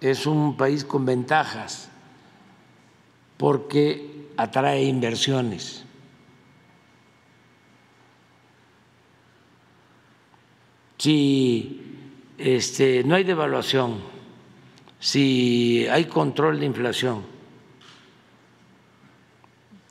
es 0.00 0.26
un 0.26 0.56
país 0.56 0.84
con 0.84 1.04
ventajas 1.04 1.90
porque 3.36 4.28
atrae 4.36 4.84
inversiones. 4.84 5.84
Si 10.98 11.80
este, 12.38 13.02
no 13.04 13.14
hay 13.14 13.24
devaluación, 13.24 14.19
si 15.00 15.86
hay 15.90 16.04
control 16.04 16.60
de 16.60 16.66
inflación, 16.66 17.22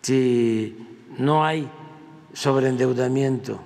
si 0.02 0.78
no 1.18 1.44
hay 1.44 1.68
sobreendeudamiento, 2.32 3.60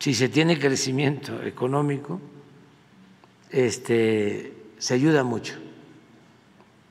si 0.00 0.12
se 0.12 0.28
tiene 0.28 0.58
crecimiento 0.58 1.40
económico, 1.42 2.20
este, 3.50 4.52
se 4.76 4.94
ayuda 4.94 5.22
mucho. 5.22 5.54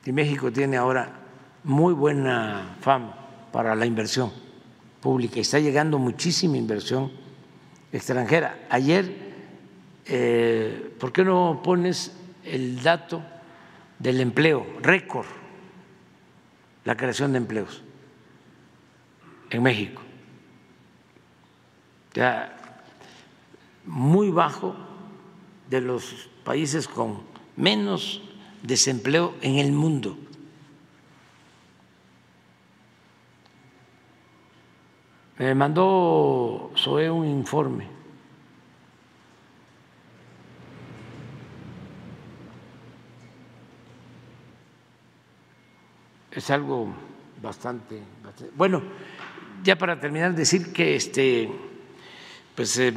Y 0.06 0.12
México 0.12 0.50
tiene 0.50 0.78
ahora 0.78 1.20
muy 1.64 1.92
buena 1.92 2.76
fama 2.80 3.14
para 3.52 3.74
la 3.74 3.86
inversión 3.86 4.32
pública. 5.00 5.38
Está 5.38 5.58
llegando 5.58 5.98
muchísima 5.98 6.56
inversión 6.56 7.12
extranjera. 7.92 8.66
Ayer, 8.70 9.14
eh, 10.06 10.94
¿por 10.98 11.12
qué 11.12 11.24
no 11.24 11.60
pones 11.62 12.10
el 12.44 12.82
dato 12.82 13.22
del 13.98 14.20
empleo, 14.20 14.66
récord, 14.80 15.26
la 16.84 16.96
creación 16.96 17.32
de 17.32 17.38
empleos 17.38 17.82
en 19.50 19.62
México. 19.62 20.02
Ya 22.14 22.82
muy 23.86 24.30
bajo 24.30 24.74
de 25.68 25.80
los 25.80 26.28
países 26.44 26.86
con 26.86 27.22
menos 27.56 28.22
desempleo 28.62 29.34
en 29.40 29.56
el 29.56 29.72
mundo. 29.72 30.16
Me 35.38 35.54
mandó 35.54 36.70
SOE 36.74 37.10
un 37.10 37.26
informe 37.26 37.93
es 46.34 46.50
algo 46.50 46.92
bastante, 47.42 48.00
bueno. 48.56 48.82
Ya 49.62 49.78
para 49.78 49.98
terminar 49.98 50.34
decir 50.34 50.74
que 50.74 50.94
este, 50.94 51.50
pues 52.54 52.78
eh, 52.78 52.92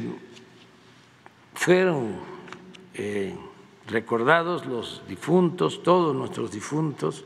fueron 1.54 2.16
eh, 2.92 3.34
recordados 3.86 4.66
los 4.66 5.02
difuntos, 5.08 5.82
todos 5.82 6.14
nuestros 6.14 6.50
difuntos, 6.50 7.24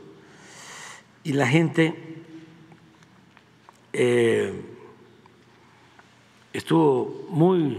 y 1.25 1.33
la 1.33 1.45
gente 1.45 1.93
eh, 3.91 4.61
estuvo 6.53 7.27
muy 7.29 7.77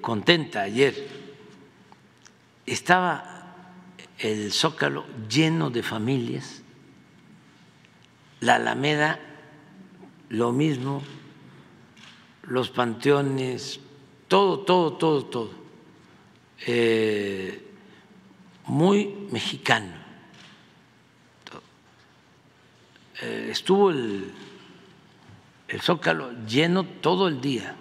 contenta 0.00 0.62
ayer. 0.62 0.94
Estaba 2.64 3.33
el 4.18 4.52
zócalo 4.52 5.04
lleno 5.28 5.70
de 5.70 5.82
familias, 5.82 6.62
la 8.40 8.56
Alameda 8.56 9.20
lo 10.28 10.52
mismo, 10.52 11.02
los 12.42 12.70
panteones, 12.70 13.80
todo, 14.28 14.60
todo, 14.60 14.94
todo, 14.94 15.24
todo, 15.26 15.50
eh, 16.66 17.64
muy 18.66 19.28
mexicano. 19.30 20.04
Eh, 23.22 23.48
estuvo 23.50 23.90
el, 23.90 24.32
zócalo 25.80 26.32
lleno 26.46 26.84
todo 26.84 27.28
el 27.28 27.40
día. 27.40 27.76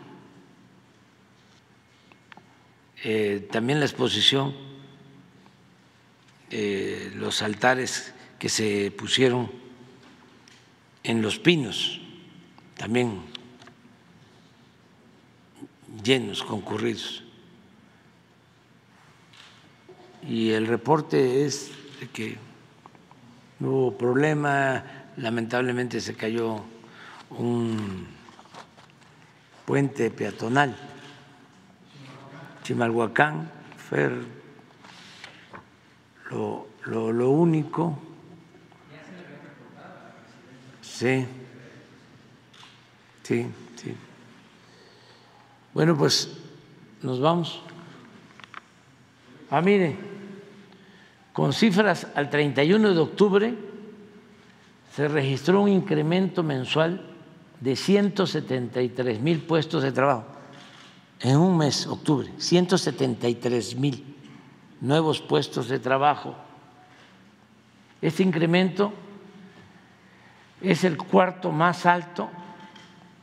Eh, 3.04 3.48
también 3.52 3.80
la 3.80 3.86
exposición 3.86 4.73
eh, 6.56 7.12
los 7.16 7.42
altares 7.42 8.14
que 8.38 8.48
se 8.48 8.92
pusieron 8.92 9.50
en 11.02 11.24
los 11.24 11.40
pinos, 11.40 12.00
también 12.78 13.24
llenos, 16.04 16.44
concurridos. 16.44 17.24
Y 20.22 20.52
el 20.52 20.68
reporte 20.68 21.44
es 21.44 21.72
de 22.00 22.08
que 22.10 22.38
no 23.60 23.70
hubo 23.70 23.98
problema, 23.98 24.84
lamentablemente 25.18 26.02
se 26.02 26.14
cayó 26.14 26.62
un 27.32 28.06
puente 29.66 30.12
peatonal, 30.12 30.76
Chimalhuacán, 32.62 33.50
Fer 33.90 34.43
lo, 36.34 37.30
único. 37.30 37.98
Sí, 40.82 41.26
sí, 43.24 43.48
sí. 43.76 43.96
Bueno, 45.74 45.98
pues 45.98 46.30
nos 47.02 47.20
vamos. 47.20 47.62
Ah, 49.50 49.62
mire, 49.62 49.96
con 51.32 51.54
cifras 51.54 52.08
al 52.16 52.30
31 52.30 52.94
de 52.94 53.00
octubre 53.00 53.54
se 54.96 55.08
registró 55.08 55.62
un 55.62 55.70
incremento 55.70 56.44
mensual 56.44 57.02
de 57.60 57.76
173 57.76 59.20
mil 59.20 59.42
puestos 59.42 59.84
de 59.84 59.92
trabajo. 59.92 60.26
En 61.20 61.38
un 61.38 61.58
mes, 61.58 61.88
octubre, 61.88 62.30
173 62.38 63.76
mil 63.78 64.12
nuevos 64.84 65.22
puestos 65.22 65.70
de 65.70 65.80
trabajo. 65.80 66.36
Este 68.02 68.22
incremento 68.22 68.92
es 70.62 70.84
el 70.84 70.98
cuarto 70.98 71.52
más 71.52 71.86
alto 71.86 72.30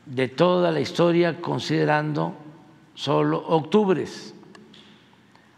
de 0.06 0.28
toda 0.28 0.72
la 0.72 0.80
historia 0.80 1.40
considerando 1.40 2.34
solo 2.94 3.46
octubres. 3.46 4.34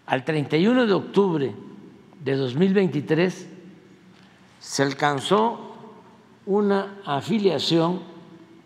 Al 0.07 0.24
31 0.24 0.87
de 0.87 0.93
octubre 0.93 1.55
de 2.23 2.37
2023 2.37 3.49
se 4.59 4.83
alcanzó 4.83 5.73
una 6.47 6.99
afiliación 7.07 8.01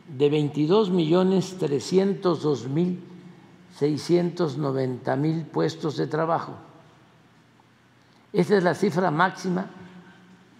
de 0.08 0.30
22 0.30 0.88
millones 0.88 1.58
302 1.58 2.68
mil 2.68 3.00
690 3.78 5.16
mil 5.16 5.42
puestos 5.44 5.98
de 5.98 6.06
trabajo. 6.06 6.65
Esa 8.36 8.58
es 8.58 8.62
la 8.62 8.74
cifra 8.74 9.10
máxima 9.10 9.70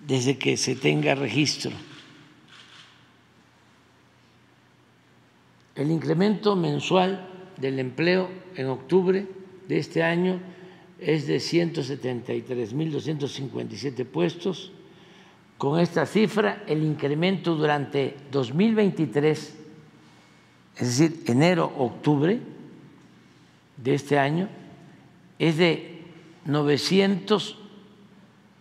desde 0.07 0.39
que 0.39 0.57
se 0.57 0.77
tenga 0.77 1.15
registro. 1.15 1.73
El 5.74 5.90
incremento 5.90 6.57
mensual 6.57 7.28
del 7.59 7.78
empleo 7.78 8.31
en 8.55 8.69
octubre 8.69 9.28
de 9.69 9.78
este 9.78 10.03
año 10.03 10.40
es 10.98 11.27
de 11.27 11.36
173.257 11.36 14.07
puestos. 14.07 14.73
Con 15.59 15.78
esta 15.78 16.07
cifra, 16.07 16.65
el 16.66 16.82
incremento 16.82 17.57
durante 17.57 18.16
2023, 18.32 19.55
es 20.78 20.98
decir, 20.98 21.24
enero-octubre 21.27 22.40
de 23.77 23.94
este 23.94 24.19
año, 24.19 24.48
es 25.39 25.59
de 25.59 25.93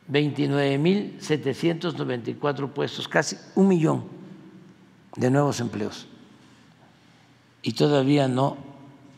929.794 0.09 2.69
puestos, 2.69 3.07
casi 3.07 3.37
un 3.55 3.67
millón 3.67 4.03
de 5.15 5.31
nuevos 5.31 5.59
empleos 5.59 6.07
y 7.61 7.73
todavía 7.73 8.27
no 8.27 8.57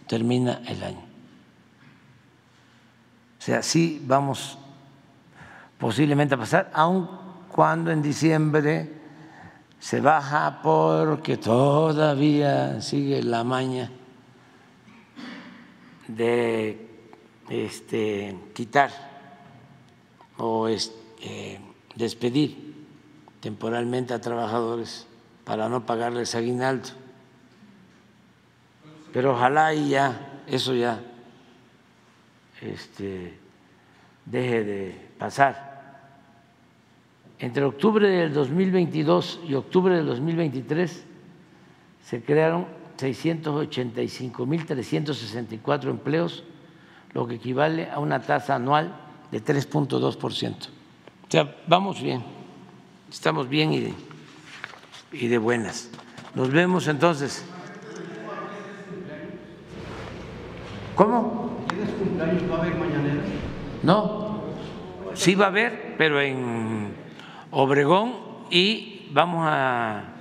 termina 0.07 0.61
el 0.67 0.83
año. 0.83 1.05
O 3.39 3.41
sea, 3.41 3.61
sí 3.61 4.01
vamos 4.05 4.57
posiblemente 5.77 6.35
a 6.35 6.37
pasar, 6.37 6.71
aun 6.73 7.09
cuando 7.49 7.91
en 7.91 8.01
diciembre 8.01 8.93
se 9.79 9.99
baja 9.99 10.61
porque 10.63 11.35
todavía 11.37 12.81
sigue 12.81 13.21
la 13.21 13.43
maña 13.43 13.91
de 16.07 16.87
este, 17.49 18.37
quitar 18.53 19.06
o 20.37 20.67
este, 20.67 21.59
despedir 21.95 22.75
temporalmente 23.41 24.13
a 24.13 24.21
trabajadores 24.21 25.07
para 25.43 25.69
no 25.69 25.85
pagarles 25.85 26.35
aguinaldo 26.35 26.89
pero 29.17 29.33
ojalá 29.33 29.73
y 29.73 29.89
ya 29.89 30.43
eso 30.47 30.75
ya 30.75 31.01
este, 32.61 33.33
deje 34.25 34.63
de 34.63 35.07
pasar. 35.17 35.97
Entre 37.39 37.63
octubre 37.63 38.07
del 38.07 38.31
2022 38.31 39.39
y 39.47 39.55
octubre 39.55 39.95
del 39.95 40.05
2023 40.05 41.03
se 42.03 42.21
crearon 42.21 42.67
685.364 42.99 45.89
empleos, 45.89 46.43
lo 47.13 47.27
que 47.27 47.35
equivale 47.35 47.89
a 47.89 47.99
una 47.99 48.21
tasa 48.21 48.53
anual 48.53 48.93
de 49.31 49.43
3.2%. 49.43 50.55
O 50.55 51.31
sea, 51.31 51.55
vamos 51.67 52.01
bien, 52.01 52.23
estamos 53.09 53.49
bien 53.49 53.73
y 53.73 53.79
de, 53.81 53.93
y 55.11 55.27
de 55.27 55.37
buenas. 55.37 55.89
Nos 56.35 56.51
vemos 56.51 56.87
entonces. 56.87 57.45
¿Cómo? 60.95 61.65
¿Tienes 61.69 61.89
cumpleaños? 61.91 62.43
¿Va 62.51 62.55
a 62.55 62.59
haber 62.61 62.75
mañanera? 62.75 63.21
No, 63.83 64.41
sí 65.13 65.35
va 65.35 65.45
a 65.45 65.47
haber, 65.49 65.95
pero 65.97 66.19
en 66.21 66.93
Obregón 67.51 68.15
y 68.49 69.09
vamos 69.11 69.47
a, 69.49 70.13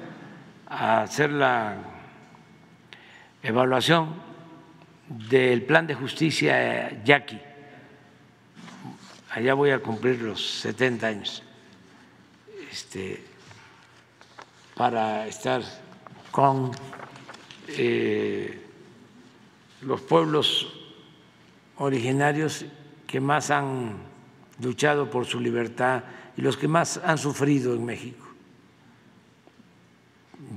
hacer 0.68 1.30
la 1.30 1.76
evaluación 3.42 4.14
del 5.08 5.62
plan 5.62 5.86
de 5.86 5.94
justicia 5.94 7.02
Yaqui. 7.04 7.38
Allá 9.36 9.52
voy 9.52 9.68
a 9.68 9.80
cumplir 9.80 10.22
los 10.22 10.60
70 10.60 11.06
años 11.06 11.42
este, 12.72 13.22
para 14.74 15.26
estar 15.26 15.62
con 16.30 16.70
eh, 17.68 18.58
los 19.82 20.00
pueblos 20.00 20.72
originarios 21.76 22.64
que 23.06 23.20
más 23.20 23.50
han 23.50 23.98
luchado 24.62 25.10
por 25.10 25.26
su 25.26 25.38
libertad 25.38 26.04
y 26.34 26.40
los 26.40 26.56
que 26.56 26.66
más 26.66 26.98
han 27.04 27.18
sufrido 27.18 27.74
en 27.74 27.84
México 27.84 28.26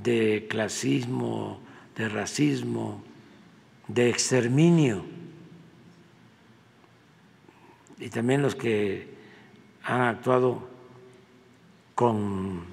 de 0.02 0.46
clasismo, 0.48 1.60
de 1.96 2.08
racismo, 2.08 3.04
de 3.88 4.08
exterminio, 4.08 5.04
y 8.00 8.08
también 8.08 8.40
los 8.42 8.54
que 8.54 9.08
han 9.84 10.00
actuado 10.00 10.66
con 11.94 12.64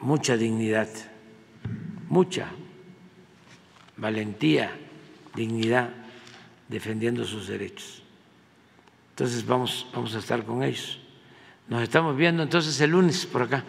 mucha 0.00 0.36
dignidad, 0.36 0.88
mucha 2.08 2.48
valentía, 3.96 4.70
dignidad, 5.34 5.90
defendiendo 6.68 7.24
sus 7.24 7.48
derechos. 7.48 8.02
Entonces 9.10 9.46
vamos, 9.46 9.86
vamos 9.94 10.14
a 10.14 10.18
estar 10.18 10.44
con 10.44 10.62
ellos. 10.62 11.00
Nos 11.68 11.82
estamos 11.82 12.16
viendo 12.16 12.42
entonces 12.42 12.78
el 12.82 12.90
lunes 12.90 13.24
por 13.24 13.42
acá. 13.42 13.64